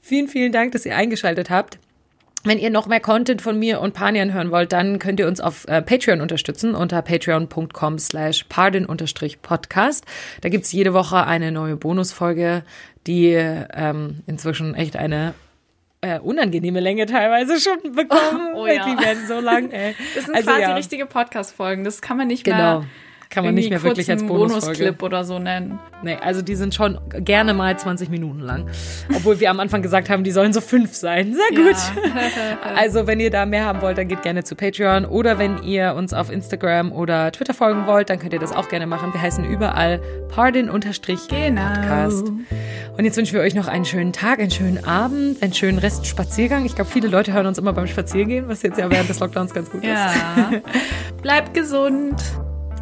vielen, 0.00 0.28
vielen 0.28 0.52
Dank, 0.52 0.72
dass 0.72 0.86
ihr 0.86 0.96
eingeschaltet 0.96 1.50
habt. 1.50 1.78
Wenn 2.46 2.58
ihr 2.58 2.68
noch 2.68 2.86
mehr 2.86 3.00
Content 3.00 3.40
von 3.40 3.58
mir 3.58 3.80
und 3.80 3.94
Panian 3.94 4.34
hören 4.34 4.50
wollt, 4.50 4.72
dann 4.72 4.98
könnt 4.98 5.18
ihr 5.18 5.26
uns 5.26 5.40
auf 5.40 5.66
äh, 5.66 5.80
Patreon 5.80 6.20
unterstützen 6.20 6.74
unter 6.74 7.00
patreon.com 7.00 7.98
slash 7.98 8.44
pardon-podcast. 8.50 10.04
Da 10.42 10.48
gibt's 10.50 10.70
jede 10.70 10.92
Woche 10.92 11.26
eine 11.26 11.52
neue 11.52 11.76
Bonusfolge, 11.76 12.62
die 13.06 13.28
ähm, 13.32 14.20
inzwischen 14.26 14.74
echt 14.74 14.96
eine 14.96 15.32
äh, 16.02 16.18
unangenehme 16.18 16.80
Länge 16.80 17.06
teilweise 17.06 17.58
schon 17.58 17.92
bekommen. 17.94 18.48
Oh, 18.56 18.66
ja. 18.66 18.84
Die 18.84 19.02
werden 19.02 19.26
so 19.26 19.40
lang, 19.40 19.70
ey. 19.70 19.94
Das 20.14 20.26
sind 20.26 20.34
Also, 20.34 20.50
quasi 20.50 20.62
ja. 20.62 20.74
richtige 20.74 21.06
Podcast-Folgen. 21.06 21.82
Das 21.82 22.02
kann 22.02 22.18
man 22.18 22.26
nicht 22.28 22.44
Genau. 22.44 22.80
mehr. 22.80 22.84
Kann 23.34 23.44
man 23.44 23.54
nicht 23.54 23.70
mehr 23.70 23.82
wirklich 23.82 24.08
als. 24.10 24.22
Bonusclip 24.24 25.02
oder 25.02 25.24
so 25.24 25.38
nennen. 25.38 25.80
Nee, 26.02 26.16
also 26.20 26.40
die 26.42 26.54
sind 26.54 26.74
schon 26.74 26.98
gerne 27.10 27.52
mal 27.54 27.76
20 27.76 28.08
Minuten 28.08 28.40
lang. 28.40 28.66
Obwohl 29.14 29.40
wir 29.40 29.50
am 29.50 29.58
Anfang 29.58 29.82
gesagt 29.82 30.08
haben, 30.08 30.22
die 30.22 30.30
sollen 30.30 30.52
so 30.52 30.60
fünf 30.60 30.94
sein. 30.94 31.34
Sehr 31.34 31.56
gut. 31.56 31.76
Also 32.76 33.06
wenn 33.06 33.20
ihr 33.20 33.30
da 33.30 33.46
mehr 33.46 33.64
haben 33.64 33.80
wollt, 33.82 33.98
dann 33.98 34.08
geht 34.08 34.22
gerne 34.22 34.44
zu 34.44 34.54
Patreon. 34.54 35.04
Oder 35.04 35.38
wenn 35.38 35.62
ihr 35.62 35.94
uns 35.94 36.12
auf 36.12 36.30
Instagram 36.30 36.92
oder 36.92 37.32
Twitter 37.32 37.54
folgen 37.54 37.86
wollt, 37.86 38.10
dann 38.10 38.18
könnt 38.18 38.32
ihr 38.32 38.38
das 38.38 38.52
auch 38.52 38.68
gerne 38.68 38.86
machen. 38.86 39.12
Wir 39.12 39.20
heißen 39.20 39.44
überall 39.44 40.00
pardon-podcast. 40.28 41.28
Genau. 41.30 42.30
Und 42.96 43.04
jetzt 43.04 43.16
wünschen 43.16 43.34
wir 43.34 43.40
euch 43.40 43.54
noch 43.54 43.66
einen 43.66 43.84
schönen 43.84 44.12
Tag, 44.12 44.38
einen 44.38 44.50
schönen 44.50 44.84
Abend, 44.84 45.42
einen 45.42 45.52
schönen 45.54 45.78
Rest 45.78 46.06
Spaziergang. 46.06 46.64
Ich 46.64 46.74
glaube, 46.74 46.90
viele 46.90 47.08
Leute 47.08 47.32
hören 47.32 47.46
uns 47.46 47.58
immer 47.58 47.72
beim 47.72 47.86
Spaziergehen, 47.86 48.48
was 48.48 48.62
jetzt 48.62 48.78
ja 48.78 48.90
während 48.90 49.08
des 49.08 49.20
Lockdowns 49.20 49.52
ganz 49.52 49.70
gut 49.70 49.82
ist. 49.82 49.88
Ja. 49.88 50.52
Bleibt 51.22 51.54
gesund. 51.54 52.22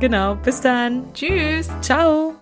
Genau. 0.02 0.34
Bis 0.34 0.60
dann. 0.60 1.14
Tschüss. 1.14 1.68
Ciao. 1.80 2.34